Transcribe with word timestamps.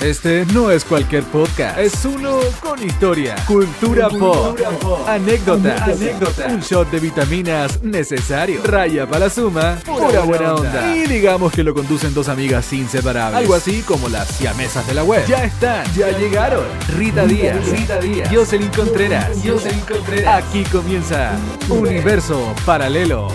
Este 0.00 0.46
no 0.54 0.70
es 0.70 0.82
cualquier 0.86 1.24
podcast, 1.24 1.78
es 1.78 2.06
uno 2.06 2.38
con 2.62 2.82
historia, 2.82 3.36
cultura, 3.46 4.08
pop, 4.08 4.58
anécdotas, 5.06 5.82
anécdota, 5.82 6.46
un 6.46 6.60
shot 6.60 6.90
de 6.90 7.00
vitaminas 7.00 7.82
necesario, 7.82 8.62
raya 8.64 9.06
para 9.06 9.26
la 9.26 9.30
suma, 9.30 9.78
pura 9.84 10.20
buena 10.20 10.54
onda. 10.54 10.96
Y 10.96 11.06
digamos 11.06 11.52
que 11.52 11.62
lo 11.62 11.74
conducen 11.74 12.14
dos 12.14 12.30
amigas 12.30 12.72
inseparables, 12.72 13.40
algo 13.40 13.54
así 13.54 13.82
como 13.82 14.08
las 14.08 14.28
siamesas 14.28 14.86
de 14.86 14.94
la 14.94 15.04
web. 15.04 15.26
Ya 15.26 15.44
están, 15.44 15.84
ya 15.94 16.10
llegaron. 16.16 16.64
Rita 16.96 17.26
Díaz, 17.26 17.68
Rita 17.68 17.98
Díaz, 17.98 18.30
Jocelyn 18.34 18.70
Contreras, 18.70 19.36
Jocelyn 19.44 19.80
Contreras. 19.80 20.44
Aquí 20.44 20.64
comienza 20.64 21.32
Universo 21.68 22.54
Paralelo. 22.64 23.28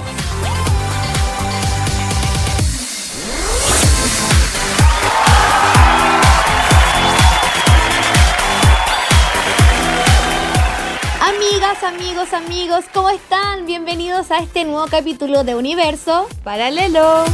Amigos, 11.85 12.33
amigos, 12.33 12.85
¿cómo 12.91 13.11
están? 13.11 13.67
Bienvenidos 13.67 14.31
a 14.31 14.39
este 14.39 14.65
nuevo 14.65 14.87
capítulo 14.89 15.43
de 15.43 15.53
Universo 15.53 16.27
Paralelo. 16.43 17.25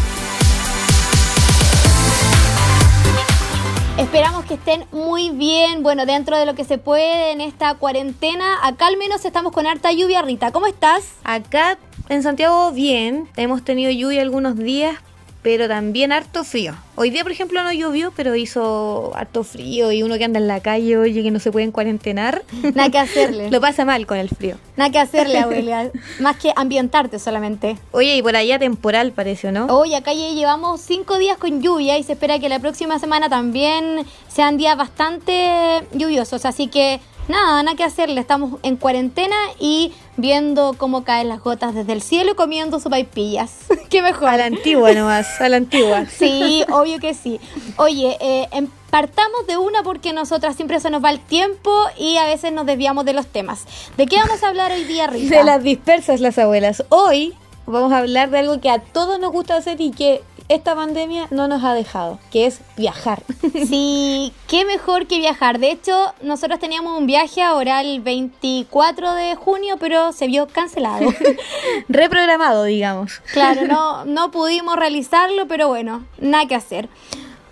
Esperamos 3.98 4.44
que 4.44 4.55
estén 4.55 4.86
muy 4.91 5.30
bien, 5.30 5.84
bueno, 5.84 6.05
dentro 6.05 6.38
de 6.38 6.46
lo 6.46 6.54
que 6.54 6.66
se 6.66 6.77
puede 6.77 7.32
en 7.32 7.40
esta 7.40 7.76
cuarentena. 7.76 8.58
Acá 8.68 8.88
al 8.88 8.98
menos 8.98 9.24
estamos 9.24 9.54
con 9.54 9.68
harta 9.68 9.94
lluvia, 9.94 10.22
Rita. 10.22 10.52
¿Cómo 10.52 10.68
estás? 10.68 11.13
Acá 11.24 11.77
en 12.10 12.22
Santiago 12.22 12.72
bien, 12.74 13.30
hemos 13.38 13.63
tenido 13.63 13.90
lluvia 13.90 14.22
algunos 14.22 14.58
días, 14.58 14.98
pero 15.41 15.68
también 15.68 16.12
harto 16.12 16.44
frío. 16.44 16.76
Hoy 16.95 17.09
día, 17.09 17.23
por 17.23 17.31
ejemplo, 17.31 17.63
no 17.63 17.72
llovió, 17.72 18.12
pero 18.16 18.36
hizo 18.36 19.12
harto 19.16 19.44
frío 19.44 19.91
y 19.91 20.04
uno 20.04 20.18
que 20.18 20.26
anda 20.26 20.40
en 20.40 20.48
la 20.48 20.59
calle, 20.59 20.98
oye, 20.98 21.23
que 21.23 21.32
no 21.32 21.40
se 21.40 21.52
pueden 21.52 21.71
cuarentenar. 21.71 22.43
Nada 22.76 22.90
que 22.90 22.99
hacerle. 22.99 23.49
Lo 23.51 23.60
pasa 23.60 23.85
mal 23.85 24.05
con 24.05 24.18
el 24.18 24.29
frío. 24.29 24.57
Nada 24.77 24.91
que 24.91 24.99
hacerle, 24.99 25.40
abuela. 25.40 25.90
Más 26.20 26.38
que 26.38 26.54
ambientarte 26.55 27.18
solamente. 27.18 27.77
Oye, 27.91 28.18
y 28.18 28.21
por 28.21 28.35
allá 28.35 28.60
temporal 28.60 29.13
pareció, 29.13 29.51
¿no? 29.51 29.66
Hoy 29.68 29.96
acá 29.96 30.13
ya 30.13 30.29
llevamos 30.29 30.82
cinco 30.82 31.18
días 31.18 31.38
con 31.38 31.62
lluvia 31.62 31.98
y 31.98 32.04
se 32.04 32.13
espera 32.13 32.40
que 32.40 32.49
la 32.49 32.60
próxima 32.60 32.99
semana 32.99 33.29
también 33.29 34.05
sean 34.27 34.57
días 34.57 34.77
bastante 34.77 35.82
lluviosos. 35.94 36.46
Así 36.46 36.68
que 36.68 36.99
nada, 37.27 37.64
nada 37.64 37.76
que 37.76 37.84
hacerle. 37.84 38.22
Estamos 38.22 38.60
en 38.64 38.77
cuarentena 38.77 39.36
y 39.60 39.94
viendo 40.18 40.76
cómo 40.77 41.04
caen 41.04 41.30
las 41.30 41.41
gotas 41.41 41.74
desde 41.74 41.94
el 41.94 42.02
cielo 42.02 42.32
y 42.32 42.36
comiendo 42.36 42.80
sopaipillas. 42.80 43.58
Qué 43.90 44.02
mejor. 44.02 44.30
A 44.30 44.38
la 44.38 44.46
antigua 44.46 44.91
nomás, 44.94 45.41
a 45.41 45.50
la 45.50 45.58
antigua. 45.58 46.05
Sí, 46.18 46.63
obvio 46.72 47.00
que 47.00 47.13
sí. 47.13 47.40
Oye, 47.78 48.18
eh, 48.20 48.48
partamos 48.90 49.48
de 49.48 49.58
una 49.58 49.82
porque 49.84 50.13
nosotras 50.13 50.55
siempre 50.55 50.80
se 50.80 50.90
nos 50.90 51.04
va 51.04 51.10
el 51.10 51.20
tiempo 51.20 51.72
y 51.98 52.18
a 52.18 52.26
veces 52.26 52.54
nos 52.54 52.66
desviamos 52.66 53.05
de 53.05 53.13
los 53.13 53.28
temas. 53.28 53.66
¿De 53.98 54.06
qué 54.06 54.18
vamos 54.18 54.44
a 54.44 54.50
hablar 54.50 54.72
hoy 54.72 54.84
día, 54.84 55.08
Rita? 55.08 55.35
De 55.38 55.44
las 55.44 55.63
dispersas 55.63 56.20
las 56.20 56.38
abuelas. 56.38 56.84
Hoy 56.90 57.34
vamos 57.66 57.91
a 57.94 58.00
hablar 58.00 58.30
de 58.30 58.40
algo 58.40 58.60
que 58.60 58.70
a 58.70 58.80
todos 58.80 59.20
nos 59.20 59.32
gusta 59.32 59.56
hacer 59.56 59.80
y 59.80 59.91
que 59.91 60.22
esta 60.54 60.76
pandemia 60.76 61.27
no 61.32 61.48
nos 61.48 61.63
ha 61.63 61.74
dejado, 61.74 62.20
que 62.32 62.46
es 62.46 62.60
viajar. 62.77 63.24
Sí, 63.71 64.34
qué 64.47 64.66
mejor 64.66 65.07
que 65.07 65.19
viajar. 65.19 65.59
De 65.59 65.72
hecho, 65.72 66.13
nosotros 66.22 66.59
teníamos 66.59 66.97
un 66.97 67.06
viaje 67.06 67.41
ahora 67.41 67.81
el 67.81 68.02
24 68.02 69.13
de 69.13 69.35
junio, 69.35 69.78
pero 69.79 70.12
se 70.12 70.28
vio 70.28 70.47
cancelado. 70.47 71.13
Reprogramado, 71.88 72.63
digamos. 72.63 73.22
Claro, 73.31 73.68
no, 73.68 74.06
no 74.06 74.31
pudimos 74.31 74.75
realizarlo, 74.75 75.47
pero 75.47 75.68
bueno, 75.68 76.06
nada 76.18 76.47
que 76.47 76.56
hacer. 76.56 76.90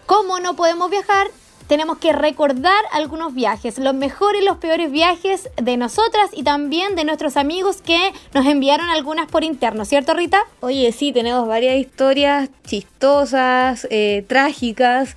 Como 0.05 0.39
no 0.39 0.55
podemos 0.55 0.89
viajar, 0.89 1.27
tenemos 1.69 1.99
que 1.99 2.13
recordar 2.13 2.83
algunos 2.91 3.35
viajes, 3.35 3.77
los 3.77 3.93
mejores 3.93 4.41
y 4.41 4.45
los 4.45 4.57
peores 4.57 4.91
viajes 4.91 5.51
de 5.55 5.77
nosotras 5.77 6.31
y 6.33 6.41
también 6.41 6.95
de 6.95 7.05
nuestros 7.05 7.37
amigos 7.37 7.83
que 7.83 8.11
nos 8.33 8.47
enviaron 8.47 8.89
algunas 8.89 9.27
por 9.27 9.43
interno, 9.43 9.85
¿cierto 9.85 10.15
Rita? 10.15 10.41
Oye, 10.61 10.91
sí, 10.91 11.13
tenemos 11.13 11.47
varias 11.47 11.77
historias 11.77 12.49
chistosas, 12.65 13.87
eh, 13.91 14.25
trágicas, 14.27 15.15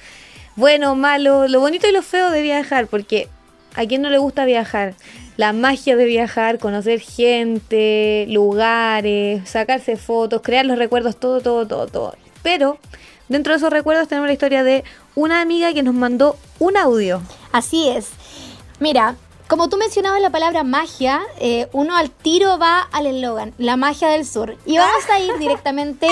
bueno, 0.54 0.94
malo, 0.94 1.48
lo 1.48 1.58
bonito 1.58 1.88
y 1.88 1.92
lo 1.92 2.02
feo 2.02 2.30
de 2.30 2.42
viajar, 2.42 2.86
porque 2.86 3.28
a 3.74 3.86
quién 3.86 4.02
no 4.02 4.10
le 4.10 4.18
gusta 4.18 4.44
viajar. 4.44 4.94
La 5.38 5.54
magia 5.54 5.96
de 5.96 6.04
viajar, 6.04 6.58
conocer 6.58 7.00
gente, 7.00 8.26
lugares, 8.28 9.48
sacarse 9.48 9.96
fotos, 9.96 10.42
crear 10.42 10.66
los 10.66 10.76
recuerdos, 10.76 11.18
todo, 11.18 11.40
todo, 11.40 11.66
todo, 11.66 11.86
todo. 11.86 12.14
Pero 12.42 12.78
dentro 13.28 13.52
de 13.52 13.58
esos 13.58 13.70
recuerdos 13.70 14.08
tenemos 14.08 14.26
la 14.26 14.32
historia 14.32 14.62
de 14.62 14.84
una 15.14 15.40
amiga 15.40 15.72
que 15.72 15.82
nos 15.82 15.94
mandó 15.94 16.36
un 16.58 16.76
audio. 16.76 17.22
Así 17.52 17.88
es. 17.88 18.10
Mira, 18.80 19.16
como 19.48 19.68
tú 19.68 19.76
mencionabas 19.76 20.22
la 20.22 20.30
palabra 20.30 20.64
magia, 20.64 21.20
eh, 21.38 21.68
uno 21.72 21.94
al 21.94 22.10
tiro 22.10 22.58
va 22.58 22.80
al 22.80 23.06
eslogan, 23.06 23.52
la 23.58 23.76
magia 23.76 24.08
del 24.08 24.24
sur. 24.24 24.56
Y 24.64 24.78
vamos 24.78 25.08
a 25.10 25.20
ir 25.20 25.30
directamente 25.38 26.08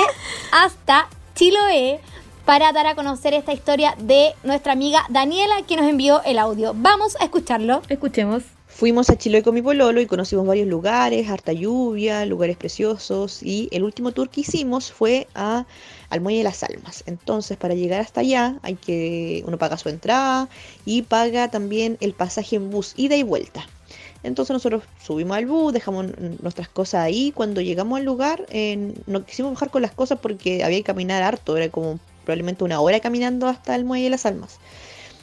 hasta 0.52 1.08
Chiloé 1.34 2.00
para 2.44 2.72
dar 2.72 2.86
a 2.86 2.94
conocer 2.94 3.32
esta 3.32 3.52
historia 3.52 3.94
de 3.98 4.34
nuestra 4.42 4.72
amiga 4.72 5.06
Daniela 5.08 5.62
que 5.66 5.76
nos 5.76 5.86
envió 5.86 6.22
el 6.24 6.38
audio. 6.38 6.74
Vamos 6.76 7.16
a 7.20 7.24
escucharlo. 7.24 7.80
Escuchemos. 7.88 8.42
Fuimos 8.66 9.08
a 9.08 9.16
Chiloé 9.16 9.42
con 9.42 9.54
mi 9.54 9.62
pololo 9.62 10.00
y 10.00 10.06
conocimos 10.06 10.46
varios 10.46 10.68
lugares, 10.68 11.28
harta 11.28 11.52
lluvia, 11.52 12.26
lugares 12.26 12.56
preciosos 12.56 13.42
y 13.42 13.68
el 13.72 13.84
último 13.84 14.12
tour 14.12 14.28
que 14.28 14.42
hicimos 14.42 14.92
fue 14.92 15.28
a 15.34 15.64
al 16.10 16.20
Muelle 16.20 16.38
de 16.38 16.44
las 16.44 16.62
Almas. 16.62 17.04
Entonces, 17.06 17.56
para 17.56 17.74
llegar 17.74 18.00
hasta 18.00 18.20
allá, 18.20 18.58
hay 18.62 18.74
que 18.74 19.42
uno 19.46 19.58
paga 19.58 19.78
su 19.78 19.88
entrada 19.88 20.48
y 20.84 21.02
paga 21.02 21.48
también 21.48 21.96
el 22.00 22.12
pasaje 22.12 22.56
en 22.56 22.70
bus 22.70 22.94
ida 22.96 23.16
y 23.16 23.22
vuelta. 23.22 23.66
Entonces 24.22 24.52
nosotros 24.52 24.82
subimos 25.02 25.36
al 25.36 25.46
bus, 25.46 25.72
dejamos 25.72 26.06
nuestras 26.42 26.68
cosas 26.68 27.02
ahí. 27.02 27.32
Cuando 27.32 27.60
llegamos 27.60 27.98
al 27.98 28.04
lugar, 28.04 28.44
eh, 28.50 28.94
no 29.06 29.24
quisimos 29.24 29.54
bajar 29.54 29.70
con 29.70 29.82
las 29.82 29.92
cosas 29.92 30.18
porque 30.20 30.62
había 30.62 30.78
que 30.78 30.84
caminar 30.84 31.22
harto, 31.22 31.56
era 31.56 31.70
como 31.70 31.98
probablemente 32.24 32.64
una 32.64 32.80
hora 32.80 33.00
caminando 33.00 33.46
hasta 33.46 33.74
el 33.74 33.84
Muelle 33.84 34.04
de 34.04 34.10
las 34.10 34.26
Almas. 34.26 34.58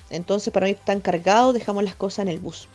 Entonces, 0.10 0.52
para 0.52 0.66
no 0.66 0.72
ir 0.72 0.78
tan 0.78 1.02
cargados, 1.02 1.54
dejamos 1.54 1.84
las 1.84 1.96
cosas 1.96 2.20
en 2.20 2.30
el 2.30 2.40
bus. 2.40 2.68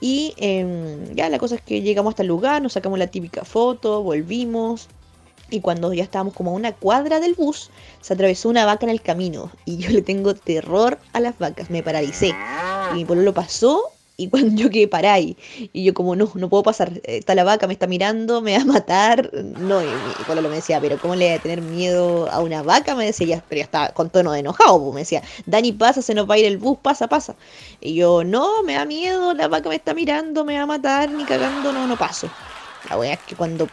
Y 0.00 0.34
eh, 0.36 1.12
ya 1.14 1.28
la 1.28 1.38
cosa 1.38 1.56
es 1.56 1.62
que 1.62 1.80
llegamos 1.80 2.12
hasta 2.12 2.22
el 2.22 2.28
lugar, 2.28 2.62
nos 2.62 2.74
sacamos 2.74 2.98
la 2.98 3.06
típica 3.06 3.44
foto, 3.44 4.02
volvimos. 4.02 4.88
Y 5.50 5.60
cuando 5.60 5.92
ya 5.92 6.02
estábamos 6.04 6.34
como 6.34 6.50
a 6.50 6.54
una 6.54 6.72
cuadra 6.72 7.20
del 7.20 7.34
bus, 7.34 7.70
se 8.00 8.14
atravesó 8.14 8.48
una 8.48 8.64
vaca 8.64 8.86
en 8.86 8.90
el 8.90 9.02
camino. 9.02 9.50
Y 9.64 9.76
yo 9.76 9.90
le 9.90 10.02
tengo 10.02 10.34
terror 10.34 10.98
a 11.12 11.20
las 11.20 11.38
vacas, 11.38 11.70
me 11.70 11.82
paralicé. 11.82 12.34
Y 12.92 12.94
mi 12.94 13.04
pololo 13.04 13.34
pasó 13.34 13.94
y 14.16 14.28
cuando 14.28 14.54
yo 14.62 14.70
quedé 14.70 14.86
parada 14.86 15.14
ahí, 15.14 15.36
y 15.72 15.82
yo 15.82 15.92
como 15.92 16.14
no, 16.14 16.30
no 16.34 16.48
puedo 16.48 16.62
pasar, 16.62 17.00
está 17.02 17.34
la 17.34 17.42
vaca, 17.42 17.66
me 17.66 17.72
está 17.72 17.88
mirando, 17.88 18.40
me 18.42 18.56
va 18.56 18.62
a 18.62 18.64
matar. 18.64 19.30
No, 19.32 19.82
y 19.82 19.86
mi 19.86 20.24
pololo 20.26 20.48
me 20.48 20.56
decía, 20.56 20.80
pero 20.80 20.98
¿cómo 20.98 21.16
le 21.16 21.26
voy 21.26 21.34
a 21.34 21.42
tener 21.42 21.60
miedo 21.60 22.30
a 22.30 22.40
una 22.40 22.62
vaca? 22.62 22.94
Me 22.94 23.06
decía, 23.06 23.42
pero 23.48 23.58
ya 23.58 23.64
estaba 23.64 23.88
con 23.88 24.10
tono 24.10 24.30
de 24.30 24.40
enojado, 24.40 24.80
pues, 24.80 24.94
me 24.94 25.00
decía, 25.00 25.22
Dani 25.46 25.72
pasa, 25.72 26.00
se 26.00 26.14
nos 26.14 26.30
va 26.30 26.34
a 26.34 26.38
ir 26.38 26.44
el 26.44 26.58
bus, 26.58 26.78
pasa, 26.80 27.08
pasa. 27.08 27.34
Y 27.80 27.94
yo, 27.94 28.22
no, 28.22 28.62
me 28.62 28.74
da 28.74 28.84
miedo, 28.84 29.34
la 29.34 29.48
vaca 29.48 29.68
me 29.68 29.74
está 29.74 29.94
mirando, 29.94 30.44
me 30.44 30.56
va 30.56 30.62
a 30.62 30.66
matar, 30.66 31.10
ni 31.10 31.24
cagando, 31.24 31.72
no, 31.72 31.86
no 31.88 31.96
paso. 31.96 32.30
La 32.88 32.98
wea 32.98 33.14
es 33.14 33.20
que 33.20 33.34
cuando, 33.34 33.66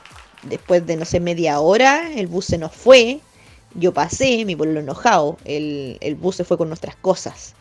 después 0.44 0.86
de, 0.86 0.96
no 0.96 1.06
sé, 1.06 1.20
media 1.20 1.60
hora, 1.60 2.12
el 2.14 2.28
bus 2.28 2.46
se 2.46 2.58
nos 2.58 2.74
fue, 2.74 3.20
yo 3.76 3.94
pasé, 3.94 4.44
mi 4.46 4.56
pololo 4.56 4.80
enojado, 4.80 5.38
el, 5.46 5.98
el 6.02 6.16
bus 6.16 6.36
se 6.38 6.44
fue 6.44 6.58
con 6.58 6.68
nuestras 6.68 6.96
cosas. 6.96 7.56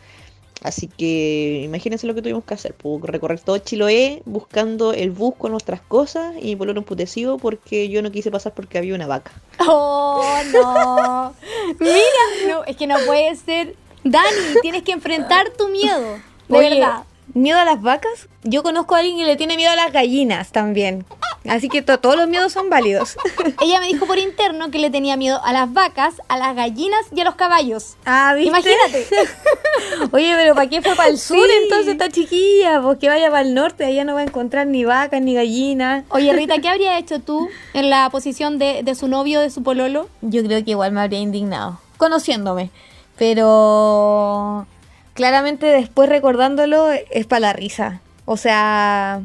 Así 0.63 0.87
que 0.87 1.61
imagínense 1.65 2.05
lo 2.05 2.13
que 2.13 2.21
tuvimos 2.21 2.43
que 2.43 2.53
hacer, 2.53 2.75
pues, 2.75 3.01
recorrer 3.03 3.39
todo 3.39 3.57
Chiloé 3.57 4.21
buscando 4.25 4.93
el 4.93 5.09
bus 5.09 5.33
con 5.35 5.51
nuestras 5.51 5.81
cosas 5.81 6.35
y 6.39 6.49
mi 6.49 6.55
pololo 6.55 6.79
emputecido 6.79 7.39
porque 7.39 7.89
yo 7.89 8.03
no 8.03 8.11
quise 8.11 8.29
pasar 8.29 8.53
porque 8.53 8.77
había 8.77 8.93
una 8.93 9.07
vaca. 9.07 9.31
Oh, 9.67 10.23
no. 10.53 11.33
Mira, 11.79 12.47
no, 12.47 12.63
es 12.65 12.77
que 12.77 12.85
no 12.85 12.95
puede 13.07 13.35
ser. 13.35 13.75
Dani, 14.03 14.27
tienes 14.61 14.83
que 14.83 14.91
enfrentar 14.91 15.49
tu 15.57 15.67
miedo. 15.67 16.19
De 16.47 16.57
Oye, 16.57 16.69
verdad. 16.69 17.03
¿Miedo 17.33 17.57
a 17.57 17.65
las 17.65 17.81
vacas? 17.81 18.27
Yo 18.43 18.61
conozco 18.61 18.95
a 18.95 18.99
alguien 18.99 19.17
que 19.17 19.25
le 19.25 19.37
tiene 19.37 19.55
miedo 19.55 19.71
a 19.71 19.75
las 19.75 19.91
gallinas 19.91 20.51
también. 20.51 21.05
Así 21.49 21.69
que 21.69 21.81
to- 21.81 21.99
todos 21.99 22.15
los 22.17 22.27
miedos 22.27 22.53
son 22.53 22.69
válidos. 22.69 23.17
Ella 23.61 23.79
me 23.79 23.87
dijo 23.87 24.05
por 24.05 24.19
interno 24.19 24.69
que 24.69 24.77
le 24.77 24.89
tenía 24.91 25.17
miedo 25.17 25.41
a 25.43 25.51
las 25.53 25.73
vacas, 25.73 26.15
a 26.27 26.37
las 26.37 26.55
gallinas 26.55 27.01
y 27.15 27.19
a 27.21 27.23
los 27.23 27.35
caballos. 27.35 27.95
Ah, 28.05 28.33
¿viste? 28.35 28.49
Imagínate. 28.49 29.07
Oye, 30.11 30.33
pero 30.35 30.53
¿para 30.53 30.69
qué 30.69 30.81
fue 30.81 30.95
para 30.95 31.09
el 31.09 31.17
sur 31.17 31.43
Sí. 31.45 31.51
entonces 31.63 31.87
esta 31.93 32.09
chiquilla? 32.09 32.81
Pues 32.81 32.99
que 32.99 33.09
vaya 33.09 33.29
para 33.31 33.41
el 33.41 33.53
norte, 33.55 33.85
allá 33.85 34.03
no 34.03 34.13
va 34.13 34.19
a 34.19 34.23
encontrar 34.23 34.67
ni 34.67 34.85
vacas 34.85 35.21
ni 35.21 35.33
gallinas. 35.33 36.03
Oye, 36.09 36.31
Rita, 36.33 36.59
¿qué 36.59 36.69
habría 36.69 36.97
hecho 36.99 37.19
tú 37.21 37.49
en 37.73 37.89
la 37.89 38.09
posición 38.11 38.59
de, 38.59 38.83
de 38.83 38.93
su 38.95 39.07
novio, 39.07 39.39
de 39.41 39.49
su 39.49 39.63
pololo? 39.63 40.09
Yo 40.21 40.43
creo 40.43 40.63
que 40.63 40.71
igual 40.71 40.91
me 40.91 41.01
habría 41.01 41.19
indignado, 41.19 41.79
conociéndome. 41.97 42.69
Pero 43.17 44.67
claramente 45.13 45.65
después 45.67 46.09
recordándolo 46.09 46.89
es 46.91 47.25
para 47.25 47.39
la 47.39 47.53
risa. 47.53 48.01
O 48.25 48.37
sea, 48.37 49.21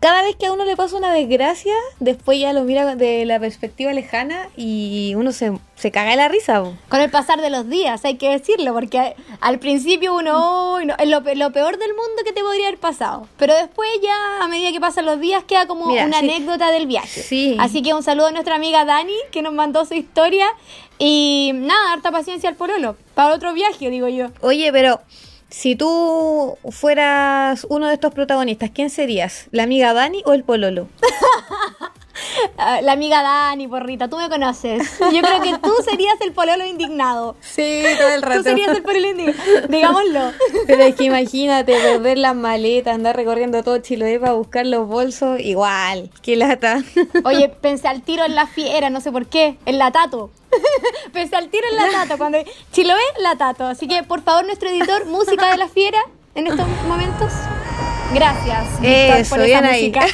cada 0.00 0.22
vez 0.22 0.36
que 0.36 0.46
a 0.46 0.52
uno 0.52 0.64
le 0.64 0.76
pasa 0.76 0.96
una 0.96 1.12
desgracia, 1.12 1.74
después 1.98 2.38
ya 2.38 2.52
lo 2.52 2.62
mira 2.62 2.94
de 2.94 3.24
la 3.24 3.40
perspectiva 3.40 3.92
lejana 3.92 4.48
y 4.56 5.14
uno 5.16 5.32
se, 5.32 5.52
se 5.76 5.90
caga 5.90 6.10
de 6.10 6.16
la 6.16 6.28
risa. 6.28 6.62
Con 6.88 7.00
el 7.00 7.10
pasar 7.10 7.40
de 7.40 7.50
los 7.50 7.68
días, 7.68 8.04
hay 8.04 8.14
que 8.16 8.28
decirlo, 8.30 8.72
porque 8.74 9.16
al 9.40 9.58
principio 9.58 10.14
uno, 10.14 10.78
es 10.78 11.08
lo, 11.08 11.22
pe- 11.24 11.34
lo 11.34 11.50
peor 11.52 11.78
del 11.78 11.90
mundo 11.94 12.22
que 12.24 12.32
te 12.32 12.42
podría 12.42 12.68
haber 12.68 12.78
pasado. 12.78 13.26
Pero 13.38 13.54
después 13.54 13.88
ya, 14.02 14.44
a 14.44 14.48
medida 14.48 14.70
que 14.70 14.80
pasan 14.80 15.04
los 15.06 15.18
días, 15.20 15.42
queda 15.44 15.66
como 15.66 15.86
Mira, 15.86 16.06
una 16.06 16.20
sí. 16.20 16.24
anécdota 16.30 16.70
del 16.70 16.86
viaje. 16.86 17.22
Sí. 17.22 17.56
Así 17.58 17.82
que 17.82 17.92
un 17.94 18.02
saludo 18.04 18.26
a 18.28 18.30
nuestra 18.30 18.54
amiga 18.54 18.84
Dani, 18.84 19.16
que 19.32 19.42
nos 19.42 19.52
mandó 19.52 19.84
su 19.84 19.94
historia. 19.94 20.46
Y 21.00 21.52
nada, 21.54 21.92
harta 21.92 22.10
paciencia 22.10 22.48
al 22.48 22.56
pololo. 22.56 22.96
Para 23.14 23.34
otro 23.34 23.52
viaje, 23.52 23.88
digo 23.90 24.08
yo. 24.08 24.28
Oye, 24.40 24.72
pero 24.72 25.00
si 25.50 25.76
tú 25.76 26.58
fueras 26.70 27.66
uno 27.68 27.88
de 27.88 27.94
estos 27.94 28.12
protagonistas, 28.12 28.70
¿quién 28.70 28.90
serías? 28.90 29.46
¿La 29.50 29.62
amiga 29.62 29.92
Dani 29.94 30.22
o 30.26 30.34
el 30.34 30.44
pololo? 30.44 30.88
Ah, 32.60 32.80
La 32.82 32.92
amiga 32.92 33.22
Dani, 33.22 33.68
porrita, 33.68 34.08
tú 34.08 34.16
me 34.16 34.28
conoces. 34.28 34.98
Yo 35.12 35.20
creo 35.22 35.40
que 35.42 35.58
tú 35.58 35.72
serías 35.88 36.20
el 36.20 36.32
pololo 36.32 36.66
indignado. 36.66 37.36
Sí, 37.40 37.82
todo 37.98 38.08
el 38.08 38.20
Tú 38.22 38.42
serías 38.42 38.76
el 38.76 38.82
pololo 38.82 39.08
indignado. 39.08 39.68
Digámoslo. 39.68 40.32
Pero 40.66 40.82
es 40.82 40.94
que 40.96 41.04
imagínate 41.04 41.72
perder 41.72 42.18
las 42.18 42.34
maletas, 42.34 42.94
andar 42.94 43.16
recorriendo 43.16 43.62
todo 43.62 43.78
Chiloé 43.78 44.18
para 44.18 44.32
buscar 44.32 44.66
los 44.66 44.88
bolsos, 44.88 45.40
igual, 45.40 46.10
qué 46.22 46.36
lata. 46.36 46.82
Oye, 47.24 47.48
pensé 47.48 47.88
al 47.88 48.02
tiro 48.02 48.24
en 48.24 48.34
la 48.34 48.46
fiera, 48.46 48.90
no 48.90 49.00
sé 49.00 49.12
por 49.12 49.26
qué, 49.26 49.56
en 49.66 49.78
la 49.78 49.92
tato. 49.92 50.30
pensé 51.12 51.36
al 51.36 51.48
tiro 51.48 51.64
en 51.70 51.76
la 51.76 51.90
tato, 51.90 52.18
cuando 52.18 52.38
Chiloé, 52.72 53.00
la 53.20 53.36
tato. 53.36 53.66
Así 53.66 53.86
que, 53.86 54.02
por 54.02 54.22
favor, 54.22 54.44
nuestro 54.44 54.68
editor, 54.68 55.06
música 55.06 55.50
de 55.50 55.58
la 55.58 55.68
fiera 55.68 55.98
en 56.34 56.46
estos 56.46 56.66
momentos. 56.86 57.32
Gracias, 58.14 58.80
Víctor, 58.80 59.18
Eso, 59.18 59.36
por 59.36 59.44
esa 59.44 59.62
música. 59.62 60.06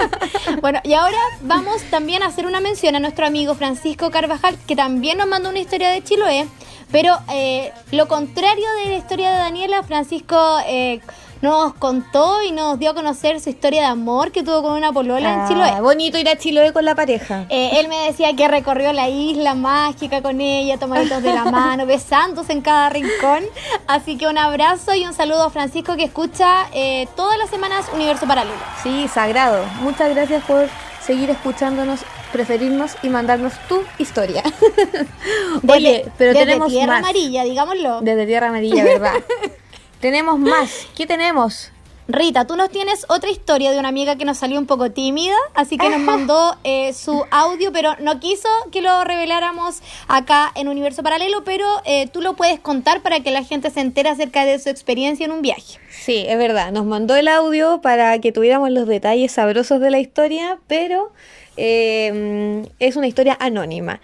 bueno, 0.60 0.80
y 0.84 0.94
ahora 0.94 1.18
vamos 1.40 1.82
también 1.90 2.22
a 2.22 2.26
hacer 2.26 2.46
una 2.46 2.60
mención 2.60 2.94
a 2.94 3.00
nuestro 3.00 3.26
amigo 3.26 3.54
Francisco 3.54 4.10
Carvajal, 4.10 4.56
que 4.66 4.76
también 4.76 5.18
nos 5.18 5.26
mandó 5.26 5.48
una 5.48 5.58
historia 5.58 5.90
de 5.90 6.02
Chiloé. 6.02 6.46
Pero 6.92 7.18
eh, 7.32 7.72
lo 7.90 8.06
contrario 8.06 8.66
de 8.84 8.90
la 8.90 8.96
historia 8.96 9.32
de 9.32 9.38
Daniela, 9.38 9.82
Francisco 9.82 10.36
eh, 10.66 11.00
nos 11.42 11.74
contó 11.74 12.40
y 12.42 12.52
nos 12.52 12.78
dio 12.78 12.90
a 12.90 12.94
conocer 12.94 13.40
su 13.40 13.50
historia 13.50 13.80
de 13.82 13.86
amor 13.88 14.30
que 14.32 14.42
tuvo 14.42 14.62
con 14.62 14.72
una 14.72 14.92
polola 14.92 15.34
en 15.42 15.48
Chiloé. 15.48 15.68
Ah, 15.70 15.80
bonito 15.82 16.16
ir 16.16 16.28
a 16.28 16.36
Chiloé 16.36 16.72
con 16.72 16.84
la 16.84 16.94
pareja. 16.94 17.46
Eh, 17.50 17.80
él 17.80 17.88
me 17.88 17.98
decía 18.06 18.34
que 18.36 18.46
recorrió 18.48 18.92
la 18.92 19.08
isla 19.08 19.54
mágica 19.54 20.22
con 20.22 20.40
ella, 20.40 20.78
tomaditos 20.78 21.22
de 21.22 21.34
la 21.34 21.44
mano, 21.50 21.84
besándose 21.84 22.52
en 22.52 22.60
cada 22.62 22.88
rincón. 22.90 23.44
Así 23.88 24.16
que 24.16 24.28
un 24.28 24.38
abrazo 24.38 24.94
y 24.94 25.04
un 25.04 25.12
saludo 25.14 25.42
a 25.44 25.50
Francisco 25.50 25.96
que 25.96 26.04
escucha 26.04 26.66
eh, 26.72 27.08
todas 27.16 27.36
las 27.38 27.50
semanas 27.50 27.86
Universo 27.92 28.26
Paralelo. 28.26 28.56
Sí, 28.82 29.08
sagrado. 29.12 29.64
Muchas 29.80 30.10
gracias 30.14 30.44
por 30.44 30.68
seguir 31.04 31.28
escuchándonos, 31.30 32.00
preferirnos 32.32 32.92
y 33.02 33.08
mandarnos 33.08 33.54
tu 33.68 33.82
historia. 33.98 34.44
Desde- 35.62 35.72
Oye, 35.72 36.04
pero 36.16 36.32
desde 36.32 36.44
tenemos 36.46 36.68
Tierra 36.68 36.86
más. 36.86 36.98
Amarilla, 37.00 37.42
digámoslo. 37.42 38.00
Desde 38.00 38.26
Tierra 38.26 38.48
Amarilla, 38.48 38.84
¿verdad? 38.84 39.14
tenemos 40.02 40.38
más. 40.38 40.86
¿Qué 40.94 41.06
tenemos? 41.06 41.70
Rita, 42.08 42.46
tú 42.46 42.56
nos 42.56 42.68
tienes 42.68 43.06
otra 43.08 43.30
historia 43.30 43.70
de 43.70 43.78
una 43.78 43.88
amiga 43.88 44.16
que 44.16 44.24
nos 44.24 44.36
salió 44.36 44.58
un 44.58 44.66
poco 44.66 44.90
tímida, 44.90 45.36
así 45.54 45.78
que 45.78 45.88
nos 45.88 46.00
mandó 46.00 46.56
eh, 46.64 46.92
su 46.92 47.24
audio, 47.30 47.72
pero 47.72 47.94
no 48.00 48.18
quiso 48.18 48.48
que 48.72 48.82
lo 48.82 49.04
reveláramos 49.04 49.80
acá 50.08 50.50
en 50.56 50.66
Universo 50.66 51.04
Paralelo, 51.04 51.44
pero 51.44 51.64
eh, 51.84 52.08
tú 52.08 52.20
lo 52.20 52.34
puedes 52.34 52.58
contar 52.58 53.02
para 53.02 53.20
que 53.20 53.30
la 53.30 53.44
gente 53.44 53.70
se 53.70 53.80
entere 53.80 54.08
acerca 54.08 54.44
de 54.44 54.58
su 54.58 54.68
experiencia 54.68 55.24
en 55.24 55.30
un 55.30 55.42
viaje. 55.42 55.78
Sí, 55.90 56.24
es 56.28 56.36
verdad. 56.36 56.72
Nos 56.72 56.84
mandó 56.84 57.14
el 57.14 57.28
audio 57.28 57.80
para 57.80 58.18
que 58.18 58.32
tuviéramos 58.32 58.70
los 58.70 58.88
detalles 58.88 59.30
sabrosos 59.30 59.80
de 59.80 59.90
la 59.92 60.00
historia, 60.00 60.58
pero 60.66 61.12
eh, 61.56 62.66
es 62.80 62.96
una 62.96 63.06
historia 63.06 63.36
anónima. 63.40 64.00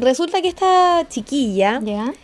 Resulta 0.00 0.40
que 0.40 0.48
esta 0.48 1.06
chiquilla 1.10 1.80
¿Ya? 1.82 2.14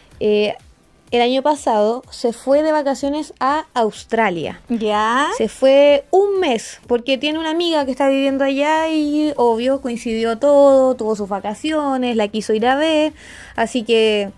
El 1.10 1.22
año 1.22 1.42
pasado 1.42 2.04
se 2.10 2.32
fue 2.32 2.62
de 2.62 2.70
vacaciones 2.70 3.34
a 3.40 3.66
Australia. 3.74 4.60
¿Ya? 4.68 5.28
Se 5.36 5.48
fue 5.48 6.04
un 6.10 6.38
mes 6.38 6.80
porque 6.86 7.18
tiene 7.18 7.38
una 7.38 7.50
amiga 7.50 7.84
que 7.84 7.90
está 7.90 8.08
viviendo 8.08 8.44
allá 8.44 8.88
y 8.88 9.32
obvio 9.36 9.80
coincidió 9.80 10.38
todo, 10.38 10.94
tuvo 10.94 11.16
sus 11.16 11.28
vacaciones, 11.28 12.16
la 12.16 12.28
quiso 12.28 12.52
ir 12.52 12.66
a 12.66 12.76
ver, 12.76 13.12
así 13.56 13.82
que 13.82 14.30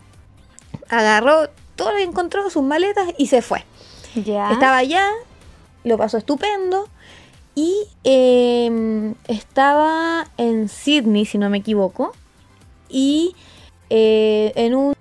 agarró 0.88 1.50
todo 1.76 1.92
lo 1.92 1.98
que 1.98 2.04
encontró, 2.04 2.48
sus 2.48 2.62
maletas 2.62 3.08
y 3.18 3.26
se 3.26 3.42
fue. 3.42 3.64
¿Ya? 4.14 4.50
Estaba 4.52 4.78
allá, 4.78 5.06
lo 5.84 5.98
pasó 5.98 6.16
estupendo 6.16 6.88
y 7.54 7.74
eh, 8.04 9.12
estaba 9.28 10.26
en 10.38 10.70
Sydney, 10.70 11.26
si 11.26 11.36
no 11.36 11.50
me 11.50 11.58
equivoco, 11.58 12.12
y 12.88 13.34
eh, 13.90 14.52
en 14.56 14.74
un 14.74 14.94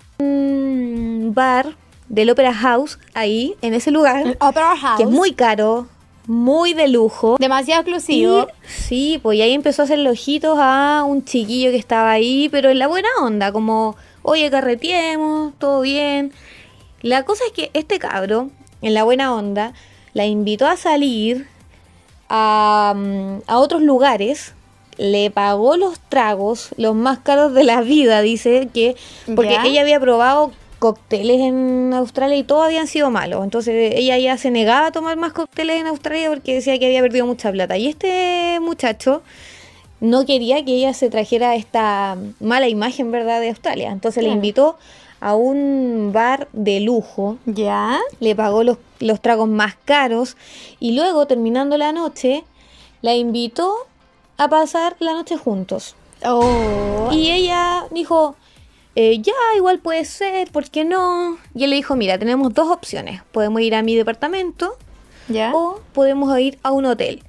bar 1.30 1.76
del 2.10 2.30
Opera 2.32 2.54
House, 2.54 3.00
ahí, 3.14 3.56
en 3.62 3.74
ese 3.74 3.92
lugar, 3.92 4.26
El 4.28 4.38
Opera 4.42 4.76
House. 4.76 4.98
que 4.98 5.04
es 5.04 5.10
muy 5.10 5.32
caro, 5.34 5.88
muy 6.28 6.74
de 6.74 6.88
lujo. 6.90 7.38
Demasiado 7.40 7.82
Y, 7.82 7.92
exclusivo. 7.92 8.48
sí, 8.68 9.20
pues 9.24 9.38
y 9.38 9.42
ahí 9.42 9.54
empezó 9.54 9.82
a 9.82 9.86
hacerle 9.86 10.10
ojitos 10.10 10.58
a 10.60 11.04
un 11.08 11.24
chiquillo 11.24 11.72
que 11.72 11.78
estaba 11.78 12.12
ahí, 12.12 12.50
pero 12.50 12.70
en 12.70 12.80
la 12.80 12.88
buena 12.88 13.08
onda, 13.22 13.52
como, 13.54 13.96
oye, 14.24 14.52
carretiemos, 14.52 15.54
todo 15.58 15.82
bien. 15.82 16.34
La 17.02 17.24
cosa 17.24 17.44
es 17.48 17.54
que 17.54 17.72
este 17.74 17.98
cabro, 17.98 18.50
en 18.82 18.94
la 18.94 19.04
buena 19.04 19.34
onda, 19.34 19.74
la 20.14 20.26
invitó 20.26 20.68
a 20.68 20.76
salir 20.76 21.48
a, 22.30 22.94
mm, 22.96 23.44
a 23.48 23.58
otros 23.60 23.82
lugares, 23.82 24.54
le 24.98 25.32
pagó 25.32 25.78
los 25.78 26.00
tragos, 26.00 26.70
los 26.78 26.94
más 26.96 27.20
caros 27.20 27.54
de 27.54 27.64
la 27.64 27.82
vida, 27.82 28.22
dice 28.22 28.70
que, 28.74 28.96
porque 29.36 29.54
Ya. 29.54 29.64
ella 29.66 29.82
había 29.82 30.00
probado 30.00 30.52
cócteles 30.82 31.42
en 31.42 31.94
Australia 31.94 32.38
y 32.38 32.44
todos 32.44 32.66
habían 32.66 32.88
sido 32.88 33.12
malos. 33.12 33.44
Entonces 33.44 33.94
ella 33.96 34.18
ya 34.18 34.36
se 34.40 34.50
negaba 34.50 34.88
a 34.88 34.92
tomar 34.92 35.16
más 35.16 35.32
cócteles 35.32 35.80
en 35.80 35.86
Australia 35.86 36.28
porque 36.30 36.56
decía 36.56 36.80
que 36.80 36.88
había 36.88 37.02
perdido 37.02 37.28
mucha 37.28 37.52
plata. 37.52 37.78
Y 37.78 37.86
este 37.86 38.60
muchacho 38.60 39.22
no 40.00 40.26
quería 40.26 40.66
que 40.66 40.74
ella 40.74 40.96
se 40.96 41.12
trajera 41.12 41.54
esta 41.54 42.18
mala 42.40 42.68
imagen, 42.68 43.12
¿verdad?, 43.12 43.40
de 43.42 43.50
Australia. 43.50 43.92
Entonces 43.92 44.24
le 44.24 44.32
invitó 44.32 44.80
a 45.20 45.36
un 45.36 46.10
bar 46.14 46.48
de 46.52 46.80
lujo 46.80 47.38
¿Ya? 47.46 48.00
le 48.20 48.36
pagó 48.36 48.64
los, 48.64 48.80
los 49.00 49.22
tragos 49.22 49.48
más 49.48 49.76
caros 49.86 50.36
y 50.80 50.96
luego, 50.96 51.28
terminando 51.28 51.78
la 51.78 51.92
noche, 51.92 52.44
la 53.04 53.14
invitó 53.14 53.72
a 54.38 54.48
pasar 54.50 54.96
la 54.98 55.14
noche 55.14 55.38
juntos. 55.38 55.96
Oh. 56.26 57.10
Y 57.12 57.30
ella 57.30 57.86
dijo, 57.92 58.36
eh, 58.96 59.20
ya, 59.22 59.34
igual 59.56 59.80
puede 59.80 60.06
ser, 60.06 60.52
¿por 60.52 60.70
qué 60.70 60.84
no? 60.86 61.38
Y 61.56 61.64
él 61.64 61.70
le 61.70 61.76
dijo, 61.78 61.96
mira, 61.96 62.18
tenemos 62.18 62.54
dos 62.54 62.70
opciones. 62.70 63.22
Podemos 63.32 63.62
ir 63.62 63.76
a 63.76 63.82
mi 63.84 63.96
departamento 63.96 64.76
¿Ya? 65.28 65.52
o 65.56 65.80
podemos 65.94 66.38
ir 66.40 66.58
a 66.64 66.72
un 66.72 66.86
hotel. 66.86 67.24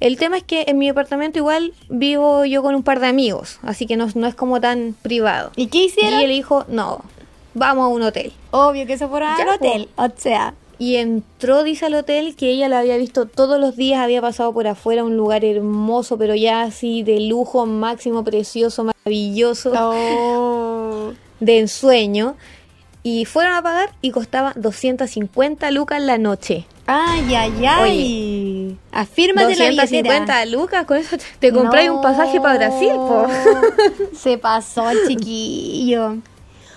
El 0.00 0.16
tema 0.16 0.36
es 0.36 0.42
que 0.42 0.64
en 0.66 0.78
mi 0.78 0.88
departamento 0.88 1.38
igual 1.38 1.74
vivo 1.88 2.44
yo 2.44 2.62
con 2.62 2.74
un 2.74 2.82
par 2.82 2.98
de 2.98 3.06
amigos, 3.06 3.60
así 3.62 3.86
que 3.86 3.96
no, 3.96 4.08
no 4.14 4.26
es 4.26 4.34
como 4.34 4.60
tan 4.60 4.96
privado. 5.00 5.52
¿Y 5.54 5.68
qué 5.68 5.78
Y 5.78 5.84
hicieron? 5.86 6.20
él 6.20 6.28
dijo, 6.30 6.64
no, 6.68 7.02
vamos 7.54 7.84
a 7.84 7.88
un 7.88 8.02
hotel. 8.02 8.32
Obvio 8.50 8.84
que 8.86 8.98
se 8.98 9.06
fueron 9.06 9.28
al 9.28 9.48
hotel. 9.48 9.88
O 9.96 10.08
sea, 10.16 10.54
Y 10.78 10.96
entró, 10.96 11.62
dice 11.62 11.86
al 11.86 11.94
hotel, 11.94 12.34
que 12.34 12.50
ella 12.50 12.68
lo 12.68 12.76
había 12.78 12.96
visto 12.96 13.26
todos 13.26 13.60
los 13.60 13.76
días, 13.76 14.00
había 14.00 14.20
pasado 14.20 14.52
por 14.52 14.66
afuera, 14.66 15.04
un 15.04 15.16
lugar 15.16 15.44
hermoso, 15.44 16.18
pero 16.18 16.34
ya 16.34 16.62
así 16.62 17.04
de 17.04 17.20
lujo 17.20 17.64
máximo, 17.66 18.24
precioso, 18.24 18.82
maravilloso, 18.82 19.72
oh. 19.76 20.51
De 21.42 21.58
ensueño. 21.58 22.36
Y 23.04 23.24
fueron 23.24 23.54
a 23.54 23.62
pagar 23.62 23.90
y 24.00 24.12
costaba 24.12 24.52
250 24.54 25.70
lucas 25.72 26.00
la 26.00 26.18
noche. 26.18 26.66
Ay, 26.86 27.34
ay, 27.34 27.66
ay. 27.66 28.78
Afírmate 28.92 29.56
la 29.56 29.70
billetera. 29.70 30.20
250 30.28 30.46
lucas, 30.46 30.84
con 30.86 30.96
eso 30.98 31.16
te, 31.40 31.52
compráis 31.52 31.90
un 31.90 32.00
pasaje 32.00 32.40
para 32.40 32.58
Brasil, 32.58 32.92
po. 32.94 33.26
Se 34.16 34.38
pasó 34.38 34.88
el 34.90 35.08
chiquillo. 35.08 36.18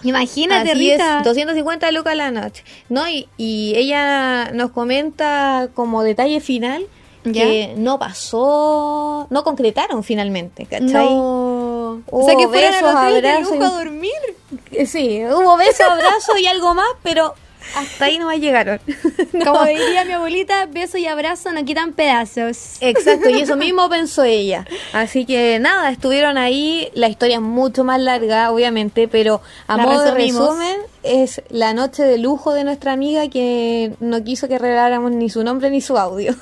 Imagínate, 0.03 0.72
Así 0.72 0.91
Rita. 0.91 1.19
es, 1.19 1.24
250 1.25 1.91
lucas 1.91 2.15
la 2.15 2.31
noche. 2.31 2.63
No, 2.89 3.07
y, 3.07 3.27
y 3.38 3.74
ella 3.75 4.51
nos 4.51 4.72
comenta 4.72 5.69
como 5.75 6.03
detalle 6.03 6.39
final 6.39 6.86
que 7.34 7.74
no 7.77 7.98
pasó, 7.98 9.27
no 9.29 9.43
concretaron 9.43 10.03
finalmente, 10.03 10.65
¿cachai? 10.65 11.10
No. 11.10 11.64
O 12.11 12.25
sea 12.25 12.35
que 12.35 12.47
fueron 12.47 12.73
al 12.73 12.83
besos, 12.83 12.95
hotel 12.95 13.21
de 13.21 13.29
abrazos 13.29 13.51
lujo 13.51 13.63
y- 13.63 13.67
a 13.67 13.69
dormir. 13.71 14.11
Eh, 14.71 14.85
Sí, 14.85 15.21
hubo 15.25 15.57
beso, 15.57 15.83
abrazo 15.91 16.37
y 16.37 16.45
algo 16.47 16.73
más, 16.73 16.87
pero 17.03 17.33
Hasta 17.75 18.05
ahí 18.05 18.19
nomás 18.19 18.37
llegaron. 18.39 18.79
Como 19.43 19.65
diría 19.65 20.05
mi 20.05 20.11
abuelita, 20.13 20.67
beso 20.67 20.99
y 20.99 21.07
abrazo 21.07 21.51
no 21.51 21.65
quitan 21.65 21.93
pedazos. 21.93 22.77
Exacto, 22.79 23.27
y 23.29 23.41
eso 23.41 23.55
mismo 23.65 23.89
pensó 23.89 24.23
ella. 24.23 24.65
Así 24.93 25.25
que 25.25 25.57
nada, 25.59 25.89
estuvieron 25.89 26.37
ahí. 26.37 26.89
La 26.93 27.07
historia 27.07 27.37
es 27.37 27.41
mucho 27.41 27.83
más 27.83 27.99
larga, 27.99 28.51
obviamente, 28.51 29.07
pero 29.07 29.41
a 29.67 29.77
La 29.77 29.83
modo 29.83 30.03
de 30.03 30.11
resumen, 30.11 30.77
es 31.01 31.41
la 31.49 31.73
noche 31.73 32.03
de 32.03 32.19
lujo 32.19 32.53
de 32.53 32.63
nuestra 32.65 32.91
amiga 32.93 33.27
que 33.29 33.93
no 33.99 34.23
quiso 34.23 34.47
que 34.47 34.59
reveláramos 34.59 35.11
ni 35.11 35.29
su 35.31 35.43
nombre 35.43 35.71
ni 35.71 35.81
su 35.81 35.97
audio. 35.97 36.35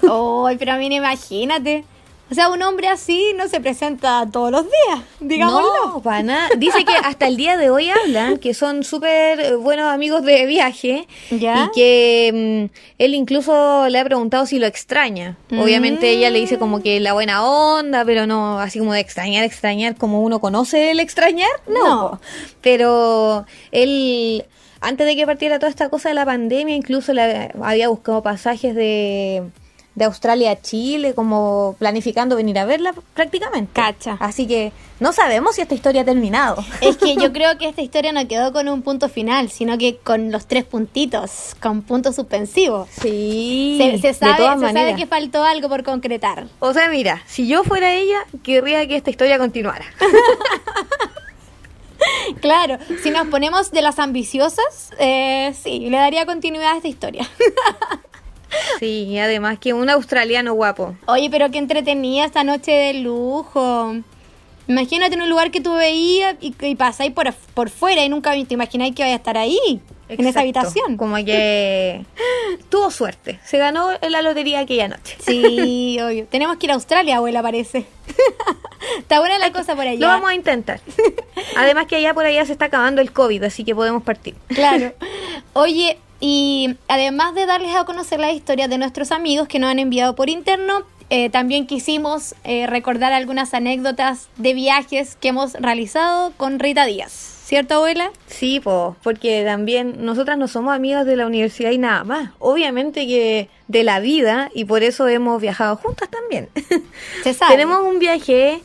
Ay, 0.45 0.57
pero 0.57 0.73
a 0.73 0.77
mí 0.77 0.93
imagínate. 0.93 1.85
O 2.33 2.35
sea, 2.35 2.49
un 2.49 2.63
hombre 2.63 2.87
así 2.87 3.31
no 3.37 3.47
se 3.47 3.59
presenta 3.59 4.27
todos 4.31 4.49
los 4.49 4.63
días, 4.63 5.01
digámoslo. 5.19 5.69
No, 5.85 6.01
para 6.01 6.23
nada. 6.23 6.49
Dice 6.57 6.83
que 6.83 6.91
hasta 6.91 7.27
el 7.27 7.37
día 7.37 7.57
de 7.57 7.69
hoy 7.69 7.91
hablan, 7.91 8.39
que 8.39 8.55
son 8.55 8.83
súper 8.83 9.57
buenos 9.57 9.85
amigos 9.85 10.23
de 10.23 10.47
viaje. 10.47 11.07
¿Ya? 11.29 11.65
Y 11.65 11.75
que 11.75 12.69
mm, 12.73 12.75
él 12.97 13.13
incluso 13.13 13.87
le 13.87 13.99
ha 13.99 14.03
preguntado 14.03 14.47
si 14.47 14.57
lo 14.57 14.65
extraña. 14.65 15.37
Obviamente 15.51 16.09
ella 16.09 16.31
le 16.31 16.39
dice 16.39 16.57
como 16.57 16.81
que 16.81 16.99
la 16.99 17.13
buena 17.13 17.45
onda, 17.45 18.03
pero 18.03 18.25
no 18.25 18.57
así 18.57 18.79
como 18.79 18.93
de 18.93 18.99
extrañar, 18.99 19.43
extrañar, 19.43 19.95
como 19.95 20.23
uno 20.23 20.41
conoce 20.41 20.89
el 20.89 20.99
extrañar. 20.99 21.51
No. 21.67 22.19
Pero 22.61 23.45
él, 23.71 24.43
antes 24.81 25.05
de 25.05 25.15
que 25.15 25.27
partiera 25.27 25.59
toda 25.59 25.69
esta 25.69 25.89
cosa 25.89 26.09
de 26.09 26.15
la 26.15 26.25
pandemia, 26.25 26.75
incluso 26.75 27.13
le 27.13 27.51
había 27.61 27.89
buscado 27.89 28.23
pasajes 28.23 28.73
de, 28.73 29.43
de 29.95 30.05
Australia 30.05 30.51
a 30.51 30.61
Chile, 30.61 31.13
como 31.13 31.75
planificando 31.77 32.35
venir 32.35 32.57
a 32.57 32.65
verla 32.65 32.93
prácticamente. 33.13 33.71
Cacha. 33.73 34.17
Así 34.19 34.47
que 34.47 34.71
no 34.99 35.13
sabemos 35.13 35.55
si 35.55 35.61
esta 35.61 35.75
historia 35.75 36.01
ha 36.01 36.05
terminado. 36.05 36.63
Es 36.81 36.97
que 36.97 37.15
yo 37.15 37.31
creo 37.33 37.57
que 37.57 37.67
esta 37.67 37.81
historia 37.81 38.11
no 38.11 38.27
quedó 38.27 38.51
con 38.53 38.67
un 38.69 38.81
punto 38.81 39.09
final, 39.09 39.49
sino 39.49 39.77
que 39.77 39.97
con 39.97 40.31
los 40.31 40.47
tres 40.47 40.63
puntitos, 40.63 41.55
con 41.61 41.81
puntos 41.83 42.15
suspensivos. 42.15 42.89
Sí, 43.01 43.77
Se, 43.79 43.97
se 43.99 44.07
de 44.07 44.13
sabe, 44.13 44.37
todas 44.37 44.59
se 44.59 44.71
sabe 44.71 44.95
que 44.95 45.05
faltó 45.05 45.43
algo 45.43 45.69
por 45.69 45.83
concretar. 45.83 46.47
O 46.59 46.73
sea, 46.73 46.89
mira, 46.89 47.21
si 47.27 47.47
yo 47.47 47.63
fuera 47.63 47.93
ella, 47.93 48.19
querría 48.43 48.87
que 48.87 48.95
esta 48.95 49.09
historia 49.09 49.37
continuara. 49.37 49.85
Claro, 52.41 52.77
si 53.01 53.11
nos 53.11 53.27
ponemos 53.27 53.71
de 53.71 53.81
las 53.81 53.97
ambiciosas, 53.99 54.91
eh, 54.99 55.53
sí, 55.61 55.89
le 55.89 55.97
daría 55.97 56.25
continuidad 56.25 56.73
a 56.73 56.75
esta 56.77 56.89
historia. 56.89 57.29
Sí, 58.79 59.17
además 59.17 59.59
que 59.59 59.73
un 59.73 59.89
australiano 59.89 60.53
guapo. 60.53 60.95
Oye, 61.07 61.29
pero 61.29 61.49
qué 61.51 61.57
entretenida 61.57 62.25
esta 62.25 62.43
noche 62.43 62.71
de 62.71 62.93
lujo. 62.95 63.95
Imagínate 64.67 65.15
en 65.15 65.21
un 65.21 65.29
lugar 65.29 65.51
que 65.51 65.59
tú 65.61 65.73
veías 65.73 66.35
y, 66.39 66.55
y 66.61 66.75
pasáis 66.75 67.11
por, 67.11 67.33
por 67.53 67.69
fuera 67.69 68.03
y 68.03 68.09
nunca 68.09 68.31
te 68.31 68.53
imagináis 68.53 68.95
que 68.95 69.03
vaya 69.03 69.15
a 69.15 69.17
estar 69.17 69.37
ahí, 69.37 69.81
en 70.09 70.27
esa 70.27 70.41
habitación. 70.41 70.97
Como 70.97 71.15
que 71.17 72.05
tuvo 72.69 72.91
suerte. 72.91 73.39
Se 73.43 73.57
ganó 73.57 73.89
en 74.01 74.11
la 74.11 74.21
lotería 74.21 74.59
aquella 74.59 74.87
noche. 74.87 75.17
Sí, 75.19 75.97
obvio. 76.01 76.25
Tenemos 76.27 76.57
que 76.57 76.67
ir 76.67 76.71
a 76.71 76.75
Australia, 76.75 77.17
abuela, 77.17 77.41
parece. 77.41 77.85
Está 78.99 79.19
buena 79.19 79.37
la 79.37 79.51
cosa 79.51 79.75
por 79.75 79.87
allá. 79.87 79.99
Lo 79.99 80.07
vamos 80.07 80.29
a 80.29 80.35
intentar. 80.35 80.81
Además 81.55 81.87
que 81.87 81.95
allá 81.95 82.13
por 82.13 82.25
allá 82.25 82.45
se 82.45 82.51
está 82.51 82.65
acabando 82.65 83.01
el 83.01 83.11
COVID, 83.11 83.43
así 83.43 83.63
que 83.63 83.73
podemos 83.73 84.03
partir. 84.03 84.35
Claro. 84.47 84.93
Oye, 85.53 85.97
y 86.25 86.77
además 86.87 87.35
de 87.35 87.45
darles 87.45 87.75
a 87.75 87.83
conocer 87.83 88.17
la 88.17 88.31
historia 88.31 88.69
de 88.69 88.77
nuestros 88.77 89.11
amigos 89.11 89.49
que 89.49 89.59
nos 89.59 89.69
han 89.69 89.79
enviado 89.79 90.15
por 90.15 90.29
interno, 90.29 90.83
eh, 91.09 91.29
también 91.29 91.67
quisimos 91.67 92.33
eh, 92.45 92.65
recordar 92.65 93.11
algunas 93.11 93.53
anécdotas 93.53 94.29
de 94.37 94.53
viajes 94.53 95.17
que 95.17 95.27
hemos 95.27 95.51
realizado 95.55 96.31
con 96.37 96.59
Rita 96.59 96.85
Díaz. 96.85 97.11
¿Cierto, 97.43 97.73
abuela? 97.73 98.09
Sí, 98.27 98.61
po, 98.61 98.95
porque 99.03 99.43
también 99.43 100.05
nosotras 100.05 100.37
no 100.37 100.47
somos 100.47 100.73
amigas 100.73 101.05
de 101.05 101.17
la 101.17 101.27
universidad 101.27 101.71
y 101.71 101.77
nada 101.77 102.05
más. 102.05 102.29
Obviamente 102.39 103.05
que 103.05 103.49
de 103.67 103.83
la 103.83 103.99
vida 103.99 104.49
y 104.53 104.63
por 104.63 104.81
eso 104.81 105.09
hemos 105.09 105.41
viajado 105.41 105.75
juntas 105.75 106.09
también. 106.09 106.47
Se 107.23 107.33
sabe. 107.33 107.51
Tenemos 107.51 107.83
un 107.83 107.99
viaje 107.99 108.61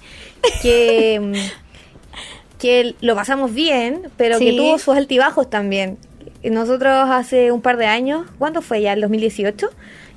que, 0.63 1.51
que 2.61 2.95
lo 3.01 3.17
pasamos 3.17 3.53
bien, 3.53 4.13
pero 4.17 4.39
que 4.39 4.53
tuvo 4.53 4.79
sus 4.79 4.97
altibajos 4.97 5.51
también. 5.51 5.99
Nosotros 6.43 7.09
hace 7.11 7.53
un 7.53 7.61
par 7.61 7.77
de 7.77 7.87
años, 7.87 8.27
¿cuándo 8.39 8.63
fue 8.63 8.83
ya? 8.83 8.93
¿El 8.93 9.01
2018? 9.01 9.69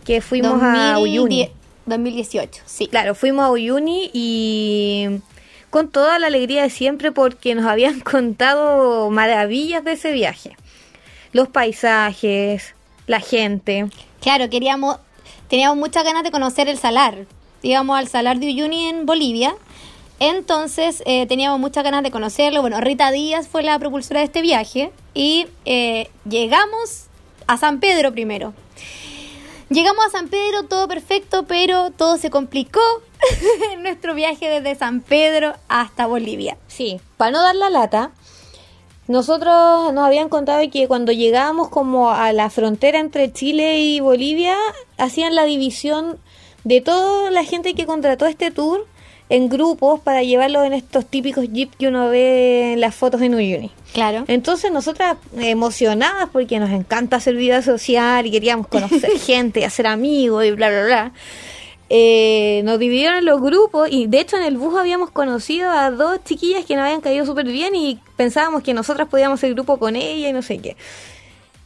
Que 0.05 0.21
fuimos 0.21 0.61
a 0.61 0.93
2010 0.93 0.99
Uyuni. 0.99 1.49
2018, 1.85 2.63
sí. 2.65 2.87
Claro, 2.87 3.15
fuimos 3.15 3.45
a 3.45 3.51
Uyuni 3.51 4.09
y 4.13 5.21
con 5.69 5.89
toda 5.89 6.19
la 6.19 6.27
alegría 6.27 6.63
de 6.63 6.69
siempre 6.69 7.11
porque 7.11 7.55
nos 7.55 7.65
habían 7.65 7.99
contado 8.01 9.09
maravillas 9.09 9.83
de 9.83 9.93
ese 9.93 10.11
viaje. 10.11 10.55
Los 11.33 11.47
paisajes, 11.47 12.75
la 13.07 13.19
gente. 13.19 13.87
Claro, 14.21 14.49
queríamos, 14.49 14.97
teníamos 15.47 15.77
muchas 15.77 16.03
ganas 16.03 16.23
de 16.23 16.31
conocer 16.31 16.67
el 16.67 16.77
salar. 16.77 17.25
Íbamos 17.63 17.97
al 17.97 18.07
salar 18.07 18.39
de 18.39 18.47
Uyuni 18.47 18.87
en 18.87 19.05
Bolivia. 19.05 19.55
Entonces 20.21 21.01
eh, 21.07 21.25
teníamos 21.25 21.59
muchas 21.59 21.83
ganas 21.83 22.03
de 22.03 22.11
conocerlo. 22.11 22.61
Bueno, 22.61 22.79
Rita 22.79 23.09
Díaz 23.09 23.47
fue 23.47 23.63
la 23.63 23.79
propulsora 23.79 24.19
de 24.19 24.27
este 24.27 24.43
viaje. 24.43 24.91
Y 25.15 25.47
eh, 25.65 26.11
llegamos 26.29 27.07
a 27.47 27.57
San 27.57 27.79
Pedro 27.79 28.11
primero. 28.11 28.53
Llegamos 29.69 30.05
a 30.05 30.09
San 30.11 30.27
Pedro, 30.27 30.67
todo 30.67 30.87
perfecto, 30.87 31.45
pero 31.47 31.89
todo 31.89 32.19
se 32.19 32.29
complicó 32.29 32.81
en 33.73 33.81
nuestro 33.81 34.13
viaje 34.13 34.47
desde 34.47 34.75
San 34.75 35.01
Pedro 35.01 35.55
hasta 35.67 36.05
Bolivia. 36.05 36.55
Sí, 36.67 37.01
para 37.17 37.31
no 37.31 37.41
dar 37.41 37.55
la 37.55 37.71
lata, 37.71 38.11
nosotros 39.07 39.91
nos 39.91 40.05
habían 40.05 40.29
contado 40.29 40.61
que 40.71 40.87
cuando 40.87 41.11
llegábamos 41.11 41.69
como 41.69 42.11
a 42.11 42.31
la 42.31 42.51
frontera 42.51 42.99
entre 42.99 43.33
Chile 43.33 43.79
y 43.79 44.01
Bolivia, 44.01 44.55
hacían 44.99 45.33
la 45.33 45.45
división 45.45 46.19
de 46.63 46.79
toda 46.79 47.31
la 47.31 47.43
gente 47.43 47.73
que 47.73 47.87
contrató 47.87 48.27
este 48.27 48.51
tour 48.51 48.85
en 49.31 49.47
grupos 49.47 50.01
para 50.01 50.23
llevarlos 50.23 50.65
en 50.65 50.73
estos 50.73 51.05
típicos 51.05 51.47
jeeps 51.50 51.77
que 51.77 51.88
uno 51.88 52.09
ve 52.09 52.73
en 52.73 52.81
las 52.81 52.93
fotos 52.93 53.21
en 53.21 53.33
Uyuni. 53.33 53.71
Claro. 53.93 54.25
Entonces 54.27 54.73
nosotras 54.73 55.15
emocionadas 55.39 56.27
porque 56.33 56.59
nos 56.59 56.69
encanta 56.69 57.15
hacer 57.15 57.35
vida 57.38 57.61
social 57.61 58.25
y 58.25 58.31
queríamos 58.31 58.67
conocer 58.67 59.09
gente, 59.25 59.63
hacer 59.63 59.88
amigos 59.88 60.43
y 60.43 60.51
bla, 60.51 60.69
bla, 60.69 60.83
bla. 60.83 61.11
eh, 61.89 62.59
nos 62.65 62.77
dividieron 62.77 63.19
en 63.19 63.25
los 63.25 63.41
grupos 63.41 63.88
y 63.89 64.07
de 64.07 64.19
hecho 64.19 64.35
en 64.35 64.43
el 64.43 64.57
bus 64.57 64.77
habíamos 64.77 65.11
conocido 65.11 65.71
a 65.71 65.91
dos 65.91 66.19
chiquillas 66.25 66.65
que 66.65 66.75
nos 66.75 66.83
habían 66.83 67.00
caído 67.00 67.25
súper 67.25 67.45
bien 67.45 67.73
y 67.73 68.01
pensábamos 68.17 68.63
que 68.63 68.73
nosotras 68.73 69.07
podíamos 69.07 69.39
hacer 69.39 69.53
grupo 69.53 69.77
con 69.77 69.95
ella 69.95 70.27
y 70.27 70.33
no 70.33 70.41
sé 70.41 70.57
qué. 70.57 70.75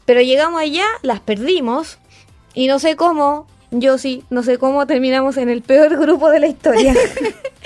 Pero 0.06 0.22
llegamos 0.22 0.62
allá, 0.62 0.86
las 1.02 1.20
perdimos 1.20 1.98
y 2.54 2.68
no 2.68 2.78
sé 2.78 2.96
cómo, 2.96 3.48
yo 3.72 3.98
sí, 3.98 4.24
no 4.30 4.44
sé 4.44 4.60
cómo 4.60 4.86
terminamos 4.86 5.38
en 5.38 5.50
el 5.50 5.64
peor 5.64 5.98
grupo 5.98 6.30
de 6.30 6.40
la 6.42 6.48
historia. 6.48 6.94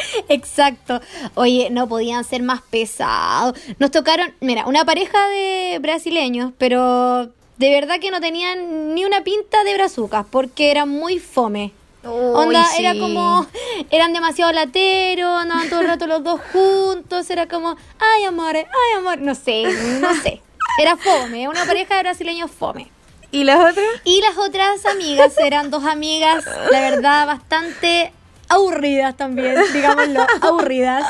Exacto. 0.29 1.01
Oye, 1.36 1.70
no 1.70 1.88
podían 1.88 2.24
ser 2.24 2.44
más 2.44 2.62
pesados. 2.62 3.60
Nos 3.79 3.91
tocaron, 3.91 4.34
mira, 4.39 4.65
una 4.65 4.86
pareja 4.86 5.27
de 5.29 5.79
brasileños, 5.82 6.51
pero 6.58 7.29
de 7.58 7.70
verdad 7.70 8.00
que 8.00 8.12
no 8.12 8.22
tenían 8.22 8.96
ni 8.96 9.06
una 9.06 9.24
pinta 9.24 9.63
de 9.63 9.74
brazucas, 9.74 10.25
porque 10.29 10.72
eran 10.72 10.89
muy 10.89 11.20
fome. 11.20 11.74
Onda, 12.06 12.65
era 12.77 12.98
como, 12.98 13.46
eran 13.89 14.13
demasiado 14.13 14.53
lateros, 14.53 15.41
andaban 15.41 15.70
todo 15.70 15.82
el 15.82 15.88
rato 15.88 16.08
los 16.08 16.24
dos 16.24 16.39
juntos, 16.53 17.29
era 17.29 17.48
como, 17.50 17.75
ay 18.00 18.24
amor, 18.24 18.56
ay 18.56 18.98
amor, 18.98 19.20
no 19.20 19.36
sé, 19.36 19.63
no 20.00 20.15
sé. 20.15 20.41
Era 20.82 20.96
fome, 20.96 21.50
una 21.50 21.65
pareja 21.65 21.96
de 21.96 22.03
brasileños 22.03 22.50
fome. 22.50 22.89
¿Y 23.32 23.44
las 23.44 23.60
otras? 23.60 23.86
Y 24.06 24.22
las 24.22 24.38
otras 24.38 24.86
amigas 24.86 25.38
eran 25.38 25.70
dos 25.70 25.84
amigas, 25.84 26.46
la 26.72 26.79
verdad, 26.79 27.27
bastante 27.27 28.13
aburridas 28.50 29.15
también, 29.15 29.56
digámoslo, 29.74 30.25
aburridas. 30.41 31.06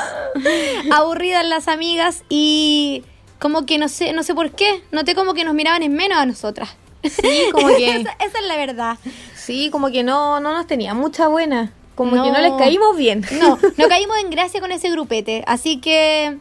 Aburridas 0.92 1.44
las 1.46 1.68
amigas 1.68 2.22
y 2.28 3.04
como 3.38 3.66
que 3.66 3.78
no 3.78 3.88
sé, 3.88 4.12
no 4.12 4.22
sé 4.22 4.34
por 4.34 4.50
qué, 4.52 4.82
noté 4.92 5.14
como 5.14 5.34
que 5.34 5.44
nos 5.44 5.54
miraban 5.54 5.82
en 5.82 5.94
menos 5.94 6.18
a 6.18 6.26
nosotras. 6.26 6.76
Sí, 7.02 7.48
como 7.52 7.68
que... 7.68 7.96
esa, 8.00 8.10
esa 8.12 8.38
es 8.38 8.46
la 8.46 8.56
verdad. 8.56 8.98
Sí, 9.34 9.70
como 9.70 9.90
que 9.90 10.02
no, 10.02 10.40
no 10.40 10.52
nos 10.52 10.66
tenía 10.66 10.94
mucha 10.94 11.28
buena. 11.28 11.72
Como 11.94 12.10
que 12.12 12.30
no 12.30 12.32
No. 12.32 12.40
les 12.40 12.52
caímos 12.52 12.96
bien. 12.96 13.24
No, 13.38 13.58
no 13.76 13.88
caímos 13.88 14.16
en 14.22 14.30
gracia 14.30 14.60
con 14.60 14.70
ese 14.72 14.90
grupete, 14.90 15.42
así 15.46 15.78
que 15.78 16.38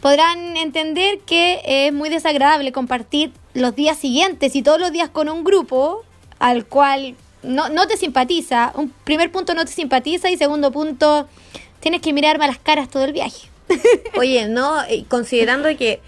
podrán 0.00 0.56
entender 0.56 1.20
que 1.20 1.60
es 1.64 1.92
muy 1.92 2.08
desagradable 2.10 2.72
compartir 2.72 3.32
los 3.54 3.74
días 3.74 3.98
siguientes 3.98 4.54
y 4.56 4.62
todos 4.62 4.78
los 4.80 4.92
días 4.92 5.08
con 5.08 5.28
un 5.28 5.44
grupo 5.44 6.04
al 6.38 6.66
cual 6.66 7.16
no, 7.44 7.68
no 7.68 7.86
te 7.86 7.96
simpatiza. 7.96 8.72
Un 8.74 8.90
primer 9.04 9.30
punto 9.30 9.54
no 9.54 9.64
te 9.64 9.72
simpatiza 9.72 10.30
y 10.30 10.36
segundo 10.36 10.70
punto 10.72 11.28
tienes 11.80 12.00
que 12.00 12.12
mirarme 12.12 12.44
a 12.44 12.48
las 12.48 12.58
caras 12.58 12.88
todo 12.88 13.04
el 13.04 13.12
viaje. 13.12 13.48
Oye, 14.18 14.48
no, 14.48 14.82
eh, 14.84 15.04
considerando 15.08 15.68
que 15.76 16.00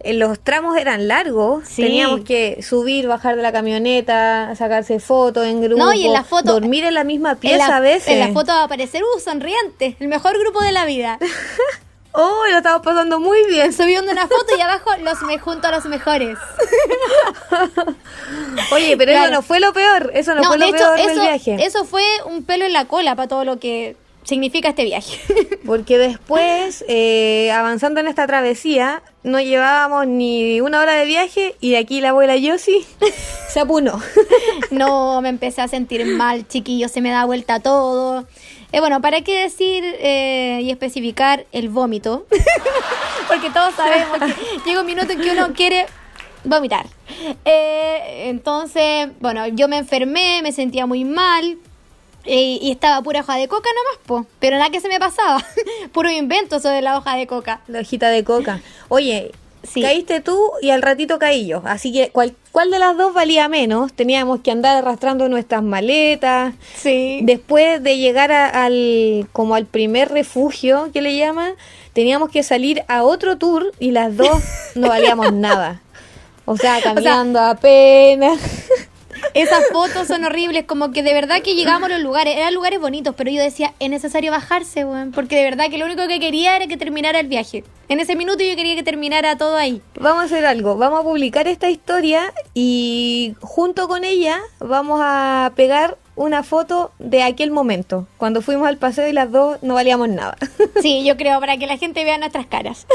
eh, 0.00 0.12
los 0.14 0.38
tramos 0.40 0.76
eran 0.76 1.08
largos, 1.08 1.66
Sí. 1.66 1.82
teníamos 1.82 2.20
que 2.22 2.62
subir, 2.62 3.06
bajar 3.06 3.36
de 3.36 3.42
la 3.42 3.52
camioneta, 3.52 4.54
sacarse 4.56 5.00
fotos 5.00 5.46
en 5.46 5.60
grupo, 5.62 5.82
No, 5.82 5.92
y 5.94 6.06
en 6.06 6.12
la 6.12 6.24
foto- 6.24 6.52
dormir 6.52 6.84
en 6.84 6.94
la 6.94 7.04
misma 7.04 7.32
En 7.32 7.38
pieza 7.38 7.68
la, 7.68 7.76
a 7.76 7.80
veces. 7.80 8.08
en 8.08 8.20
la 8.20 8.28
foto 8.32 8.52
va 8.52 8.60
a 8.62 8.64
aparecer, 8.64 9.02
uh, 9.02 9.20
sonriente, 9.20 9.96
el 10.00 10.08
mejor 10.08 10.38
grupo 10.38 10.60
de 10.62 10.72
la 10.72 10.84
vida. 10.84 11.18
Oh, 12.16 12.44
lo 12.50 12.58
estamos 12.58 12.82
pasando 12.82 13.18
muy 13.18 13.44
bien. 13.48 13.72
Subiendo 13.72 14.12
una 14.12 14.28
foto 14.28 14.56
y 14.56 14.60
abajo 14.60 14.90
los 15.02 15.20
me 15.22 15.38
junto 15.38 15.66
a 15.66 15.72
los 15.72 15.84
mejores. 15.86 16.38
Oye, 18.72 18.96
pero 18.96 19.12
Claro. 19.12 19.24
eso 19.26 19.34
no 19.34 19.42
fue 19.42 19.60
lo 19.60 19.72
peor. 19.72 20.10
Eso 20.14 20.34
no, 20.34 20.44
fue 20.44 20.58
lo 20.58 20.64
de 20.66 20.70
hecho, 20.70 20.78
peor 20.78 20.96
del 20.96 21.10
eso, 21.10 21.22
viaje. 21.22 21.56
eso 21.64 21.84
fue 21.84 22.04
un 22.26 22.44
pelo 22.44 22.64
en 22.64 22.72
la 22.72 22.84
cola 22.86 23.14
para 23.16 23.28
todo 23.28 23.44
lo 23.44 23.58
que 23.58 23.96
significa 24.22 24.68
este 24.70 24.84
viaje. 24.84 25.18
Porque 25.66 25.98
después, 25.98 26.84
eh, 26.88 27.50
avanzando 27.52 28.00
en 28.00 28.06
esta 28.06 28.26
travesía, 28.26 29.02
no 29.22 29.40
llevábamos 29.40 30.06
ni 30.06 30.60
una 30.60 30.80
hora 30.80 30.94
de 30.94 31.04
viaje 31.06 31.56
y 31.60 31.72
de 31.72 31.78
aquí 31.78 32.00
la 32.00 32.10
abuela 32.10 32.36
Yossi 32.36 32.86
se 33.48 33.60
apunó. 33.60 34.00
No, 34.70 35.20
me 35.20 35.28
empecé 35.28 35.60
a 35.62 35.68
sentir 35.68 36.04
mal, 36.06 36.48
chiquillo, 36.48 36.88
se 36.88 37.00
me 37.00 37.10
da 37.10 37.24
vuelta 37.26 37.60
todo. 37.60 38.26
Eh, 38.74 38.80
bueno, 38.80 39.00
¿para 39.00 39.20
qué 39.20 39.42
decir 39.42 39.84
eh, 40.00 40.58
y 40.62 40.70
especificar 40.72 41.46
el 41.52 41.68
vómito? 41.68 42.26
Porque 43.28 43.48
todos 43.50 43.72
sabemos 43.74 44.18
que 44.18 44.68
llega 44.68 44.80
un 44.80 44.86
minuto 44.86 45.12
en 45.12 45.20
que 45.20 45.30
uno 45.30 45.52
quiere 45.54 45.86
vomitar. 46.42 46.84
Eh, 47.44 48.24
entonces, 48.30 49.10
bueno, 49.20 49.46
yo 49.46 49.68
me 49.68 49.76
enfermé, 49.78 50.40
me 50.42 50.50
sentía 50.50 50.86
muy 50.86 51.04
mal. 51.04 51.56
eh, 52.24 52.58
y 52.60 52.72
estaba 52.72 53.00
pura 53.02 53.20
hoja 53.20 53.36
de 53.36 53.46
coca 53.46 53.68
nomás, 53.76 54.06
po. 54.06 54.26
Pero 54.40 54.56
nada 54.56 54.70
que 54.70 54.80
se 54.80 54.88
me 54.88 54.98
pasaba. 54.98 55.40
Puro 55.92 56.10
invento 56.10 56.58
sobre 56.58 56.82
la 56.82 56.98
hoja 56.98 57.14
de 57.14 57.28
coca. 57.28 57.60
La 57.68 57.78
hojita 57.78 58.08
de 58.08 58.24
coca. 58.24 58.60
Oye, 58.88 59.30
Sí. 59.62 59.82
caíste 59.82 60.20
tú 60.20 60.50
y 60.62 60.70
al 60.70 60.82
ratito 60.82 61.20
caí 61.20 61.46
yo. 61.46 61.62
Así 61.64 61.92
que, 61.92 62.10
¿cuál, 62.10 62.34
¿cuál 62.54 62.70
de 62.70 62.78
las 62.78 62.96
dos 62.96 63.12
valía 63.12 63.48
menos? 63.48 63.92
Teníamos 63.92 64.40
que 64.40 64.52
andar 64.52 64.76
arrastrando 64.76 65.28
nuestras 65.28 65.62
maletas. 65.64 66.54
Sí. 66.76 67.18
Después 67.24 67.82
de 67.82 67.98
llegar 67.98 68.30
a- 68.30 68.46
al 68.64 69.26
como 69.32 69.56
al 69.56 69.66
primer 69.66 70.10
refugio 70.12 70.88
que 70.92 71.02
le 71.02 71.16
llaman, 71.16 71.54
teníamos 71.94 72.30
que 72.30 72.44
salir 72.44 72.84
a 72.86 73.02
otro 73.02 73.38
tour 73.38 73.72
y 73.80 73.90
las 73.90 74.16
dos 74.16 74.40
no 74.76 74.88
valíamos 74.88 75.32
nada. 75.48 75.80
O 76.46 76.56
sea, 76.56 76.80
caminando 76.80 77.40
apenas. 77.40 78.38
Esas 79.34 79.64
fotos 79.72 80.06
son 80.06 80.24
horribles, 80.24 80.64
como 80.64 80.92
que 80.92 81.02
de 81.02 81.12
verdad 81.12 81.42
que 81.42 81.56
llegamos 81.56 81.90
a 81.90 81.92
los 81.92 82.00
lugares, 82.00 82.36
eran 82.36 82.54
lugares 82.54 82.80
bonitos, 82.80 83.14
pero 83.16 83.32
yo 83.32 83.42
decía, 83.42 83.74
es 83.80 83.90
necesario 83.90 84.30
bajarse, 84.30 84.84
weón, 84.84 85.10
porque 85.10 85.36
de 85.36 85.42
verdad 85.42 85.68
que 85.70 85.78
lo 85.78 85.86
único 85.86 86.06
que 86.06 86.20
quería 86.20 86.54
era 86.54 86.68
que 86.68 86.76
terminara 86.76 87.18
el 87.18 87.26
viaje. 87.26 87.64
En 87.88 87.98
ese 87.98 88.14
minuto 88.14 88.44
yo 88.44 88.54
quería 88.54 88.76
que 88.76 88.84
terminara 88.84 89.36
todo 89.36 89.56
ahí. 89.56 89.82
Vamos 89.98 90.22
a 90.22 90.24
hacer 90.26 90.46
algo, 90.46 90.76
vamos 90.76 91.00
a 91.00 91.02
publicar 91.02 91.48
esta 91.48 91.68
historia 91.68 92.32
y 92.54 93.34
junto 93.40 93.88
con 93.88 94.04
ella 94.04 94.40
vamos 94.60 95.00
a 95.02 95.52
pegar 95.56 95.98
una 96.16 96.44
foto 96.44 96.92
de 97.00 97.22
aquel 97.22 97.50
momento, 97.50 98.06
cuando 98.18 98.40
fuimos 98.40 98.68
al 98.68 98.76
paseo 98.76 99.08
y 99.08 99.12
las 99.12 99.32
dos 99.32 99.58
no 99.62 99.74
valíamos 99.74 100.08
nada. 100.08 100.36
Sí, 100.80 101.02
yo 101.04 101.16
creo, 101.16 101.40
para 101.40 101.56
que 101.56 101.66
la 101.66 101.78
gente 101.78 102.04
vea 102.04 102.18
nuestras 102.18 102.46
caras. 102.46 102.86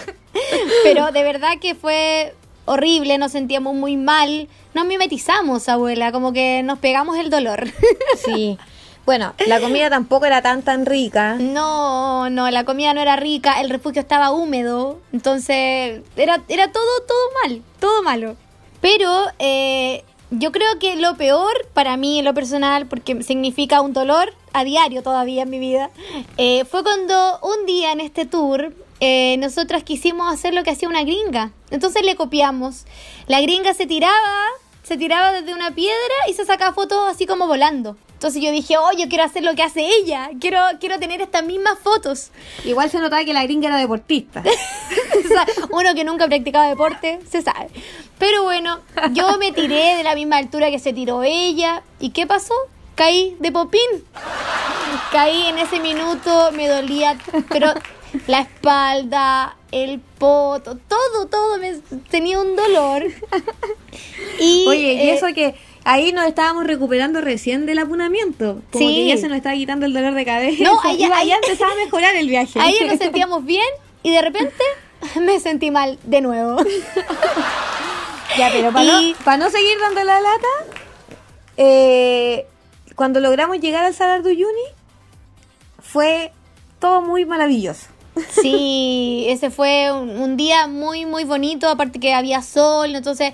pero 0.82 1.12
de 1.12 1.22
verdad 1.22 1.52
que 1.60 1.74
fue 1.74 2.34
horrible, 2.68 3.18
nos 3.18 3.32
sentíamos 3.32 3.74
muy 3.74 3.96
mal, 3.96 4.48
nos 4.74 4.86
mimetizamos, 4.86 5.68
abuela, 5.68 6.12
como 6.12 6.32
que 6.32 6.62
nos 6.62 6.78
pegamos 6.78 7.16
el 7.18 7.30
dolor. 7.30 7.66
Sí. 8.24 8.58
Bueno, 9.06 9.32
la 9.46 9.58
comida 9.58 9.88
tampoco 9.88 10.26
era 10.26 10.42
tan 10.42 10.60
tan 10.60 10.84
rica. 10.84 11.36
No, 11.40 12.28
no, 12.28 12.50
la 12.50 12.64
comida 12.64 12.92
no 12.92 13.00
era 13.00 13.16
rica, 13.16 13.58
el 13.62 13.70
refugio 13.70 14.02
estaba 14.02 14.32
húmedo, 14.32 15.00
entonces 15.14 16.02
era, 16.14 16.42
era 16.48 16.70
todo, 16.70 16.84
todo 17.06 17.18
mal, 17.42 17.62
todo 17.80 18.02
malo. 18.02 18.36
Pero 18.82 19.10
eh, 19.38 20.04
yo 20.30 20.52
creo 20.52 20.78
que 20.78 20.96
lo 20.96 21.16
peor 21.16 21.68
para 21.72 21.96
mí 21.96 22.18
en 22.18 22.26
lo 22.26 22.34
personal, 22.34 22.86
porque 22.86 23.22
significa 23.22 23.80
un 23.80 23.94
dolor 23.94 24.34
a 24.52 24.64
diario 24.64 25.02
todavía 25.02 25.44
en 25.44 25.50
mi 25.50 25.58
vida, 25.58 25.90
eh, 26.36 26.66
fue 26.66 26.82
cuando 26.82 27.38
un 27.40 27.64
día 27.64 27.92
en 27.92 28.00
este 28.00 28.26
tour 28.26 28.74
eh, 29.00 29.36
nosotras 29.38 29.84
quisimos 29.84 30.32
hacer 30.32 30.54
lo 30.54 30.64
que 30.64 30.70
hacía 30.70 30.88
una 30.88 31.02
gringa. 31.02 31.52
Entonces 31.70 32.04
le 32.04 32.16
copiamos. 32.16 32.84
La 33.26 33.40
gringa 33.40 33.74
se 33.74 33.86
tiraba, 33.86 34.46
se 34.82 34.96
tiraba 34.96 35.32
desde 35.32 35.54
una 35.54 35.72
piedra 35.72 36.14
y 36.28 36.34
se 36.34 36.44
sacaba 36.44 36.72
fotos 36.72 36.98
así 37.08 37.26
como 37.26 37.46
volando. 37.46 37.96
Entonces 38.18 38.42
yo 38.42 38.50
dije, 38.50 38.76
oh, 38.76 38.90
yo 38.98 39.08
quiero 39.08 39.22
hacer 39.22 39.44
lo 39.44 39.54
que 39.54 39.62
hace 39.62 39.86
ella, 39.86 40.30
quiero, 40.40 40.60
quiero 40.80 40.98
tener 40.98 41.20
estas 41.20 41.44
mismas 41.44 41.78
fotos. 41.78 42.30
Igual 42.64 42.90
se 42.90 42.98
notaba 42.98 43.24
que 43.24 43.32
la 43.32 43.44
gringa 43.44 43.68
era 43.68 43.78
deportista. 43.78 44.42
O 45.18 45.28
sea, 45.28 45.46
uno 45.70 45.94
que 45.94 46.04
nunca 46.04 46.24
ha 46.24 46.28
practicado 46.28 46.68
deporte, 46.68 47.20
se 47.30 47.42
sabe. 47.42 47.68
Pero 48.18 48.44
bueno, 48.44 48.80
yo 49.12 49.36
me 49.38 49.52
tiré 49.52 49.96
de 49.96 50.02
la 50.02 50.14
misma 50.14 50.36
altura 50.36 50.70
que 50.70 50.78
se 50.78 50.92
tiró 50.92 51.22
ella. 51.22 51.82
¿Y 52.00 52.10
qué 52.10 52.26
pasó? 52.26 52.54
Caí 52.94 53.36
de 53.38 53.52
popín. 53.52 53.80
Caí 55.12 55.46
en 55.46 55.58
ese 55.58 55.80
minuto, 55.80 56.50
me 56.52 56.66
dolía, 56.66 57.18
pero 57.48 57.74
la 58.26 58.40
espalda, 58.40 59.56
el 59.72 60.00
poto, 60.00 60.76
todo, 60.88 61.26
todo, 61.26 61.58
me, 61.58 61.74
tenía 62.10 62.38
un 62.40 62.56
dolor. 62.56 63.04
Y, 64.40 64.66
Oye, 64.66 64.92
y 64.94 65.08
eh, 65.10 65.14
eso 65.14 65.26
que 65.34 65.54
ahí 65.84 66.12
nos 66.12 66.26
estábamos 66.26 66.66
recuperando 66.66 67.20
recién 67.20 67.66
del 67.66 67.78
apunamiento. 67.78 68.62
Como 68.72 68.88
Sí. 68.88 68.94
que 68.94 69.06
ya 69.08 69.16
se 69.16 69.28
nos 69.28 69.36
estaba 69.36 69.54
quitando 69.54 69.86
el 69.86 69.92
dolor 69.92 70.14
de 70.14 70.24
cabeza. 70.24 70.62
No, 70.64 70.80
ahí 70.82 70.98
ya- 70.98 71.36
empezaba 71.42 71.72
a 71.72 71.76
mejorar 71.76 72.14
el 72.16 72.28
viaje. 72.28 72.58
Ahí 72.60 72.76
nos 72.86 72.98
sentíamos 72.98 73.44
bien 73.44 73.66
y 74.02 74.10
de 74.12 74.22
repente 74.22 74.62
me 75.20 75.38
sentí 75.40 75.70
mal 75.70 75.98
de 76.04 76.20
nuevo. 76.20 76.56
Ya, 78.36 78.50
pero 78.52 78.72
para, 78.72 78.84
Y- 78.84 79.12
no, 79.12 79.24
para 79.24 79.36
no 79.38 79.50
seguir 79.50 79.78
dando 79.80 80.04
la 80.04 80.20
lata, 80.20 80.48
eh, 81.56 82.46
cuando 82.94 83.20
logramos 83.20 83.58
llegar 83.60 83.84
al 83.84 83.94
Salar 83.94 84.22
de 84.22 84.30
Uyuni, 84.32 84.62
fue 85.80 86.32
todo 86.78 87.00
muy 87.00 87.24
maravilloso. 87.24 87.86
Sí, 88.30 89.26
ese 89.28 89.50
fue 89.50 89.92
un, 89.92 90.10
un 90.10 90.36
día 90.36 90.66
muy, 90.66 91.06
muy 91.06 91.24
bonito, 91.24 91.68
aparte 91.68 92.00
que 92.00 92.14
había 92.14 92.42
sol, 92.42 92.94
entonces 92.94 93.32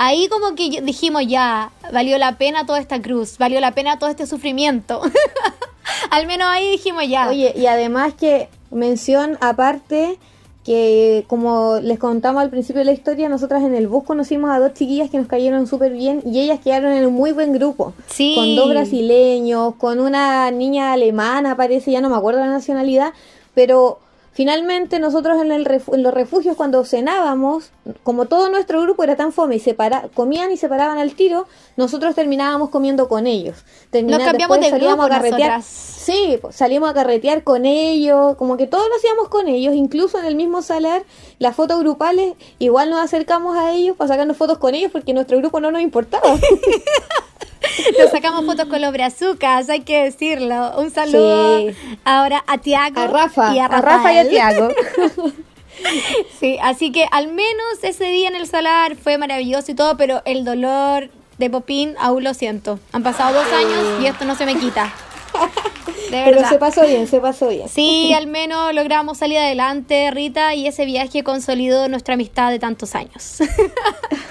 ahí 0.00 0.28
como 0.28 0.54
que 0.54 0.80
dijimos 0.80 1.26
ya, 1.26 1.72
valió 1.92 2.16
la 2.16 2.38
pena 2.38 2.64
toda 2.64 2.80
esta 2.80 3.02
cruz, 3.02 3.36
valió 3.38 3.60
la 3.60 3.72
pena 3.72 3.98
todo 3.98 4.08
este 4.08 4.26
sufrimiento. 4.26 5.02
Al 6.10 6.26
menos 6.26 6.48
ahí 6.50 6.70
dijimos 6.70 7.06
ya. 7.06 7.28
Oye, 7.28 7.52
y 7.54 7.66
además 7.66 8.14
que 8.14 8.48
mención 8.70 9.36
aparte 9.40 10.18
que 10.64 11.24
como 11.26 11.80
les 11.82 11.98
contamos 11.98 12.42
al 12.42 12.50
principio 12.50 12.80
de 12.80 12.84
la 12.84 12.92
historia, 12.92 13.28
nosotras 13.28 13.62
en 13.62 13.74
el 13.74 13.88
bus 13.88 14.04
conocimos 14.04 14.50
a 14.50 14.58
dos 14.58 14.74
chiquillas 14.74 15.10
que 15.10 15.18
nos 15.18 15.26
cayeron 15.26 15.66
súper 15.66 15.92
bien 15.92 16.22
y 16.24 16.40
ellas 16.40 16.60
quedaron 16.60 16.92
en 16.92 17.06
un 17.06 17.14
muy 17.14 17.32
buen 17.32 17.52
grupo. 17.52 17.92
Sí. 18.06 18.34
Con 18.36 18.56
dos 18.56 18.68
brasileños, 18.68 19.74
con 19.76 20.00
una 20.00 20.50
niña 20.50 20.92
alemana, 20.92 21.56
parece, 21.56 21.90
ya 21.90 22.00
no 22.00 22.10
me 22.10 22.16
acuerdo 22.16 22.40
la 22.40 22.46
nacionalidad, 22.46 23.12
pero 23.54 23.98
finalmente 24.32 24.98
nosotros 24.98 25.40
en, 25.42 25.50
el 25.52 25.64
refu- 25.66 25.94
en 25.94 26.02
los 26.02 26.14
refugios 26.14 26.56
cuando 26.56 26.84
cenábamos, 26.84 27.70
como 28.02 28.26
todo 28.26 28.48
nuestro 28.48 28.80
grupo 28.82 29.02
era 29.04 29.16
tan 29.16 29.32
fome 29.32 29.56
y 29.56 29.60
separa 29.60 30.08
comían 30.14 30.52
y 30.52 30.56
se 30.56 30.68
paraban 30.68 30.98
al 30.98 31.14
tiro, 31.14 31.46
nosotros 31.76 32.14
terminábamos 32.14 32.70
comiendo 32.70 33.08
con 33.08 33.26
ellos. 33.26 33.64
Nos 33.92 34.18
cambiamos 34.22 34.60
de 34.60 34.70
salíamos 34.70 34.96
grupo 34.96 35.02
a 35.04 35.08
carretear. 35.08 35.50
nosotras. 35.58 35.64
Sí, 36.00 36.38
pues, 36.40 36.56
salimos 36.56 36.88
a 36.90 36.94
carretear 36.94 37.42
con 37.44 37.66
ellos, 37.66 38.36
como 38.36 38.56
que 38.56 38.66
todo 38.66 38.88
lo 38.88 38.94
hacíamos 38.96 39.28
con 39.28 39.48
ellos, 39.48 39.74
incluso 39.74 40.18
en 40.18 40.24
el 40.24 40.34
mismo 40.34 40.62
salar, 40.62 41.02
las 41.38 41.54
fotos 41.56 41.78
grupales, 41.80 42.34
igual 42.58 42.90
nos 42.90 43.00
acercamos 43.00 43.56
a 43.56 43.72
ellos 43.72 43.96
para 43.96 44.08
sacarnos 44.08 44.36
fotos 44.36 44.58
con 44.58 44.74
ellos 44.74 44.90
porque 44.92 45.12
nuestro 45.12 45.38
grupo 45.38 45.60
no 45.60 45.70
nos 45.70 45.82
importaba. 45.82 46.34
Nos 47.98 48.10
sacamos 48.10 48.44
fotos 48.46 48.66
con 48.66 48.80
los 48.80 48.92
brazucas, 48.92 49.68
hay 49.68 49.80
que 49.80 50.04
decirlo. 50.04 50.72
Un 50.78 50.90
saludo 50.90 51.58
Sí. 51.58 51.76
ahora 52.04 52.42
a 52.46 52.58
Tiago 52.58 53.00
A 53.00 53.06
Rafa, 53.06 53.54
y 53.54 53.58
a, 53.58 53.66
a 53.66 53.80
Rafa 53.80 54.12
y 54.12 54.18
a. 54.18 54.28
Tiago. 54.28 54.68
Sí, 56.38 56.58
así 56.62 56.92
que 56.92 57.06
al 57.10 57.28
menos 57.28 57.82
ese 57.82 58.04
día 58.04 58.28
en 58.28 58.36
el 58.36 58.46
salar 58.46 58.96
fue 58.96 59.16
maravilloso 59.16 59.72
y 59.72 59.74
todo, 59.74 59.96
pero 59.96 60.20
el 60.26 60.44
dolor 60.44 61.08
de 61.38 61.48
Popín 61.48 61.94
aún 61.98 62.22
lo 62.22 62.34
siento. 62.34 62.78
Han 62.92 63.02
pasado 63.02 63.32
dos 63.42 63.50
años 63.50 64.02
y 64.02 64.06
esto 64.06 64.26
no 64.26 64.34
se 64.34 64.44
me 64.44 64.56
quita. 64.56 64.92
De 66.10 66.22
Pero 66.24 66.48
se 66.48 66.58
pasó 66.58 66.84
bien, 66.86 67.06
se 67.06 67.20
pasó 67.20 67.48
bien. 67.48 67.68
Sí, 67.68 68.12
al 68.12 68.26
menos 68.26 68.74
logramos 68.74 69.18
salir 69.18 69.38
adelante, 69.38 70.10
Rita, 70.10 70.54
y 70.56 70.66
ese 70.66 70.84
viaje 70.84 71.22
consolidó 71.22 71.88
nuestra 71.88 72.14
amistad 72.14 72.50
de 72.50 72.58
tantos 72.58 72.96
años. 72.96 73.38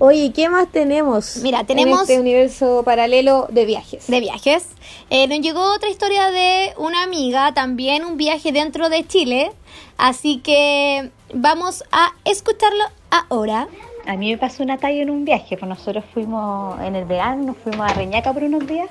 Oye, 0.00 0.32
¿qué 0.32 0.48
más 0.48 0.70
tenemos? 0.70 1.36
Mira, 1.38 1.64
tenemos- 1.64 1.98
En 2.00 2.02
este 2.02 2.20
universo 2.20 2.82
paralelo 2.84 3.46
de 3.50 3.64
viajes. 3.64 4.06
de 4.06 4.20
viajes. 4.20 4.66
Eh, 5.10 5.26
nos 5.28 5.40
llegó 5.40 5.60
otra 5.74 5.88
historia 5.88 6.30
de 6.30 6.72
una 6.76 7.02
amiga, 7.02 7.52
también 7.54 8.04
un 8.04 8.16
viaje 8.16 8.52
dentro 8.52 8.88
de 8.88 9.06
Chile. 9.06 9.52
Así 9.96 10.38
que 10.38 11.10
vamos 11.34 11.84
a 11.90 12.12
escucharlo 12.24 12.84
ahora. 13.10 13.68
A 14.06 14.16
mí 14.16 14.30
me 14.30 14.38
pasó 14.38 14.62
una 14.62 14.78
talla 14.78 15.02
en 15.02 15.10
un 15.10 15.24
viaje, 15.24 15.56
pues 15.56 15.68
nosotros 15.68 16.04
fuimos 16.14 16.80
en 16.82 16.96
el 16.96 17.04
verano, 17.04 17.42
nos 17.44 17.56
fuimos 17.58 17.90
a 17.90 17.94
Reñaca 17.94 18.32
por 18.32 18.44
unos 18.44 18.66
días 18.66 18.88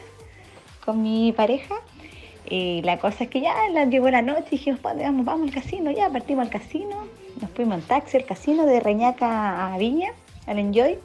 con 0.87 1.01
mi 1.01 1.33
pareja. 1.33 1.75
Y 2.49 2.81
la 2.83 2.97
cosa 2.97 3.25
es 3.25 3.29
que 3.29 3.41
ya 3.41 3.53
la, 3.73 3.83
llegó 3.83 4.09
la 4.09 4.21
noche 4.21 4.47
y 4.51 4.57
dijimos, 4.57 4.79
"Pa, 4.79 4.93
vamos, 4.93 5.25
vamos 5.25 5.49
al 5.49 5.53
casino, 5.53 5.91
ya 5.91 6.09
partimos 6.09 6.45
al 6.45 6.49
casino. 6.49 6.95
Nos 7.41 7.51
fuimos 7.51 7.79
en 7.79 7.83
taxi 7.83 8.15
al 8.15 8.25
casino 8.25 8.65
de 8.65 8.79
Reñaca 8.79 9.73
a 9.73 9.77
Viña, 9.77 10.13
al 10.45 10.59
Enjoy. 10.59 10.97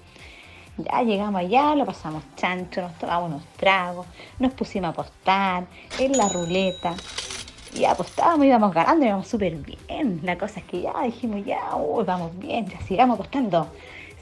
Ya 0.79 1.03
llegamos 1.03 1.41
allá, 1.41 1.75
lo 1.75 1.85
pasamos 1.85 2.23
chancho, 2.37 2.81
nos 2.81 2.95
tomamos 2.97 3.31
unos 3.31 3.45
tragos, 3.57 4.07
nos 4.39 4.53
pusimos 4.55 4.87
a 4.87 4.91
apostar 4.93 5.65
en 5.99 6.13
la 6.17 6.29
ruleta. 6.29 6.95
Y 7.75 7.85
apostábamos, 7.85 8.47
íbamos 8.47 8.73
ganando, 8.73 9.05
íbamos 9.05 9.27
súper 9.27 9.57
bien. 9.57 10.21
La 10.23 10.39
cosa 10.39 10.61
es 10.61 10.67
que 10.67 10.83
ya 10.83 10.93
dijimos, 11.03 11.45
ya, 11.45 11.75
uy, 11.75 12.05
vamos 12.05 12.39
bien, 12.39 12.69
ya 12.69 12.81
sigamos 12.83 13.19
apostando. 13.19 13.67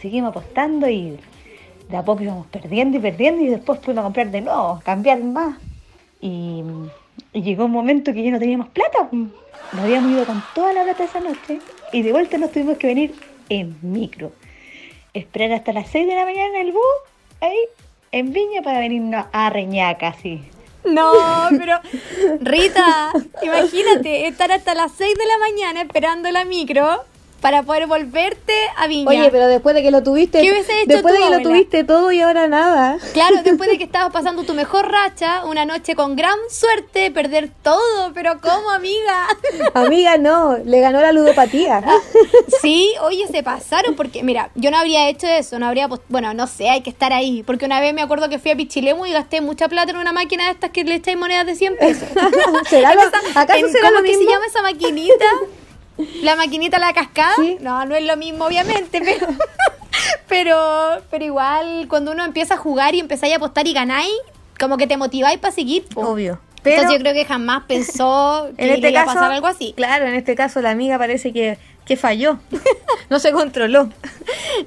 seguimos 0.01 0.31
apostando 0.31 0.88
y 0.88 1.18
de 1.90 1.96
a 1.96 2.05
poco 2.05 2.22
íbamos 2.22 2.46
perdiendo 2.46 2.98
y 2.98 3.00
perdiendo 3.00 3.42
y 3.42 3.48
después 3.48 3.81
fuimos 3.81 4.03
a 4.03 4.05
comprar 4.05 4.31
de 4.31 4.40
nuevo, 4.40 4.81
cambiar 4.85 5.22
más. 5.22 5.59
Y, 6.20 6.62
llegó 7.33 7.66
un 7.66 7.72
momento 7.72 8.12
que 8.12 8.22
ya 8.22 8.31
no 8.31 8.38
teníamos 8.38 8.68
plata. 8.68 9.09
Nos 9.12 9.85
habíamos 9.85 10.12
ido 10.12 10.24
con 10.24 10.42
toda 10.55 10.72
la 10.72 10.83
plata 10.85 11.05
esa 11.05 11.20
noche 11.20 11.61
y 11.92 12.03
de 12.03 12.12
vuelta 12.12 12.38
nos 12.38 12.50
tuvimos 12.50 12.76
que 12.79 12.87
venir 12.87 13.14
en 13.48 13.76
micro. 13.83 14.33
Esperar 15.14 15.53
hasta 15.53 15.72
las 15.72 15.88
6 15.88 16.07
de 16.07 16.14
la 16.14 16.24
mañana 16.24 16.59
en 16.59 16.66
el 16.66 16.72
bus, 16.72 16.83
ahí, 17.40 17.59
en 18.12 18.33
Viña, 18.33 18.62
para 18.62 18.81
venirnos 18.81 19.26
a 19.33 19.50
Reñaca, 19.50 20.14
sí. 20.20 20.40
No, 20.85 21.12
pero 21.50 21.79
Rita, 22.40 23.12
imagínate 23.42 24.26
estar 24.26 24.50
hasta 24.50 24.74
las 24.74 24.92
6 24.92 25.14
de 25.16 25.26
la 25.26 25.38
mañana 25.38 25.83
esperando 25.83 26.31
la 26.31 26.44
micro 26.44 27.05
para 27.40 27.62
poder 27.62 27.87
volverte 27.87 28.53
a 28.76 28.87
Viña. 28.87 29.09
Oye, 29.09 29.29
pero 29.31 29.46
después 29.46 29.74
de 29.74 29.83
que 29.83 29.90
lo 29.90 30.03
tuviste, 30.03 30.40
¿Qué 30.40 30.48
hecho 30.50 30.68
después 30.87 31.14
tú, 31.14 31.20
de 31.20 31.29
que 31.31 31.37
lo 31.37 31.42
tuviste 31.42 31.85
todo 31.85 32.12
y 32.12 32.20
ahora 32.20 32.46
nada. 32.48 32.98
Claro, 33.12 33.37
después 33.44 33.70
de 33.70 33.79
que 33.79 33.85
estabas 33.85 34.12
pasando 34.12 34.42
tu 34.44 34.55
mejor 34.55 34.90
racha, 34.90 35.44
una 35.44 35.64
noche 35.64 35.94
con 35.94 36.16
gran 36.16 36.37
suerte, 36.50 37.11
perder 37.11 37.50
todo, 37.62 38.12
pero 38.14 38.40
¿cómo, 38.40 38.70
amiga? 38.70 39.26
Amiga, 39.74 40.18
no, 40.18 40.59
le 40.64 40.81
ganó 40.81 41.00
la 41.00 41.12
ludopatía. 41.12 41.83
Sí, 42.61 42.92
oye, 43.03 43.26
se 43.29 43.42
pasaron 43.42 43.94
porque, 43.96 44.22
mira, 44.22 44.50
yo 44.55 44.70
no 44.70 44.76
habría 44.79 45.09
hecho 45.09 45.26
eso, 45.26 45.59
no 45.59 45.66
habría, 45.66 45.88
bueno, 46.09 46.35
no 46.35 46.46
sé, 46.46 46.68
hay 46.68 46.83
que 46.83 46.90
estar 46.90 47.12
ahí, 47.12 47.42
porque 47.42 47.64
una 47.64 47.81
vez 47.81 47.94
me 47.94 48.03
acuerdo 48.03 48.29
que 48.29 48.38
fui 48.38 48.50
a 48.50 48.57
Pichilemu 48.57 49.07
y 49.07 49.12
gasté 49.12 49.40
mucha 49.40 49.68
plata 49.68 49.90
en 49.92 49.96
una 49.96 50.12
máquina 50.12 50.44
de 50.46 50.50
estas 50.53 50.70
que 50.70 50.85
le 50.85 50.96
echáis 50.96 51.16
monedas 51.16 51.46
de 51.46 51.55
100 51.55 51.76
pesos. 51.79 52.09
¿Será 52.68 52.94
lo, 52.94 53.03
¿Acaso 53.35 53.59
en- 53.66 53.72
será 53.72 53.88
¿Cómo 53.88 54.00
lo 54.00 54.05
que 54.05 54.11
mismo? 54.11 54.24
se 54.24 54.31
llama 54.31 54.46
esa 54.46 54.62
maquinita? 54.62 55.24
¿La 56.22 56.35
maquinita 56.37 56.79
la 56.79 56.92
cascada? 56.92 57.33
Sí. 57.37 57.59
No, 57.61 57.85
no 57.85 57.94
es 57.94 58.05
lo 58.05 58.16
mismo, 58.16 58.46
obviamente, 58.46 59.00
pero, 59.03 59.26
pero, 60.29 61.03
pero 61.11 61.24
igual 61.24 61.87
cuando 61.88 62.12
uno 62.12 62.24
empieza 62.24 62.55
a 62.55 62.57
jugar 62.57 62.94
y 62.94 63.00
empezáis 63.00 63.35
a 63.35 63.37
apostar 63.37 63.66
y 63.66 63.72
ganáis, 63.72 64.11
como 64.59 64.76
que 64.76 64.87
te 64.87 64.96
motiváis 64.96 65.38
para 65.38 65.53
seguir. 65.55 65.85
po. 65.87 66.03
Obvio. 66.03 66.40
Pero 66.62 66.76
Entonces 66.76 66.98
yo 66.98 67.03
creo 67.03 67.14
que 67.14 67.24
jamás 67.24 67.64
pensó 67.66 68.48
que 68.57 68.62
en 68.62 68.68
le 68.68 68.74
este 68.74 68.90
iba 68.90 69.00
a 69.00 69.05
caso, 69.05 69.14
pasar 69.16 69.33
algo 69.33 69.46
así. 69.46 69.72
claro, 69.76 70.07
en 70.07 70.14
este 70.14 70.35
caso 70.35 70.61
la 70.61 70.70
amiga 70.70 70.98
parece 70.98 71.33
que, 71.33 71.59
que 71.87 71.96
falló. 71.96 72.38
no 73.11 73.18
se 73.18 73.33
controló. 73.33 73.88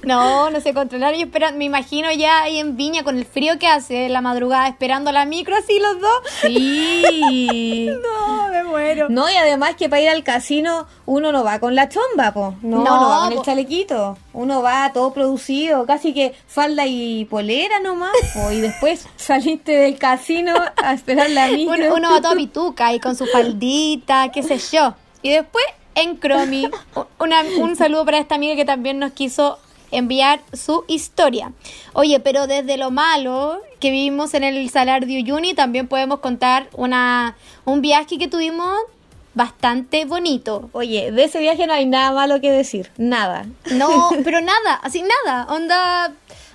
No, 0.03 0.49
no 0.49 0.59
sé 0.59 0.73
controlar. 0.73 1.13
Yo 1.13 1.25
espera, 1.25 1.51
me 1.51 1.65
imagino 1.65 2.11
ya 2.11 2.41
ahí 2.43 2.57
en 2.59 2.75
Viña 2.77 3.03
con 3.03 3.17
el 3.17 3.25
frío 3.25 3.59
que 3.59 3.67
hace 3.67 4.09
la 4.09 4.21
madrugada 4.21 4.67
esperando 4.67 5.11
la 5.11 5.25
micro 5.25 5.55
así 5.55 5.77
los 5.79 5.99
dos. 6.01 6.21
Sí. 6.41 7.89
No, 7.89 8.32
muero. 8.73 9.07
No, 9.09 9.29
y 9.29 9.35
además 9.35 9.75
que 9.75 9.87
para 9.89 10.01
ir 10.01 10.09
al 10.09 10.23
casino 10.23 10.85
uno 11.05 11.31
no 11.31 11.43
va 11.43 11.59
con 11.59 11.75
la 11.75 11.89
chomba, 11.89 12.33
po. 12.33 12.55
No, 12.61 12.77
no, 12.79 12.83
No, 12.83 13.09
va 13.09 13.23
con 13.29 13.33
el 13.33 13.41
chalequito. 13.41 14.17
Uno 14.33 14.61
va 14.61 14.91
todo 14.93 15.13
producido, 15.13 15.85
casi 15.85 16.13
que 16.13 16.33
falda 16.47 16.85
y 16.85 17.25
polera 17.25 17.79
nomás, 17.79 18.11
po. 18.33 18.51
Y 18.51 18.61
después 18.61 19.07
saliste 19.15 19.71
del 19.71 19.97
casino 19.97 20.53
a 20.83 20.93
esperar 20.93 21.29
la 21.29 21.47
micro. 21.47 21.73
Uno, 21.75 21.95
uno 21.95 22.11
va 22.11 22.21
todo 22.21 22.35
pituca 22.35 22.93
y 22.93 22.99
con 22.99 23.15
su 23.15 23.25
faldita, 23.27 24.29
qué 24.31 24.43
sé 24.43 24.57
yo. 24.71 24.93
Y 25.21 25.29
después 25.29 25.63
en 25.95 26.15
Cromi, 26.17 26.67
una- 27.19 27.43
un 27.59 27.75
saludo 27.75 28.03
para 28.05 28.17
esta 28.17 28.35
amiga 28.35 28.55
que 28.55 28.65
también 28.65 28.99
nos 28.99 29.11
quiso 29.13 29.59
enviar 29.97 30.41
su 30.53 30.83
historia. 30.87 31.51
Oye, 31.93 32.19
pero 32.19 32.47
desde 32.47 32.77
lo 32.77 32.91
malo 32.91 33.61
que 33.79 33.91
vivimos 33.91 34.33
en 34.33 34.43
el 34.43 34.69
Salar 34.69 35.05
de 35.05 35.17
Uyuni, 35.17 35.53
también 35.53 35.87
podemos 35.87 36.19
contar 36.19 36.67
una, 36.73 37.35
un 37.65 37.81
viaje 37.81 38.17
que 38.17 38.27
tuvimos 38.27 38.77
bastante 39.33 40.05
bonito. 40.05 40.69
Oye, 40.73 41.11
de 41.11 41.23
ese 41.23 41.39
viaje 41.39 41.67
no 41.67 41.73
hay 41.73 41.85
nada 41.85 42.11
malo 42.11 42.39
que 42.41 42.51
decir. 42.51 42.91
Nada. 42.97 43.45
No, 43.71 44.11
pero 44.23 44.41
nada, 44.41 44.75
así 44.83 45.03
nada. 45.03 45.45
Onda, 45.49 46.11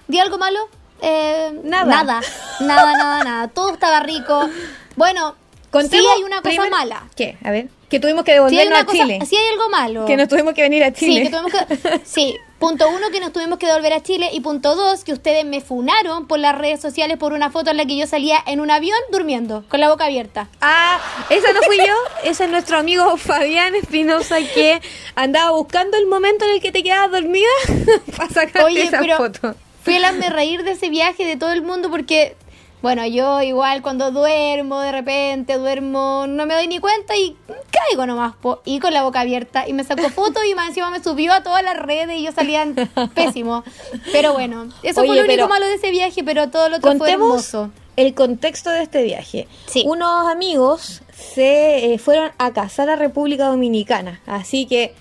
di 0.06 0.18
algo 0.18 0.38
malo. 0.38 0.58
Eh, 1.00 1.52
Nada. 1.62 1.86
Nada, 1.86 2.20
nada, 2.60 2.96
nada, 2.96 3.24
nada. 3.24 3.48
Todo 3.48 3.72
estaba 3.72 4.00
rico. 4.00 4.48
Bueno, 4.96 5.36
sí 5.68 5.72
Contemos 5.72 6.12
hay 6.16 6.22
una 6.22 6.42
cosa 6.42 6.70
mala. 6.70 7.08
¿Qué? 7.16 7.36
A 7.44 7.50
ver. 7.50 7.68
Que 7.88 7.98
tuvimos 8.00 8.22
que 8.24 8.32
Sí 8.32 8.34
devolvernos 8.34 8.78
a 8.80 8.84
cosa, 8.84 8.98
Chile. 8.98 9.18
sí 9.26 9.36
hay 9.36 9.48
algo 9.52 9.70
malo. 9.70 10.04
Que 10.04 10.16
nos 10.18 10.28
tuvimos 10.28 10.52
que 10.52 10.60
venir 10.62 10.84
a 10.84 10.92
Chile. 10.92 11.14
Sí, 11.14 11.22
que 11.22 11.30
tuvimos 11.30 11.52
que, 11.52 12.00
sí, 12.04 12.36
punto 12.58 12.86
uno, 12.90 13.10
que 13.10 13.18
nos 13.18 13.32
tuvimos 13.32 13.58
que 13.58 13.66
devolver 13.66 13.94
a 13.94 14.02
Chile. 14.02 14.28
Y 14.32 14.40
punto 14.40 14.76
dos, 14.76 15.04
que 15.04 15.14
ustedes 15.14 15.46
me 15.46 15.62
funaron 15.62 16.26
por 16.26 16.38
las 16.38 16.56
redes 16.58 16.82
sociales 16.82 17.16
por 17.16 17.32
una 17.32 17.50
foto 17.50 17.70
en 17.70 17.78
la 17.78 17.86
que 17.86 17.96
yo 17.96 18.06
salía 18.06 18.38
en 18.46 18.60
un 18.60 18.70
avión 18.70 18.98
durmiendo, 19.10 19.64
con 19.70 19.80
la 19.80 19.88
boca 19.88 20.04
abierta. 20.04 20.48
Ah, 20.60 21.00
esa 21.30 21.50
no 21.54 21.62
fui 21.62 21.78
yo, 21.78 21.94
ese 22.24 22.44
es 22.44 22.50
nuestro 22.50 22.76
amigo 22.76 23.16
Fabián 23.16 23.74
Espinosa 23.74 24.36
que 24.54 24.82
andaba 25.14 25.52
buscando 25.52 25.96
el 25.96 26.06
momento 26.06 26.44
en 26.44 26.50
el 26.56 26.60
que 26.60 26.72
te 26.72 26.82
quedabas 26.82 27.10
dormida 27.10 27.48
para 28.18 28.28
sacarte 28.28 28.64
Oye, 28.64 28.82
esa 28.82 28.98
pero 29.00 29.16
foto. 29.16 29.54
fui 29.82 29.94
el 29.96 30.04
hazme 30.04 30.28
reír 30.28 30.62
de 30.62 30.72
ese 30.72 30.90
viaje 30.90 31.24
de 31.24 31.36
todo 31.36 31.52
el 31.52 31.62
mundo 31.62 31.88
porque, 31.90 32.36
bueno, 32.80 33.06
yo 33.06 33.42
igual 33.42 33.82
cuando 33.82 34.10
duermo, 34.10 34.80
de 34.80 34.92
repente 34.92 35.54
duermo, 35.58 36.26
no 36.28 36.46
me 36.46 36.54
doy 36.54 36.68
ni 36.68 36.78
cuenta 36.78 37.16
y 37.16 37.36
caigo 37.70 38.06
nomás, 38.06 38.36
po, 38.36 38.60
y 38.64 38.78
con 38.78 38.94
la 38.94 39.02
boca 39.02 39.20
abierta. 39.20 39.66
Y 39.68 39.72
me 39.72 39.84
sacó 39.84 40.08
fotos 40.10 40.42
y 40.48 40.54
más 40.54 40.68
encima 40.68 40.90
me 40.90 41.02
subió 41.02 41.32
a 41.32 41.42
todas 41.42 41.62
las 41.62 41.76
redes 41.76 42.18
y 42.18 42.24
yo 42.24 42.32
salía 42.32 42.66
pésimo. 43.14 43.64
Pero 44.12 44.32
bueno, 44.32 44.68
eso 44.82 45.00
Oye, 45.00 45.08
fue 45.08 45.16
lo 45.16 45.24
único 45.24 45.48
malo 45.48 45.66
de 45.66 45.74
ese 45.74 45.90
viaje, 45.90 46.22
pero 46.22 46.50
todo 46.50 46.68
lo 46.68 46.76
otro 46.76 46.96
fue 46.96 47.12
hermoso. 47.12 47.70
el 47.96 48.14
contexto 48.14 48.70
de 48.70 48.82
este 48.82 49.02
viaje. 49.02 49.48
Sí. 49.66 49.84
Unos 49.86 50.28
amigos 50.28 51.02
se 51.12 51.94
eh, 51.94 51.98
fueron 51.98 52.30
a 52.38 52.52
casar 52.52 52.90
a 52.90 52.96
República 52.96 53.46
Dominicana, 53.46 54.20
así 54.26 54.66
que 54.66 54.94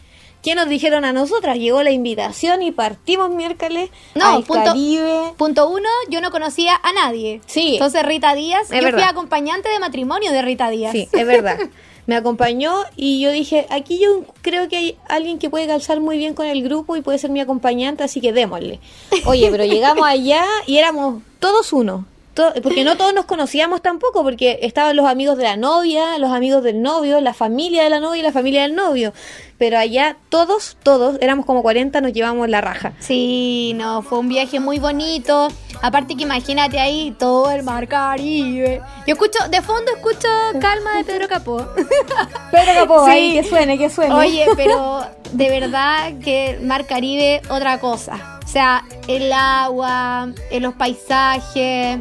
¿qué 0.47 0.55
nos 0.55 0.69
dijeron 0.69 1.03
a 1.03 1.12
nosotras? 1.12 1.57
Llegó 1.57 1.83
la 1.83 1.91
invitación 1.91 2.62
y 2.62 2.71
partimos 2.71 3.29
miércoles 3.31 3.89
No, 4.15 4.38
al 4.38 4.43
punto- 4.43 4.63
Caribe. 4.63 5.33
Punto 5.36 5.69
uno, 5.69 5.89
yo 6.10 6.21
no 6.21 6.31
conocía 6.31 6.79
a 6.81 6.93
nadie. 6.93 7.41
Sí. 7.47 7.73
Entonces 7.73 8.03
Rita 8.03 8.33
Díaz, 8.33 8.71
Es 8.71 8.81
yo 8.81 8.89
fui 8.91 9.01
acompañante 9.01 9.67
de 9.67 9.77
matrimonio 9.79 10.31
de 10.31 10.41
Rita 10.41 10.69
Díaz. 10.69 10.93
Sí, 10.93 11.10
es 11.12 11.27
verdad. 11.27 11.57
Me 12.05 12.15
acompañó 12.15 12.73
y 12.95 13.19
yo 13.19 13.29
dije, 13.31 13.67
aquí 13.69 13.99
yo 13.99 14.23
creo 14.41 14.69
que 14.69 14.77
hay 14.77 14.97
alguien 15.10 15.38
que 15.38 15.49
puede 15.49 15.67
calzar 15.67 15.99
muy 15.99 16.17
bien 16.17 16.33
con 16.33 16.45
el 16.45 16.63
grupo 16.63 16.95
y 16.95 17.01
puede 17.01 17.17
ser 17.17 17.29
mi 17.29 17.41
acompañante, 17.41 18.05
así 18.05 18.21
que 18.21 18.31
démosle. 18.31 18.79
Oye, 19.25 19.49
pero 19.51 19.65
llegamos 19.65 20.07
allá 20.07 20.45
y 20.65 20.77
éramos 20.77 21.21
todos 21.39 21.73
uno. 21.73 22.05
To- 22.38 22.54
Porque 22.62 22.84
no 22.84 22.95
todos 22.97 23.15
nos 23.15 23.26
conocíamos 23.26 23.82
tampoco, 23.82 24.21
porque 24.21 24.60
estaban 24.62 24.95
los 24.95 25.08
amigos 25.08 25.38
de 25.38 25.43
la 25.45 25.58
novia, 25.58 26.19
los 26.19 26.32
amigos 26.32 26.62
del 26.63 26.84
novio, 26.84 27.19
la 27.19 27.34
familia 27.34 27.84
de 27.84 27.89
la 27.89 28.00
novia 28.00 28.19
y 28.19 28.23
la 28.23 28.32
familia 28.32 28.62
del 28.62 28.76
novio. 28.76 29.12
Pero 29.58 29.80
allá 29.80 30.17
todos, 30.30 30.78
todos, 30.84 31.17
éramos 31.19 31.47
como 31.47 31.63
40, 31.63 32.00
nos 32.00 32.13
llevamos 32.13 32.47
la 32.47 32.62
raja. 32.62 32.93
Sí, 33.00 33.73
no, 33.76 34.04
fue 34.04 34.19
un 34.19 34.30
viaje 34.30 34.60
muy 34.60 34.78
bonito. 34.78 35.47
Aparte 35.82 36.15
que 36.15 36.21
imagínate 36.23 36.80
ahí 36.80 37.15
todo 37.17 37.50
el 37.50 37.63
mar 37.63 37.88
Caribe. 37.88 38.82
Yo 39.08 39.13
escucho, 39.13 39.39
de 39.50 39.62
fondo 39.63 39.91
escucho 39.95 40.28
Calma 40.62 40.97
de 40.97 41.04
Pedro 41.06 41.28
Capó. 41.28 41.65
Pero 42.52 42.71
capó, 42.76 43.06
Sí. 43.06 43.12
ahí, 43.12 43.34
que 43.34 43.43
suene, 43.43 43.78
que 43.80 43.89
suene. 43.89 44.13
Oye, 44.13 44.45
pero 44.56 45.02
de 45.32 45.50
verdad 45.50 46.13
que 46.23 46.60
Mar 46.62 46.86
Caribe 46.86 47.41
otra 47.50 47.80
cosa. 47.80 48.39
O 48.45 48.47
sea, 48.47 48.84
el 49.08 49.34
agua, 49.34 50.30
eh, 50.52 50.60
los 50.60 50.76
paisajes. 50.76 51.97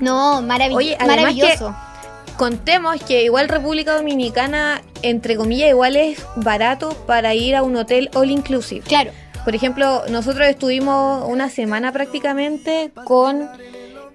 No, 0.00 0.38
Oye, 0.38 0.96
maravilloso. 1.06 1.74
Contemos 2.36 3.00
que 3.02 3.22
igual 3.24 3.48
República 3.48 3.94
Dominicana, 3.94 4.82
entre 5.02 5.36
comillas, 5.36 5.70
igual 5.70 5.94
es 5.94 6.24
barato 6.36 6.90
para 7.06 7.32
ir 7.34 7.54
a 7.54 7.62
un 7.62 7.76
hotel 7.76 8.10
all 8.14 8.30
inclusive. 8.30 8.82
Claro. 8.82 9.12
Por 9.44 9.54
ejemplo, 9.54 10.02
nosotros 10.08 10.48
estuvimos 10.48 11.24
una 11.28 11.48
semana 11.48 11.92
prácticamente 11.92 12.90
con 13.04 13.48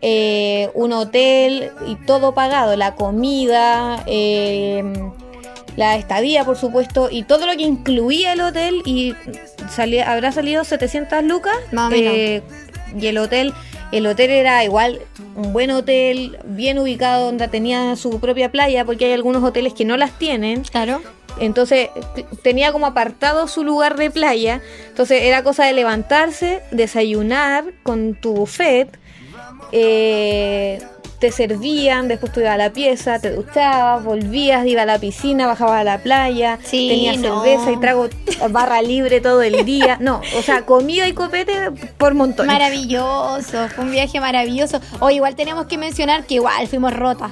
eh, 0.02 0.70
un 0.74 0.92
hotel 0.92 1.72
y 1.88 1.96
todo 1.96 2.34
pagado, 2.34 2.76
la 2.76 2.96
comida, 2.96 4.04
eh, 4.08 4.84
la 5.78 5.96
estadía, 5.96 6.44
por 6.44 6.58
supuesto, 6.58 7.10
y 7.12 7.24
todo 7.24 7.46
lo 7.46 7.56
que 7.56 7.64
incluía 7.64 8.34
el 8.34 8.42
hotel 8.42 8.82
y 8.86 9.14
sali- 9.70 10.00
habrá 10.02 10.32
salido 10.34 10.64
700 10.66 11.24
lucas. 11.24 11.56
Más 11.72 11.88
o 11.88 11.90
menos. 11.92 12.14
eh, 12.16 12.42
y 13.00 13.06
el 13.08 13.18
hotel, 13.20 13.54
el 13.92 14.06
hotel 14.08 14.30
era 14.32 14.64
igual 14.64 15.02
un 15.36 15.54
buen 15.54 15.72
hotel, 15.72 16.38
bien 16.46 16.80
ubicado, 16.80 17.26
donde 17.26 17.48
tenía 17.48 17.96
su 17.96 18.20
propia 18.20 18.52
playa, 18.52 18.86
porque 18.86 19.06
hay 19.06 19.14
algunos 19.14 19.44
hoteles 19.44 19.74
que 19.74 19.86
no 19.86 19.98
las 19.98 20.18
tienen. 20.18 20.64
Claro. 20.64 21.02
Entonces 21.40 21.90
tenía 22.44 22.72
como 22.72 22.86
apartado 22.86 23.48
su 23.48 23.64
lugar 23.64 23.96
de 23.96 24.12
playa. 24.12 24.62
Entonces 24.90 25.24
era 25.24 25.44
cosa 25.44 25.66
de 25.66 25.74
levantarse, 25.74 26.62
desayunar 26.72 27.66
con 27.84 28.16
tu 28.16 28.34
buffet. 28.34 28.98
eh, 29.72 30.80
te 31.20 31.32
servían, 31.32 32.08
después 32.08 32.32
tú 32.32 32.40
ibas 32.40 32.54
a 32.54 32.58
la 32.58 32.70
pieza, 32.72 33.20
te 33.20 33.32
duchabas, 33.32 34.04
volvías, 34.04 34.66
ibas 34.66 34.84
a 34.84 34.86
la 34.86 35.00
piscina, 35.00 35.48
bajabas 35.48 35.82
a 35.82 35.84
la 35.84 35.98
playa, 35.98 36.58
Sí, 36.64 36.88
tenías 36.90 37.18
no. 37.18 37.44
cerveza 37.44 37.72
y 37.72 37.78
trago 37.78 38.08
barra 38.50 38.82
libre 38.82 39.20
todo 39.20 39.42
el 39.42 39.66
día. 39.66 39.98
No, 40.00 40.22
o 40.38 40.42
sea, 40.42 40.66
comida 40.66 41.08
y 41.08 41.14
copete 41.14 41.72
por 41.98 42.14
montón. 42.14 42.48
Maravilloso, 42.48 43.68
fue 43.76 43.84
un 43.84 43.92
viaje 43.92 44.20
maravilloso. 44.20 44.80
O 45.02 45.10
igual 45.10 45.36
tenemos 45.36 45.66
que 45.68 45.78
mencionar 45.78 46.26
que 46.26 46.36
igual 46.36 46.68
fuimos 46.68 46.94
rotas. 46.94 47.32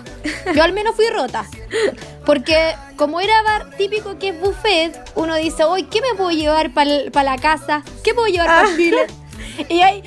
Yo 0.53 0.63
al 0.63 0.73
menos 0.73 0.95
fui 0.95 1.05
rota. 1.09 1.45
Porque 2.25 2.73
como 2.97 3.21
era 3.21 3.41
bar 3.43 3.69
típico 3.77 4.19
que 4.19 4.29
es 4.29 4.39
buffet, 4.41 4.99
uno 5.15 5.35
dice, 5.37 5.63
hoy 5.63 5.83
¿qué 5.83 6.01
me 6.01 6.13
puedo 6.17 6.31
llevar 6.31 6.71
para 6.73 7.23
la 7.23 7.37
casa? 7.37 7.83
¿Qué 8.03 8.13
puedo 8.13 8.27
llevar 8.27 8.47
para 8.47 8.67
Ah. 8.67 8.73
Chile? 8.75 8.97
Y 9.69 9.79
ahí 9.81 10.03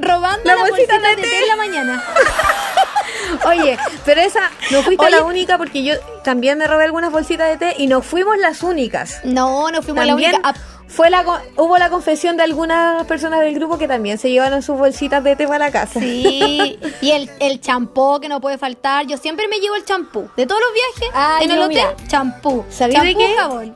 robando 0.00 0.42
La 0.44 0.54
la, 0.54 0.60
bolsita 0.62 0.94
bolsita 0.94 1.08
de 1.10 1.16
té. 1.16 1.22
té 1.28 1.38
en 1.42 1.48
la 1.48 1.56
mañana. 1.56 2.04
Oye, 3.46 3.78
pero 4.04 4.20
esa 4.20 4.50
no 4.70 4.82
fuiste 4.82 5.04
Oye. 5.06 5.16
la 5.16 5.22
única 5.22 5.56
porque 5.58 5.82
yo 5.84 5.94
también 6.24 6.58
me 6.58 6.66
robé 6.66 6.84
algunas 6.84 7.12
bolsitas 7.12 7.48
de 7.48 7.56
té 7.56 7.74
y 7.78 7.86
no 7.86 8.02
fuimos 8.02 8.36
las 8.38 8.62
únicas. 8.62 9.20
No, 9.24 9.70
no 9.70 9.82
fuimos 9.82 10.04
También 10.06 10.32
la 10.32 10.38
única. 10.38 10.40
Ah, 10.42 10.54
fue 10.90 11.08
la 11.08 11.24
hubo 11.56 11.78
la 11.78 11.88
confesión 11.88 12.36
de 12.36 12.42
algunas 12.42 13.06
personas 13.06 13.40
del 13.40 13.54
grupo 13.54 13.78
que 13.78 13.86
también 13.86 14.18
se 14.18 14.28
llevaron 14.30 14.60
sus 14.60 14.76
bolsitas 14.76 15.22
de 15.22 15.36
té 15.36 15.46
para 15.46 15.66
la 15.66 15.70
casa. 15.70 16.00
Sí, 16.00 16.78
y 17.00 17.10
el, 17.12 17.30
el 17.38 17.60
champú 17.60 18.18
que 18.20 18.28
no 18.28 18.40
puede 18.40 18.58
faltar. 18.58 19.06
Yo 19.06 19.16
siempre 19.16 19.46
me 19.48 19.58
llevo 19.60 19.76
el 19.76 19.84
champú. 19.84 20.28
De 20.36 20.46
todos 20.46 20.60
los 20.60 20.72
viajes 20.74 21.10
Ah, 21.14 21.38
en 21.42 21.50
el 21.52 21.58
hotel, 21.58 21.68
mira. 21.68 21.94
champú. 22.08 22.64
¿Sabí 22.70 22.94
champú, 22.94 23.06
de 23.08 23.14
qué? 23.14 23.34
jabón. 23.36 23.74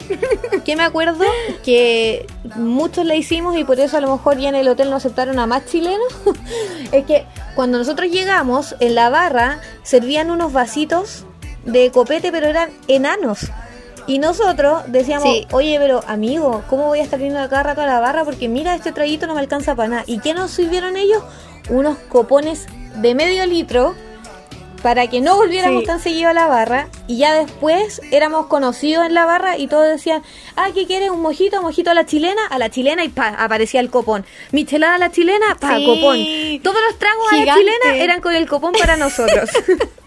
que 0.65 0.77
me 0.77 0.83
acuerdo 0.83 1.25
que 1.65 2.27
muchos 2.57 3.07
la 3.07 3.15
hicimos 3.15 3.57
y 3.57 3.65
por 3.65 3.79
eso 3.79 3.97
a 3.97 4.01
lo 4.01 4.11
mejor 4.11 4.39
ya 4.39 4.49
en 4.49 4.57
el 4.57 4.67
hotel 4.69 4.91
no 4.91 4.97
aceptaron 4.97 5.39
a 5.39 5.47
más 5.47 5.67
chilenos. 5.67 6.09
es 6.93 7.05
que 7.07 7.27
cuando 7.55 7.79
nosotros 7.79 8.11
llegamos, 8.11 8.75
en 8.81 8.95
la 8.97 9.09
barra 9.09 9.61
servían 9.85 10.31
unos 10.33 10.53
vasitos 10.53 11.25
de 11.65 11.91
copete, 11.93 12.33
pero 12.33 12.49
eran 12.49 12.71
enanos. 12.89 13.47
Y 14.07 14.19
nosotros 14.19 14.83
decíamos, 14.89 15.29
Sí. 15.29 15.47
oye, 15.53 15.77
pero 15.79 16.03
amigo, 16.07 16.63
¿cómo 16.69 16.87
voy 16.89 17.01
a 17.01 17.03
estar 17.03 17.19
viendo 17.19 17.39
a 17.41 17.49
cada 17.49 17.63
rato 17.63 17.81
a 17.83 17.87
la 17.87 18.01
barra? 18.01 18.25
Porque 18.25 18.49
mira, 18.49 18.75
este 18.75 18.93
traguito 18.93 19.27
no 19.27 19.35
me 19.35 19.41
alcanza 19.41 19.75
para 19.75 19.89
nada. 19.89 20.05
¿Y 20.07 20.19
qué 20.21 20.35
nos 20.35 20.51
sirvieron 20.51 20.97
ellos? 20.97 21.23
Unos 21.71 21.97
copones 22.11 22.67
de 22.97 23.15
medio 23.15 23.47
litro 23.47 23.95
para 24.83 25.07
que 25.07 25.23
no 25.23 25.37
volviéramos 25.37 25.81
Sí. 25.81 25.87
tan 25.87 25.99
seguido 26.01 26.29
a 26.29 26.35
la 26.35 26.47
barra 26.47 26.89
y 27.07 27.17
ya 27.17 27.33
después 27.33 28.03
éramos 28.11 28.49
conocidos 28.49 29.07
en 29.07 29.15
la 29.15 29.25
barra 29.25 29.57
y 29.57 29.67
todos 29.67 29.87
decían, 29.89 30.23
ah, 30.57 30.67
¿qué 30.75 30.87
quieres? 30.87 31.09
¿Un 31.09 31.23
mojito? 31.23 31.63
¿Mojito 31.63 31.91
a 31.91 31.95
la 31.95 32.05
chilena? 32.05 32.43
A 32.51 32.59
la 32.59 32.69
chilena 32.69 33.03
y 33.03 33.09
pa, 33.09 33.29
aparecía 33.29 33.81
el 33.81 33.89
copón. 33.89 34.27
Michelada 34.53 34.97
a 34.97 34.99
la 34.99 35.11
chilena, 35.11 35.57
pa, 35.59 35.79
Sí. 35.79 35.87
copón. 35.87 36.19
Todos 36.63 36.77
los 36.87 36.99
tragos 36.99 37.33
a 37.33 37.37
la 37.37 37.55
chilena 37.55 37.97
eran 37.97 38.21
con 38.21 38.35
el 38.35 38.47
copón 38.47 38.75
para 38.79 38.99
nosotros. 38.99 39.49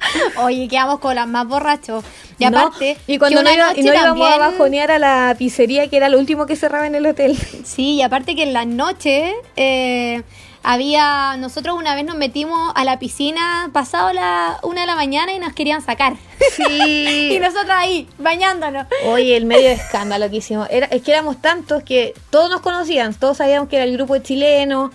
Oye, 0.42 0.68
quedamos 0.68 0.98
con 1.00 1.14
las 1.14 1.26
más 1.26 1.46
borrachos. 1.46 2.04
Y 2.38 2.44
¿No? 2.46 2.58
aparte, 2.58 2.96
y 3.06 3.18
cuando 3.18 3.42
no, 3.42 3.52
iba- 3.52 3.72
y 3.76 3.82
no 3.82 3.92
íbamos 3.94 4.30
a 4.30 4.38
bajonear 4.38 4.90
a 4.92 4.98
la 4.98 5.34
pizzería 5.38 5.88
que 5.88 5.96
era 5.96 6.08
lo 6.08 6.18
último 6.18 6.46
que 6.46 6.54
cerraba 6.56 6.86
en 6.86 6.94
el 6.94 7.06
hotel. 7.06 7.36
Sí, 7.64 7.94
y 7.94 8.02
aparte 8.02 8.34
que 8.36 8.44
en 8.44 8.52
las 8.52 8.66
noches 8.66 9.32
eh, 9.56 10.22
había. 10.62 11.36
Nosotros 11.38 11.76
una 11.76 11.94
vez 11.94 12.04
nos 12.04 12.16
metimos 12.16 12.72
a 12.74 12.84
la 12.84 12.98
piscina 12.98 13.70
pasado 13.72 14.12
la 14.12 14.58
una 14.62 14.82
de 14.82 14.86
la 14.86 14.94
mañana 14.94 15.32
y 15.32 15.38
nos 15.38 15.52
querían 15.52 15.82
sacar. 15.82 16.14
Y 16.70 17.30
Sí. 17.30 17.38
nosotros 17.40 17.70
ahí, 17.70 18.08
bañándonos. 18.18 18.86
Oye, 19.06 19.36
el 19.36 19.44
medio 19.44 19.64
de 19.68 19.72
escándalo 19.72 20.30
que 20.30 20.36
hicimos. 20.36 20.68
Era, 20.70 20.86
es 20.86 21.02
que 21.02 21.10
éramos 21.12 21.40
tantos 21.40 21.82
que 21.82 22.14
todos 22.30 22.50
nos 22.50 22.60
conocían, 22.60 23.14
todos 23.14 23.36
sabíamos 23.38 23.68
que 23.68 23.76
era 23.76 23.84
el 23.84 23.92
grupo 23.92 24.14
de 24.14 24.22
chilenos 24.22 24.90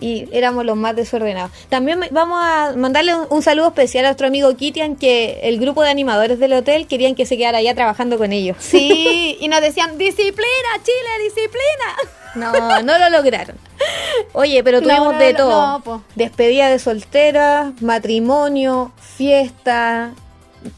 y 0.00 0.28
éramos 0.32 0.64
los 0.64 0.76
más 0.76 0.96
desordenados. 0.96 1.50
También 1.68 2.00
vamos 2.10 2.40
a 2.42 2.74
mandarle 2.76 3.14
un, 3.14 3.26
un 3.30 3.42
saludo 3.42 3.68
especial 3.68 4.04
a 4.04 4.08
nuestro 4.08 4.26
amigo 4.26 4.54
Kitian, 4.56 4.96
que 4.96 5.40
el 5.42 5.58
grupo 5.58 5.82
de 5.82 5.90
animadores 5.90 6.38
del 6.38 6.52
hotel 6.52 6.86
querían 6.86 7.14
que 7.14 7.26
se 7.26 7.36
quedara 7.36 7.58
allá 7.58 7.74
trabajando 7.74 8.18
con 8.18 8.32
ellos. 8.32 8.56
Sí, 8.60 9.36
y 9.40 9.48
nos 9.48 9.60
decían, 9.60 9.98
disciplina, 9.98 10.68
Chile, 10.82 11.24
disciplina. 11.24 11.96
No, 12.34 12.82
no 12.82 12.98
lo 12.98 13.10
lograron. 13.10 13.56
Oye, 14.32 14.62
pero 14.62 14.80
tuvimos 14.80 15.14
no, 15.14 15.18
de 15.18 15.34
todo. 15.34 15.82
no. 15.84 16.04
Despedida 16.14 16.68
de 16.68 16.78
soltera, 16.78 17.72
matrimonio, 17.80 18.92
fiesta, 18.98 20.12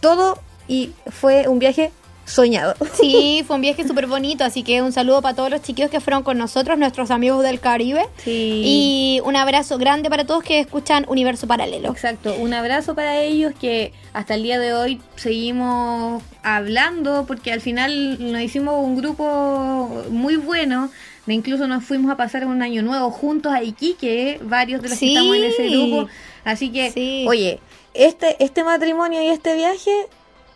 todo 0.00 0.38
y 0.68 0.92
fue 1.10 1.48
un 1.48 1.58
viaje 1.58 1.90
soñado. 2.30 2.74
Sí, 2.94 3.42
fue 3.46 3.56
un 3.56 3.62
viaje 3.62 3.86
súper 3.86 4.06
bonito, 4.06 4.44
así 4.44 4.62
que 4.62 4.82
un 4.82 4.92
saludo 4.92 5.22
para 5.22 5.34
todos 5.34 5.50
los 5.50 5.62
chiquillos 5.62 5.90
que 5.90 6.00
fueron 6.00 6.22
con 6.22 6.36
nosotros, 6.38 6.78
nuestros 6.78 7.10
amigos 7.10 7.42
del 7.42 7.60
Caribe. 7.60 8.06
Sí. 8.24 8.62
Y 8.64 9.20
un 9.24 9.36
abrazo 9.36 9.78
grande 9.78 10.10
para 10.10 10.24
todos 10.26 10.42
que 10.42 10.60
escuchan 10.60 11.04
Universo 11.08 11.46
Paralelo. 11.46 11.90
Exacto, 11.90 12.34
un 12.34 12.52
abrazo 12.54 12.94
para 12.94 13.20
ellos 13.22 13.52
que 13.60 13.92
hasta 14.12 14.34
el 14.34 14.42
día 14.42 14.58
de 14.58 14.74
hoy 14.74 15.00
seguimos 15.16 16.22
hablando 16.42 17.24
porque 17.26 17.52
al 17.52 17.60
final 17.60 18.32
nos 18.32 18.42
hicimos 18.42 18.84
un 18.84 18.96
grupo 18.96 20.04
muy 20.10 20.36
bueno. 20.36 20.90
Incluso 21.26 21.68
nos 21.68 21.84
fuimos 21.84 22.10
a 22.10 22.16
pasar 22.16 22.44
un 22.46 22.60
año 22.60 22.82
nuevo 22.82 23.10
juntos 23.10 23.52
a 23.52 23.62
Iquique, 23.62 24.40
varios 24.42 24.82
de 24.82 24.88
los 24.88 24.98
Sí. 24.98 25.06
que 25.06 25.12
estamos 25.12 25.36
en 25.36 25.44
ese 25.44 25.68
grupo. 25.68 26.08
Así 26.44 26.70
que, 26.70 26.90
Sí. 26.90 27.24
oye, 27.28 27.60
este, 27.94 28.36
este 28.42 28.64
matrimonio 28.64 29.22
y 29.22 29.26
este 29.28 29.54
viaje 29.54 29.90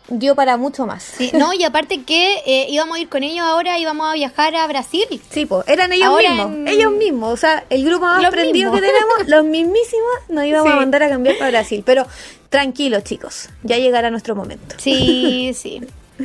dio 0.07 0.35
para 0.35 0.57
mucho 0.57 0.85
más. 0.85 1.03
Sí, 1.03 1.31
no, 1.33 1.53
y 1.53 1.63
aparte 1.63 2.03
que 2.03 2.41
eh, 2.45 2.67
íbamos 2.69 2.97
a 2.97 2.99
ir 2.99 3.09
con 3.09 3.23
ellos 3.23 3.45
ahora, 3.45 3.77
íbamos 3.79 4.07
a 4.09 4.13
viajar 4.13 4.55
a 4.55 4.67
Brasil. 4.67 5.05
Sí, 5.29 5.45
pues, 5.45 5.67
eran 5.67 5.91
ellos 5.93 6.07
Ahora 6.07 6.29
mismos, 6.29 6.47
en- 6.53 6.67
ellos 6.67 6.91
mismos, 6.91 7.33
o 7.33 7.37
sea, 7.37 7.63
el 7.69 7.83
grupo 7.85 8.05
más 8.05 8.21
Los 8.21 8.31
prendido 8.31 8.71
mismos. 8.71 8.81
que 8.81 8.87
tenemos, 8.87 9.27
los 9.27 9.43
mismísimos, 9.45 10.13
nos 10.29 10.45
íbamos 10.45 10.71
a 10.71 10.75
mandar 10.75 11.03
a 11.03 11.09
cambiar 11.09 11.37
para 11.37 11.51
Brasil. 11.51 11.83
Pero 11.85 12.05
tranquilos, 12.49 13.03
chicos, 13.03 13.49
ya 13.63 13.77
llegará 13.77 14.11
nuestro 14.11 14.35
momento. 14.35 14.75
Sí, 14.77 15.51
sí. 15.55 15.81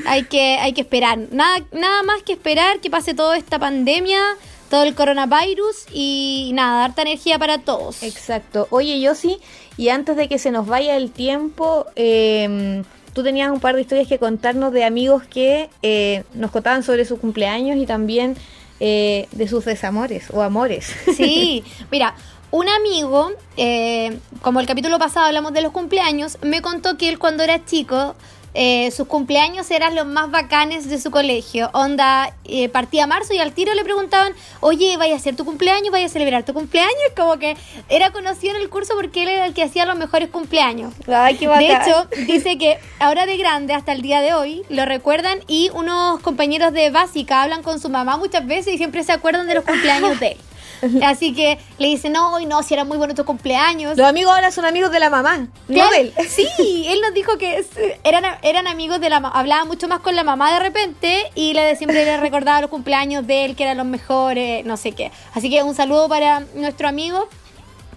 Hay 0.07 0.25
que, 0.25 0.57
hay 0.61 0.73
que 0.73 0.83
esperar. 0.83 1.19
Nada, 1.33 1.65
nada 1.73 2.03
más 2.05 2.23
que 2.23 2.33
esperar 2.35 2.81
que 2.81 2.91
pase 2.91 3.13
toda 3.15 3.37
esta 3.37 3.59
pandemia, 3.59 4.21
todo 4.69 4.85
el 4.85 4.95
coronavirus 4.95 5.87
y 5.93 6.53
nada, 6.55 6.85
harta 6.85 7.03
energía 7.03 7.39
para 7.41 7.59
todos. 7.59 8.03
Exacto. 8.05 8.69
Oye, 8.71 9.01
Yossi, 9.01 9.39
y 9.77 9.89
antes 9.89 10.15
de 10.17 10.29
que 10.29 10.39
se 10.39 10.53
nos 10.53 10.67
vaya 10.67 10.97
el 10.97 11.11
tiempo, 11.11 11.87
eh, 11.97 12.85
tú 13.13 13.23
tenías 13.23 13.51
un 13.51 13.61
par 13.61 13.75
de 13.75 13.83
historias 13.83 14.09
que 14.09 14.19
contarnos 14.19 14.73
de 14.73 14.85
amigos 14.85 15.23
que 15.25 15.71
eh, 15.83 16.25
nos 16.35 16.51
contaban 16.51 16.83
sobre 16.83 17.05
su 17.05 17.19
cumpleaños 17.19 17.77
y 17.77 17.87
también 17.87 18.37
eh, 18.79 19.29
de 19.33 19.49
sus 19.49 19.65
desamores 19.65 20.29
o 20.31 20.43
amores. 20.43 20.95
Sí, 21.17 21.65
mira, 21.91 22.15
un 22.51 22.69
amigo, 22.69 23.31
eh, 23.57 24.19
como 24.43 24.61
el 24.61 24.67
capítulo 24.67 24.99
pasado 24.99 25.27
hablamos 25.27 25.53
de 25.53 25.61
los 25.61 25.73
cumpleaños, 25.73 26.39
me 26.43 26.63
contó 26.63 26.97
que 26.97 27.09
él 27.09 27.19
cuando 27.19 27.43
era 27.43 27.65
chico, 27.65 28.17
eh, 28.55 28.91
sus 28.91 29.07
cumpleaños 29.07 29.71
eran 29.71 29.95
los 29.95 30.07
más 30.07 30.31
bacanes 30.31 30.89
de 30.89 31.01
su 31.01 31.11
colegio. 31.11 31.71
Onda, 31.73 32.35
eh, 32.45 32.69
partía 32.69 33.07
marzo 33.07 33.33
y 33.33 33.39
al 33.39 33.53
tiro 33.53 33.75
le 33.75 33.85
preguntaban, 33.85 34.33
oye, 34.61 34.97
¿vaya 34.97 35.17
a 35.17 35.19
ser 35.19 35.37
tu 35.37 35.45
cumpleaños? 35.45 35.91
¿Vaya 35.93 36.07
a 36.07 36.09
celebrar 36.09 36.45
tu 36.45 36.53
cumpleaños? 36.53 36.95
Como 37.17 37.39
que 37.39 37.57
era 37.89 38.11
conocido 38.11 38.57
en 38.57 38.63
el 38.63 38.69
curso 38.69 38.95
porque 38.97 39.23
él 39.23 39.29
era 39.29 39.47
el 39.47 39.55
que 39.55 39.63
hacía 39.63 39.87
los 39.87 39.97
mejores 39.97 40.31
cumpleaños. 40.31 40.93
Ay, 41.07 41.37
qué 41.37 41.49
De 41.49 41.73
hecho, 41.73 42.09
dice 42.27 42.59
que 42.59 42.79
ahora 42.99 43.27
de 43.27 43.37
grande, 43.37 43.75
hasta 43.75 43.93
el 43.93 44.03
día 44.03 44.21
de 44.21 44.35
hoy, 44.35 44.63
lo 44.69 44.85
recuerdan 44.85 45.41
y 45.47 45.71
unos 45.75 46.21
compañeros 46.21 46.73
de 46.73 46.91
básica 46.91 47.43
hablan 47.43 47.63
con 47.63 47.81
su 47.81 47.89
mamá 47.89 48.17
muchas 48.17 48.47
veces 48.47 48.75
y 48.75 48.79
siempre 48.79 49.05
se 49.05 49.13
acuerdan 49.13 49.47
de 49.47 49.55
los 49.55 49.65
cumpleaños 49.65 50.19
de 50.19 50.29
él. 50.33 50.37
Así 51.05 51.35
que 51.35 51.59
le 51.79 51.89
dicen, 51.89 52.13
no, 52.13 52.39
y 52.41 52.47
no, 52.47 52.63
si 52.63 52.75
era 52.75 52.85
muy 52.85 52.99
bueno 52.99 53.15
tu 53.15 53.25
cumpleaños. 53.25 53.97
Los 53.97 54.07
amigos 54.07 54.35
ahora 54.35 54.51
son 54.51 54.65
amigos 54.65 54.91
de 54.91 55.01
la 55.01 55.11
mamá, 55.11 55.49
no 55.69 55.91
de 55.91 56.01
él. 56.01 56.13
Sí, 56.29 56.87
él 56.89 57.01
nos 57.01 57.13
dijo 57.15 57.39
que 57.39 57.65
eran, 58.05 58.25
eran 58.43 58.67
amigos 58.67 59.01
de 59.01 59.11
la 59.11 59.21
mamá, 59.21 59.39
hablaba 59.39 59.65
mucho 59.65 59.89
más 59.89 60.01
con 60.01 60.15
la 60.15 60.25
mamá 60.25 60.53
de 60.53 60.61
repente 60.61 61.31
y 61.35 61.55
le 61.55 61.77
siempre 61.77 62.05
le 62.05 62.17
recordaba 62.19 62.61
los 62.61 62.71
cumpleaños 62.71 63.27
de 63.27 63.45
él, 63.45 63.57
que 63.57 63.65
eran 63.65 63.77
los 63.77 63.87
mejores, 63.87 64.65
no 64.65 64.77
sé 64.77 64.93
qué. 64.93 65.11
Así 65.35 65.51
que 65.51 65.63
un 65.63 65.75
saludo 65.75 66.09
para 66.09 66.41
nuestro 66.55 66.89
amigo 66.89 67.29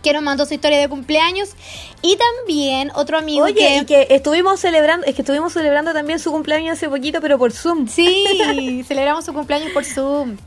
que 0.03 0.13
nos 0.13 0.21
mandó 0.21 0.45
su 0.45 0.53
historia 0.53 0.79
de 0.79 0.89
cumpleaños 0.89 1.51
y 2.01 2.17
también 2.17 2.91
otro 2.93 3.17
amigo 3.17 3.45
Oye, 3.45 3.53
que... 3.53 3.77
y 3.77 3.85
que 3.85 4.07
estuvimos 4.13 4.59
celebrando, 4.59 5.07
es 5.07 5.15
que 5.15 5.21
estuvimos 5.21 5.53
celebrando 5.53 5.93
también 5.93 6.19
su 6.19 6.31
cumpleaños 6.31 6.73
hace 6.73 6.89
poquito, 6.89 7.21
pero 7.21 7.39
por 7.39 7.51
Zoom. 7.53 7.87
Sí, 7.87 8.83
celebramos 8.87 9.25
su 9.25 9.33
cumpleaños 9.33 9.71
por 9.71 9.85
Zoom. 9.85 10.37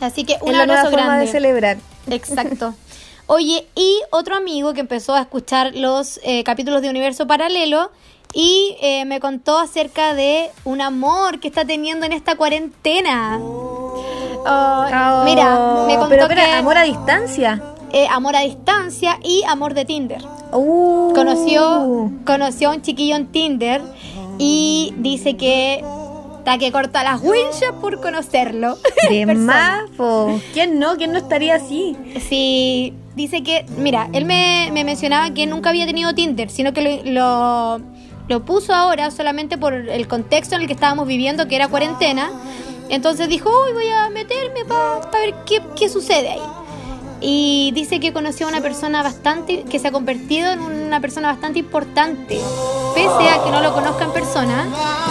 Así 0.00 0.24
que 0.24 0.36
un 0.40 0.50
es 0.50 0.56
la 0.56 0.66
nueva 0.66 0.84
forma 0.90 1.18
de 1.18 1.26
celebrar. 1.26 1.76
Exacto. 2.08 2.74
Oye, 3.26 3.66
y 3.74 4.00
otro 4.10 4.36
amigo 4.36 4.74
que 4.74 4.80
empezó 4.80 5.14
a 5.14 5.20
escuchar 5.22 5.74
los 5.74 6.20
eh, 6.24 6.44
capítulos 6.44 6.82
de 6.82 6.90
Universo 6.90 7.26
Paralelo 7.26 7.90
y 8.34 8.76
eh, 8.82 9.04
me 9.06 9.18
contó 9.20 9.58
acerca 9.58 10.12
de 10.12 10.50
un 10.64 10.82
amor 10.82 11.40
que 11.40 11.48
está 11.48 11.64
teniendo 11.64 12.04
en 12.04 12.12
esta 12.12 12.36
cuarentena. 12.36 13.38
Oh, 13.40 15.22
mira, 15.24 15.84
me 15.86 15.96
contó 15.96 16.08
pero 16.08 16.28
que 16.28 16.40
amor 16.42 16.76
a 16.76 16.82
distancia. 16.82 17.62
eh, 17.92 18.06
amor 18.10 18.36
a 18.36 18.40
distancia 18.40 19.18
y 19.22 19.42
amor 19.44 19.72
de 19.72 19.84
Tinder. 19.86 20.22
Uh. 20.52 21.12
Conoció, 21.14 22.10
conoció 22.26 22.70
a 22.70 22.74
un 22.74 22.82
chiquillo 22.82 23.16
en 23.16 23.28
Tinder 23.28 23.80
y 24.38 24.92
dice 24.98 25.36
que 25.36 25.82
está 26.44 26.58
que 26.58 26.70
corta 26.70 27.02
las 27.02 27.22
winchas 27.22 27.72
por 27.80 28.02
conocerlo. 28.02 28.76
De 29.08 29.24
más. 29.24 29.84
¿Quién 30.52 30.78
no? 30.78 30.96
¿Quién 30.96 31.12
no 31.12 31.18
estaría 31.18 31.54
así? 31.54 31.96
Sí, 32.28 32.92
dice 33.16 33.42
que, 33.42 33.64
mira, 33.78 34.10
él 34.12 34.26
me, 34.26 34.68
me 34.70 34.84
mencionaba 34.84 35.32
que 35.32 35.46
nunca 35.46 35.70
había 35.70 35.86
tenido 35.86 36.14
Tinder, 36.14 36.50
sino 36.50 36.74
que 36.74 36.82
lo, 36.82 37.12
lo, 37.12 37.80
lo 38.28 38.44
puso 38.44 38.74
ahora 38.74 39.10
solamente 39.10 39.56
por 39.56 39.72
el 39.72 40.06
contexto 40.06 40.54
en 40.54 40.60
el 40.60 40.66
que 40.66 40.74
estábamos 40.74 41.08
viviendo, 41.08 41.48
que 41.48 41.56
era 41.56 41.68
cuarentena. 41.68 42.30
Entonces 42.90 43.30
dijo, 43.30 43.48
uy, 43.48 43.72
voy 43.72 43.88
a 43.88 44.10
meterme 44.10 44.66
para 44.66 45.00
ver 45.12 45.34
qué, 45.46 45.62
qué 45.74 45.88
sucede 45.88 46.28
ahí. 46.32 46.42
Y 47.26 47.72
dice 47.72 48.00
que 48.00 48.12
conoció 48.12 48.44
a 48.44 48.50
una 48.50 48.60
persona 48.60 49.02
bastante, 49.02 49.62
que 49.62 49.78
se 49.78 49.88
ha 49.88 49.92
convertido 49.92 50.52
en 50.52 50.60
una 50.60 51.00
persona 51.00 51.28
bastante 51.28 51.58
importante, 51.58 52.38
pese 52.94 53.28
a 53.30 53.42
que 53.42 53.50
no 53.50 53.62
lo 53.62 53.72
conozca 53.72 54.04
en 54.04 54.12
persona. 54.12 54.66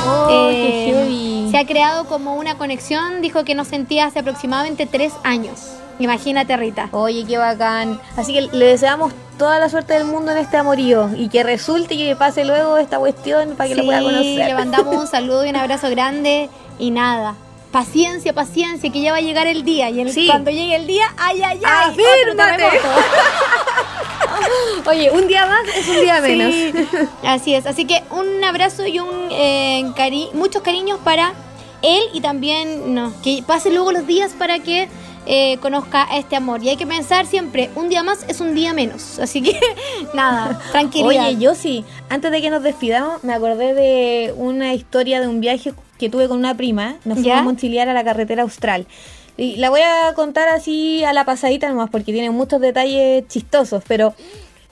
Oh, 0.05 0.27
Eh, 0.29 1.47
se 1.49 1.57
ha 1.57 1.65
creado 1.65 2.05
como 2.05 2.35
una 2.35 2.55
conexión, 2.55 3.21
dijo 3.21 3.43
que 3.43 3.55
no 3.55 3.65
sentía 3.65 4.05
hace 4.05 4.19
aproximadamente 4.19 4.85
tres 4.85 5.11
años. 5.23 5.71
Imagínate, 5.97 6.55
Rita. 6.55 6.89
Oye, 6.91 7.25
qué 7.25 7.39
bacán. 7.39 7.99
Así 8.15 8.31
que 8.33 8.41
le 8.41 8.65
deseamos 8.67 9.11
toda 9.39 9.57
la 9.59 9.69
suerte 9.69 9.93
del 9.93 10.05
mundo 10.05 10.31
en 10.33 10.37
este 10.37 10.57
amorío 10.57 11.09
y 11.15 11.29
que 11.29 11.41
resulte 11.41 11.95
y 11.95 11.97
que 11.97 12.15
pase 12.15 12.45
luego 12.45 12.77
esta 12.77 12.99
cuestión 12.99 13.55
para 13.55 13.69
que 13.69 13.75
lo 13.75 13.85
pueda 13.85 14.03
conocer. 14.03 14.47
le 14.47 14.53
mandamos 14.53 14.95
un 14.95 15.07
saludo 15.07 15.45
y 15.45 15.49
un 15.49 15.55
abrazo 15.55 15.89
grande 15.89 16.49
y 16.77 16.91
nada. 16.91 17.35
Paciencia, 17.73 18.33
paciencia, 18.33 18.91
que 18.91 19.01
ya 19.01 19.11
va 19.11 19.17
a 19.17 19.21
llegar 19.21 19.47
el 19.47 19.63
día. 19.65 19.89
Y 19.89 19.99
el- 19.99 20.13
Sí. 20.13 20.27
cuando 20.27 20.51
llegue 20.51 20.75
el 20.75 20.85
día, 20.87 21.05
ay, 21.17 21.41
ay, 21.43 21.59
ay. 21.65 21.91
Afírmate. 21.91 22.63
Oye, 24.89 25.09
un 25.11 25.27
día 25.27 25.45
más 25.47 25.61
es 25.75 25.87
un 25.87 26.01
día 26.01 26.21
menos. 26.21 26.53
Sí, 26.53 26.73
así 27.25 27.55
es. 27.55 27.65
Así 27.65 27.85
que 27.85 28.03
un 28.11 28.43
abrazo 28.43 28.85
y 28.85 28.99
un 28.99 29.09
eh, 29.31 29.85
cari 29.95 30.29
muchos 30.33 30.61
cariños 30.61 30.99
para 31.03 31.33
él 31.81 32.03
y 32.13 32.21
también 32.21 32.93
no, 32.93 33.11
que 33.23 33.43
pase 33.45 33.71
luego 33.71 33.91
los 33.91 34.05
días 34.05 34.31
para 34.37 34.59
que 34.59 34.87
eh, 35.25 35.57
conozca 35.57 36.07
este 36.13 36.35
amor. 36.35 36.63
Y 36.63 36.69
hay 36.69 36.77
que 36.77 36.85
pensar 36.85 37.25
siempre, 37.25 37.71
un 37.75 37.89
día 37.89 38.03
más 38.03 38.23
es 38.27 38.39
un 38.39 38.53
día 38.53 38.73
menos. 38.73 39.17
Así 39.19 39.41
que 39.41 39.59
nada, 40.13 40.59
tranquilidad. 40.71 41.27
Oye, 41.29 41.37
yo 41.39 41.55
sí, 41.55 41.83
antes 42.09 42.29
de 42.31 42.41
que 42.41 42.49
nos 42.49 42.61
despidamos, 42.61 43.23
me 43.23 43.33
acordé 43.33 43.73
de 43.73 44.33
una 44.37 44.73
historia 44.75 45.21
de 45.21 45.27
un 45.27 45.39
viaje 45.39 45.73
que 46.03 46.09
tuve 46.09 46.27
con 46.27 46.37
una 46.37 46.55
prima. 46.55 46.97
Nos 47.05 47.15
fuimos 47.15 47.25
¿Ya? 47.25 47.39
a 47.39 47.43
mochilear 47.43 47.87
a 47.87 47.93
la 47.93 48.03
carretera 48.03 48.43
austral. 48.43 48.85
Y 49.37 49.55
la 49.55 49.69
voy 49.69 49.81
a 49.81 50.13
contar 50.13 50.49
así 50.49 51.03
a 51.03 51.13
la 51.13 51.25
pasadita 51.25 51.67
nomás 51.69 51.89
porque 51.89 52.11
tiene 52.11 52.29
muchos 52.29 52.61
detalles 52.61 53.27
chistosos, 53.27 53.83
pero 53.87 54.13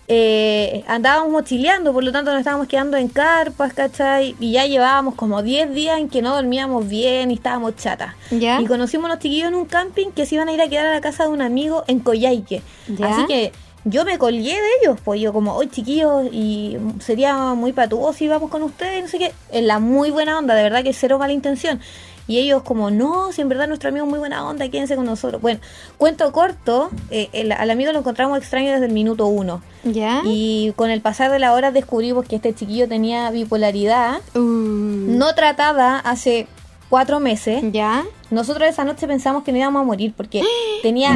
eh, 0.08 0.84
andábamos 0.88 1.32
mochileando, 1.32 1.94
por 1.94 2.04
lo 2.04 2.12
tanto 2.12 2.32
nos 2.32 2.41
estábamos 2.41 2.67
quedando 2.67 2.98
en 2.98 3.08
carpas, 3.08 3.74
¿cachai? 3.74 4.36
Y 4.39 4.52
ya 4.52 4.65
llevábamos 4.65 5.15
como 5.15 5.41
10 5.41 5.74
días 5.74 6.00
en 6.00 6.10
que 6.10 6.22
no 6.22 6.36
dormíamos 6.36 6.88
bien 6.88 7.32
y 7.32 7.36
estábamos 7.36 7.78
chatas. 7.78 8.13
¿Ya? 8.30 8.60
Y 8.60 8.65
conocimos 8.65 9.06
a 9.06 9.13
unos 9.13 9.20
chiquillos 9.20 9.48
en 9.48 9.56
un 9.56 9.65
camping 9.65 10.08
que 10.12 10.26
se 10.26 10.36
iban 10.36 10.50
a 10.50 10.54
ir 10.54 10.62
a 10.62 10.67
quedar 10.67 10.86
a 10.86 10.91
la 10.91 11.02
casa 11.02 11.24
de 11.24 11.30
un 11.30 11.41
amigo 11.41 11.86
en 11.88 12.00
Coyhaique. 12.00 12.62
¿Ya? 12.88 13.08
Así 13.08 13.26
que 13.26 13.54
yo 13.84 14.06
me 14.06 14.17
colgué 14.17 14.54
de 14.54 14.67
ellos, 14.82 15.00
pues 15.04 15.20
yo 15.22 15.34
como, 15.34 15.56
hoy 15.56 15.67
chiquillos, 15.70 16.28
y 16.32 16.78
sería 17.00 17.36
muy 17.56 17.74
patuoso 17.74 18.13
si 18.13 18.26
íbamos 18.26 18.50
con 18.52 18.62
ustedes, 18.63 19.02
no 19.04 19.08
sé 19.10 19.17
qué, 19.17 19.32
en 19.52 19.67
la 19.67 19.80
muy 19.80 20.12
buena 20.12 20.38
onda, 20.38 20.54
de 20.56 20.63
verdad 20.63 20.84
que 20.84 20.94
cero 20.94 21.17
mala 21.20 21.34
intención. 21.34 21.80
Y 22.28 22.38
ellos 22.38 22.62
como, 22.62 22.91
no, 22.91 23.32
si 23.34 23.41
en 23.41 23.50
verdad 23.50 23.67
nuestro 23.67 23.89
amigo 23.89 24.06
es 24.06 24.10
muy 24.10 24.20
buena 24.20 24.48
onda, 24.48 24.70
quédense 24.70 24.96
con 24.96 25.06
nosotros. 25.06 25.41
Bueno, 25.41 25.60
cuento 25.98 26.32
corto, 26.32 26.89
eh, 27.10 27.30
el- 27.34 27.52
al 27.52 27.70
amigo 27.72 27.91
lo 27.91 28.00
encontramos 28.00 28.38
extraño 28.38 28.72
desde 28.72 28.86
el 28.86 28.94
minuto 28.94 29.26
uno. 29.26 29.62
¿Ya? 29.84 30.22
Y 30.24 30.72
con 30.76 30.91
el 30.91 31.02
pasar 31.02 31.32
de 31.32 31.39
la 31.39 31.52
hora 31.54 31.72
descubrimos 31.72 32.26
que 32.28 32.36
este 32.38 32.54
chiquillo 32.54 32.88
tenía 32.88 33.32
bipolaridad, 33.32 34.20
Uh, 34.36 34.39
no 34.39 35.34
tratada 35.36 35.98
hace 36.00 36.48
cuatro 36.89 37.20
meses. 37.20 37.63
¿Ya? 37.72 38.04
Nosotros 38.30 38.70
esa 38.70 38.84
noche 38.86 39.08
pensamos 39.08 39.44
que 39.44 39.52
no 39.52 39.58
íbamos 39.58 39.82
a 39.82 39.86
morir 39.86 40.13
porque 40.15 40.41
tenía 40.84 41.13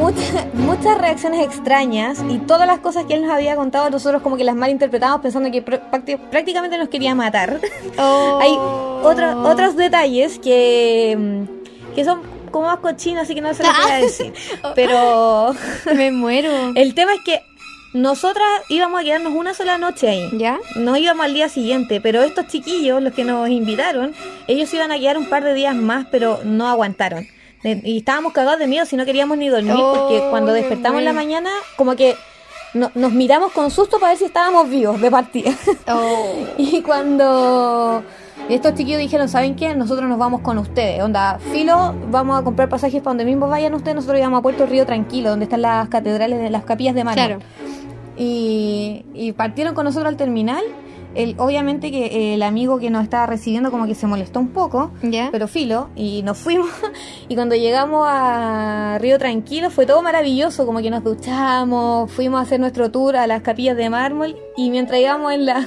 mucha- 0.00 0.46
muchas 0.54 0.98
reacciones 0.98 1.44
extrañas 1.44 2.22
y 2.28 2.38
todas 2.38 2.66
las 2.66 2.78
cosas 2.80 3.04
que 3.06 3.14
él 3.14 3.22
nos 3.22 3.30
había 3.32 3.56
contado 3.56 3.90
nosotros 3.90 4.22
como 4.22 4.36
que 4.36 4.44
las 4.44 4.54
malinterpretamos 4.54 5.20
pensando 5.20 5.50
que 5.50 5.64
pr- 5.64 5.80
prácti- 5.90 6.18
prácticamente 6.30 6.78
nos 6.78 6.88
quería 6.88 7.14
matar. 7.14 7.60
Oh. 7.98 8.38
Hay 8.42 8.52
otros 9.04 9.34
otros 9.46 9.76
detalles 9.76 10.38
que, 10.38 11.16
mm, 11.18 11.94
que 11.94 12.04
son 12.04 12.20
como 12.50 12.66
más 12.66 12.78
cochinos, 12.78 13.22
así 13.24 13.34
que 13.34 13.40
no 13.40 13.52
se 13.54 13.62
los 13.62 13.72
voy 13.82 13.90
a 13.90 13.96
decir. 14.00 14.32
Pero 14.74 15.54
Me 15.94 16.10
muero. 16.10 16.50
el 16.74 16.94
tema 16.94 17.14
es 17.14 17.20
que 17.24 17.42
nosotras 17.94 18.46
íbamos 18.68 19.00
a 19.00 19.04
quedarnos 19.04 19.32
una 19.34 19.54
sola 19.54 19.78
noche 19.78 20.08
ahí. 20.08 20.28
¿Ya? 20.34 20.58
No 20.74 20.96
íbamos 20.96 21.24
al 21.24 21.32
día 21.34 21.48
siguiente, 21.48 22.00
pero 22.00 22.22
estos 22.22 22.46
chiquillos, 22.48 23.02
los 23.02 23.14
que 23.14 23.24
nos 23.24 23.48
invitaron, 23.48 24.14
ellos 24.46 24.72
iban 24.74 24.92
a 24.92 24.98
quedar 24.98 25.16
un 25.16 25.26
par 25.30 25.44
de 25.44 25.54
días 25.54 25.74
más, 25.74 26.06
pero 26.10 26.40
no 26.44 26.66
aguantaron. 26.68 27.26
De- 27.74 27.80
Y 27.84 27.98
estábamos 27.98 28.32
cagados 28.32 28.58
de 28.58 28.66
miedo 28.66 28.84
si 28.86 28.96
no 28.96 29.04
queríamos 29.04 29.36
ni 29.38 29.48
dormir, 29.48 29.74
Oh, 29.76 29.94
porque 29.94 30.22
cuando 30.30 30.52
qué 30.52 30.60
despertamos 30.60 30.98
en 31.00 31.04
la 31.04 31.12
mañana, 31.12 31.50
como 31.76 31.96
que 31.96 32.14
no- 32.74 32.90
nos 32.94 33.12
miramos 33.12 33.52
con 33.52 33.70
susto 33.70 33.98
para 33.98 34.10
ver 34.12 34.18
si 34.18 34.24
estábamos 34.26 34.68
vivos 34.70 35.00
de 35.00 35.10
partida. 35.10 35.50
Oh. 35.88 36.34
y 36.58 36.82
cuando 36.82 38.02
estos 38.48 38.74
chiquillos 38.74 39.00
dijeron, 39.00 39.28
¿saben 39.28 39.56
qué? 39.56 39.74
Nosotros 39.74 40.08
nos 40.08 40.18
vamos 40.18 40.42
con 40.42 40.58
ustedes. 40.58 41.02
Onda, 41.02 41.38
filo, 41.52 41.94
vamos 42.10 42.38
a 42.38 42.44
comprar 42.44 42.68
pasajes 42.68 43.00
para 43.02 43.10
donde 43.12 43.24
mismo 43.24 43.48
vayan 43.48 43.74
ustedes, 43.74 43.94
nosotros 43.96 44.18
íbamos 44.20 44.38
a 44.38 44.42
Puerto 44.42 44.66
Río 44.66 44.86
Tranquilo, 44.86 45.30
donde 45.30 45.44
están 45.46 45.62
las 45.62 45.88
catedrales 45.88 46.38
de 46.38 46.50
las 46.50 46.64
capillas 46.64 46.94
de 46.94 47.02
Claro. 47.02 47.38
y, 48.16 49.04
y 49.14 49.32
partieron 49.32 49.74
con 49.74 49.84
nosotros 49.84 50.08
al 50.08 50.16
terminal. 50.16 50.62
El, 51.16 51.34
obviamente 51.38 51.90
que 51.90 52.06
eh, 52.06 52.34
el 52.34 52.42
amigo 52.42 52.78
que 52.78 52.90
nos 52.90 53.02
estaba 53.02 53.26
recibiendo 53.26 53.70
como 53.70 53.86
que 53.86 53.94
se 53.94 54.06
molestó 54.06 54.38
un 54.40 54.48
poco, 54.48 54.90
¿Ya? 55.02 55.30
pero 55.32 55.48
filo, 55.48 55.88
y 55.96 56.22
nos 56.22 56.38
fuimos. 56.38 56.68
Y 57.28 57.34
cuando 57.34 57.54
llegamos 57.56 58.06
a 58.08 58.98
Río 59.00 59.18
Tranquilo 59.18 59.70
fue 59.70 59.86
todo 59.86 60.02
maravilloso, 60.02 60.64
como 60.66 60.80
que 60.80 60.90
nos 60.90 61.02
duchamos, 61.02 62.10
fuimos 62.12 62.38
a 62.38 62.42
hacer 62.42 62.60
nuestro 62.60 62.90
tour 62.90 63.16
a 63.16 63.26
las 63.26 63.42
capillas 63.42 63.76
de 63.76 63.90
mármol 63.90 64.36
y 64.56 64.70
mientras 64.70 65.00
íbamos 65.00 65.32
en 65.32 65.46
la, 65.46 65.66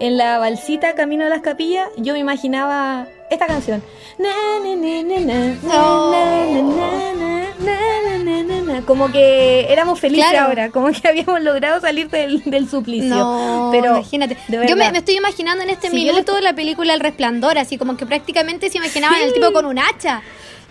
en 0.00 0.16
la 0.16 0.38
balsita 0.38 0.94
camino 0.94 1.24
a 1.24 1.28
las 1.28 1.40
capillas, 1.40 1.88
yo 1.96 2.12
me 2.12 2.18
imaginaba 2.20 3.06
esta 3.30 3.46
canción. 3.46 3.82
Na, 4.18 4.28
na, 4.62 4.76
na, 4.76 5.02
na, 5.02 5.20
na, 5.20 5.54
No. 5.62 6.12
na, 6.12 6.46
na, 6.46 6.62
na, 6.62 7.42
na, 7.58 8.18
na, 8.18 8.24
na, 8.24 8.42
na, 8.44 8.53
Como 8.82 9.10
que 9.12 9.72
éramos 9.72 10.00
felices 10.00 10.28
Claro. 10.30 10.46
ahora, 10.46 10.70
como 10.70 10.90
que 10.90 11.06
habíamos 11.08 11.40
logrado 11.42 11.80
salir 11.80 12.08
del, 12.10 12.42
del 12.44 12.68
suplicio. 12.68 13.08
No, 13.14 13.68
pero 13.72 13.96
imagínate. 13.96 14.36
Yo 14.48 14.76
me, 14.76 14.86
estoy 14.88 15.16
imaginando 15.16 15.62
en 15.64 15.70
este 15.70 15.88
Sí, 15.90 15.94
minuto 15.96 16.38
la 16.40 16.54
película 16.54 16.94
El 16.94 17.00
Resplandor, 17.00 17.58
así 17.58 17.78
como 17.78 17.96
que 17.96 18.06
prácticamente 18.06 18.70
se 18.70 18.78
imaginaban 18.78 19.20
el 19.22 19.32
tipo 19.32 19.52
con 19.52 19.64
un 19.66 19.78
hacha. 19.78 20.22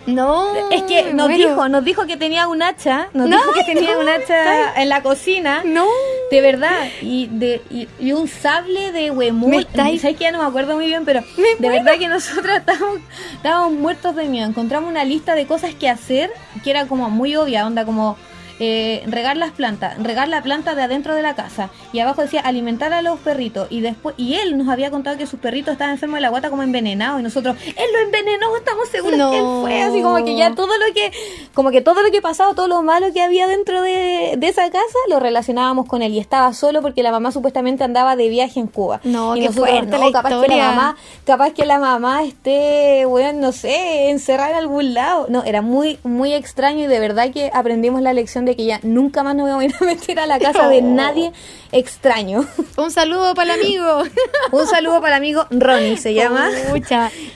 No. 0.06 0.70
Es 0.70 0.82
que 0.82 1.12
nos 1.14 1.28
bueno. 1.28 1.48
dijo, 1.48 1.68
nos 1.68 1.84
dijo 1.84 2.06
que 2.06 2.16
tenía 2.16 2.46
un 2.48 2.62
hacha, 2.62 3.08
nos 3.14 3.28
No, 3.28 3.36
dijo 3.38 3.52
que 3.54 3.64
tenía 3.74 3.94
no, 3.94 4.00
un 4.00 4.08
hacha 4.08 4.80
en 4.80 4.88
la 4.88 5.02
cocina. 5.02 5.62
No. 5.64 5.86
De 6.30 6.40
verdad, 6.40 6.88
y, 7.00 7.26
de, 7.28 7.62
y, 7.70 7.88
y 7.98 8.12
un 8.12 8.28
sable 8.28 8.92
de 8.92 9.10
huemul. 9.10 9.54
estáis- 9.54 10.00
Sabes 10.02 10.16
que 10.16 10.24
ya 10.24 10.32
no 10.32 10.38
me 10.40 10.46
acuerdo 10.46 10.74
muy 10.74 10.86
bien, 10.86 11.04
pero 11.04 11.22
de 11.58 11.68
verdad 11.68 11.94
que 11.98 12.08
nosotros 12.08 12.56
estábamos, 12.56 12.98
estábamos 13.36 13.72
muertos 13.72 14.14
de 14.16 14.24
miedo. 14.24 14.46
Encontramos 14.48 14.90
una 14.90 15.04
lista 15.04 15.34
de 15.34 15.46
cosas 15.46 15.74
que 15.74 15.88
hacer 15.88 16.30
que 16.62 16.70
era 16.70 16.86
como 16.86 17.08
muy 17.10 17.36
obvia, 17.36 17.66
onda 17.66 17.84
como 17.84 18.16
eh, 18.60 19.02
regar 19.06 19.36
las 19.36 19.50
plantas, 19.52 20.00
regar 20.02 20.28
la 20.28 20.42
planta 20.42 20.74
de 20.74 20.82
adentro 20.82 21.14
de 21.14 21.22
la 21.22 21.34
casa. 21.34 21.70
Y 21.92 21.98
abajo 22.00 22.22
decía 22.22 22.40
alimentar 22.40 22.92
a 22.92 23.02
los 23.02 23.18
perritos. 23.20 23.66
Y 23.70 23.80
después, 23.80 24.14
y 24.18 24.34
él 24.34 24.56
nos 24.56 24.68
había 24.68 24.90
contado 24.90 25.16
que 25.18 25.26
sus 25.26 25.40
perritos 25.40 25.72
estaban 25.72 25.92
enfermos 25.94 26.16
de 26.16 26.20
la 26.22 26.28
guata 26.30 26.50
como 26.50 26.62
envenenados. 26.62 27.20
Y 27.20 27.22
nosotros, 27.22 27.56
él 27.66 27.86
lo 27.92 27.98
envenenó, 28.00 28.56
estamos 28.56 28.88
seguros 28.88 29.18
que 29.30 29.38
él 29.38 29.42
No. 29.44 29.62
fue. 29.62 29.82
Así 29.82 30.02
como 30.02 30.24
que 30.24 30.36
ya 30.36 30.54
todo 30.54 30.68
lo 30.78 30.94
que, 30.94 31.10
como 31.54 31.70
que 31.70 31.80
todo 31.80 32.02
lo 32.02 32.10
que 32.10 32.22
pasaba, 32.22 32.54
todo 32.54 32.68
lo 32.68 32.82
malo 32.82 33.12
que 33.12 33.22
había 33.22 33.46
dentro 33.46 33.82
de, 33.82 34.34
de 34.38 34.48
esa 34.48 34.70
casa, 34.70 34.98
lo 35.08 35.20
relacionábamos 35.20 35.86
con 35.86 36.02
él. 36.02 36.12
Y 36.12 36.18
estaba 36.18 36.52
solo 36.54 36.82
porque 36.82 37.02
la 37.02 37.10
mamá 37.10 37.32
supuestamente 37.32 37.84
andaba 37.84 38.16
de 38.16 38.28
viaje 38.28 38.60
en 38.60 38.66
Cuba. 38.68 39.00
No, 39.04 39.36
y 39.36 39.40
qué 39.40 39.46
nosotros, 39.46 39.70
fuerte 39.70 39.98
no, 39.98 40.04
la 40.06 40.12
capaz 40.12 40.40
que 40.42 40.48
la 40.48 40.56
mamá, 40.68 40.96
capaz 41.26 41.50
que 41.52 41.66
la 41.66 41.78
mamá 41.78 42.22
esté, 42.22 43.04
bueno, 43.06 43.40
no 43.40 43.52
sé, 43.52 44.10
encerrada 44.10 44.50
en 44.50 44.56
algún 44.56 44.94
lado. 44.94 45.26
No, 45.28 45.42
era 45.44 45.62
muy, 45.62 45.98
muy 46.04 46.32
extraño 46.32 46.84
y 46.84 46.86
de 46.86 47.00
verdad 47.00 47.30
que 47.32 47.50
aprendimos 47.52 48.00
la 48.02 48.12
lección 48.12 48.43
de 48.44 48.56
que 48.56 48.64
ya 48.64 48.80
nunca 48.82 49.22
más 49.22 49.34
nos 49.34 49.48
vamos 49.48 49.62
a 49.62 49.64
ir 49.66 49.74
a 49.80 49.84
meter 49.84 50.18
a 50.20 50.26
la 50.26 50.38
casa 50.38 50.68
de 50.68 50.82
No. 50.82 50.94
nadie 50.94 51.32
extraño. 51.72 52.46
Un 52.76 52.90
saludo 52.90 53.34
para 53.34 53.54
el 53.54 53.60
amigo. 53.60 54.02
Un 54.52 54.66
saludo 54.66 55.00
para 55.00 55.16
el 55.16 55.22
amigo 55.22 55.46
Ronnie, 55.50 55.96
se 55.96 56.14
llama. 56.14 56.50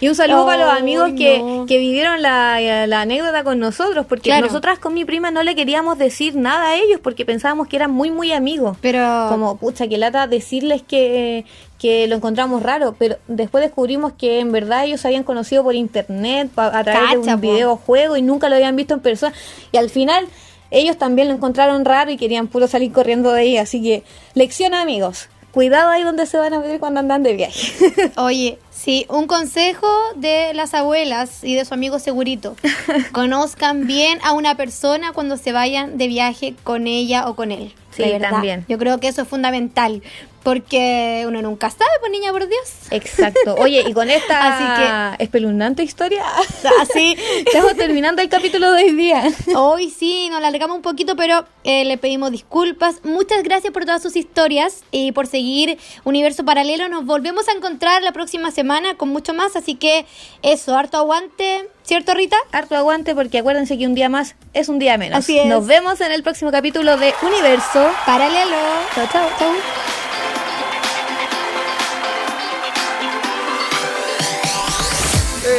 Y 0.01 0.09
un 0.09 0.15
saludo 0.15 0.47
para 0.47 0.65
los 0.67 0.75
amigos 0.79 1.11
que, 1.17 1.39
no. 1.41 1.67
que 1.67 1.79
vivieron 1.79 2.23
la, 2.23 2.61
la 2.87 3.01
anécdota 3.01 3.43
con 3.45 3.59
nosotros, 3.59 4.07
porque 4.07 4.31
Claro. 4.31 4.47
nosotras 4.47 4.79
con 4.79 4.95
mi 4.95 5.05
prima 5.05 5.31
no 5.31 5.43
le 5.43 5.55
queríamos 5.57 5.99
decir 5.99 6.37
nada 6.37 6.69
a 6.69 6.77
ellos 6.77 7.01
porque 7.03 7.25
pensábamos 7.25 7.67
que 7.69 7.77
eran 7.77 7.91
muy, 7.91 8.11
muy 8.11 8.33
amigos. 8.33 8.77
Pero. 8.81 9.27
Como, 9.29 9.57
pucha, 9.57 9.89
que 9.89 9.99
lata 9.99 10.27
decirles 10.29 10.83
que, 10.83 11.45
que 11.79 12.07
lo 12.07 12.15
encontramos 12.17 12.63
raro, 12.63 12.95
pero 12.99 13.17
después 13.27 13.63
descubrimos 13.65 14.13
que 14.13 14.39
en 14.41 14.53
verdad 14.53 14.85
ellos 14.85 15.01
se 15.01 15.09
habían 15.09 15.25
conocido 15.25 15.63
por 15.65 15.75
internet, 15.75 16.51
a 16.57 16.85
través 16.85 17.11
de 17.11 17.19
un 17.19 17.25
po. 17.27 17.37
videojuego 17.39 18.17
y 18.17 18.23
nunca 18.23 18.49
lo 18.49 18.55
habían 18.57 18.77
visto 18.77 18.95
en 18.95 19.01
persona. 19.01 19.33
Y 19.73 19.77
al 19.79 19.91
final 19.91 20.27
ellos 20.71 20.99
también 20.99 21.29
lo 21.29 21.35
encontraron 21.35 21.85
raro 21.85 22.11
y 22.11 22.17
querían 22.17 22.49
puro 22.49 22.69
salir 22.69 22.93
corriendo 22.93 23.33
de 23.33 23.41
ahí. 23.41 23.57
Así 23.57 23.83
que, 23.83 24.03
lección 24.35 24.75
amigos, 24.75 25.29
cuidado 25.53 25.91
ahí 25.91 26.03
donde 26.03 26.27
se 26.27 26.37
van 26.39 26.55
a 26.55 26.59
ver 26.59 26.79
cuando 26.81 27.01
andan 27.01 27.23
de 27.23 27.35
viaje. 27.35 27.73
Oye, 28.17 28.59
sí, 28.89 29.05
un 29.11 29.27
consejo 29.27 29.87
de 30.17 30.55
las 30.55 30.73
abuelas 30.73 31.45
y 31.45 31.55
de 31.55 31.67
su 31.67 31.75
amigo 31.75 31.99
segurito. 31.99 32.57
Conozcan 33.13 33.87
bien 33.87 34.19
a 34.23 34.33
una 34.33 34.55
persona 34.55 35.13
cuando 35.13 35.37
se 35.37 35.53
vayan 35.53 35.99
de 35.99 36.09
viaje 36.09 36.55
con 36.65 36.87
ella 36.87 37.29
o 37.29 37.37
con 37.37 37.53
él. 37.53 37.75
Sí, 37.91 38.05
también. 38.21 38.65
Yo 38.69 38.79
creo 38.79 38.99
que 38.99 39.09
eso 39.09 39.23
es 39.23 39.29
fundamental. 39.29 40.03
Porque 40.45 41.25
uno 41.27 41.43
nunca 41.43 41.69
sabe, 41.69 41.91
pues 42.01 42.11
niña, 42.11 42.31
por 42.31 42.49
Dios. 42.49 42.73
Exacto. 42.91 43.57
Oye, 43.59 43.85
y 43.87 43.93
con 43.93 44.09
esta 44.09 44.39
Así 45.17 45.23
espeluznante 45.23 45.83
historia, 45.83 46.25
Así. 46.81 47.17
estamos 47.45 47.77
terminando 47.77 48.23
el 48.23 48.31
capítulo 48.31 48.73
de 48.73 48.85
hoy 48.85 48.93
día. 48.93 49.25
Hoy 49.55 49.91
sí, 49.91 50.29
nos 50.31 50.39
alargamos 50.39 50.77
un 50.77 50.83
poquito, 50.83 51.17
pero 51.17 51.45
eh, 51.65 51.85
le 51.85 51.99
pedimos 51.99 52.31
disculpas. 52.31 53.05
Muchas 53.05 53.43
gracias 53.43 53.73
por 53.75 53.85
todas 53.85 54.01
sus 54.01 54.17
historias 54.17 54.85
y 54.91 55.13
por 55.13 55.27
seguir 55.27 55.77
Universo 56.05 56.45
Paralelo. 56.45 56.89
Nos 56.89 57.05
volvemos 57.05 57.49
a 57.49 57.53
encontrar 57.53 58.03
la 58.03 58.13
próxima 58.13 58.51
semana. 58.51 58.78
Semana 58.79 58.97
con 58.97 59.09
mucho 59.09 59.35
más. 59.35 59.57
Así 59.57 59.75
que 59.75 60.07
eso, 60.43 60.77
harto 60.77 60.97
aguante, 60.99 61.69
¿cierto, 61.83 62.15
Rita? 62.15 62.37
Harto 62.53 62.77
aguante 62.77 63.15
porque 63.15 63.39
acuérdense 63.39 63.79
que 63.79 63.87
un 63.87 63.95
día 63.95 64.09
más 64.09 64.37
es 64.55 64.69
un 64.69 64.79
día 64.79 64.97
menos. 64.99 65.19
Así 65.19 65.39
es. 65.39 65.47
Nos 65.47 65.67
vemos 65.67 66.01
en 66.01 66.13
el 66.13 66.23
próximo 66.23 66.51
capítulo 66.51 66.97
de 66.97 67.15
Universo. 67.23 67.91
Paralelo. 68.07 68.57
Chao, 68.95 69.09
chao. 69.13 69.29
Chau. 69.39 69.53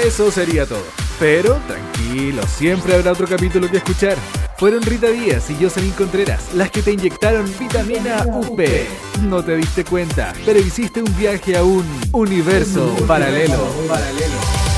Eso 0.06 0.32
sería 0.32 0.66
todo. 0.66 1.09
Pero 1.20 1.60
tranquilo, 1.68 2.42
siempre 2.48 2.96
habrá 2.96 3.12
otro 3.12 3.28
capítulo 3.28 3.70
que 3.70 3.78
escuchar. 3.78 4.16
Fueron 4.58 4.82
Rita 4.82 5.08
Díaz 5.08 5.50
y 5.50 5.56
Jocelyn 5.62 5.92
Contreras 5.92 6.54
las 6.54 6.72
que 6.72 6.82
te 6.82 6.94
inyectaron 6.94 7.46
vitamina 7.60 8.26
UP. 8.26 8.60
No 9.24 9.44
te 9.44 9.58
diste 9.58 9.84
cuenta, 9.84 10.34
pero 10.46 10.60
hiciste 10.60 11.02
un 11.02 11.18
viaje 11.18 11.58
a 11.58 11.64
un 11.64 11.86
universo 12.14 12.96
paralelo. 13.06 13.58
paralelo. 13.88 14.69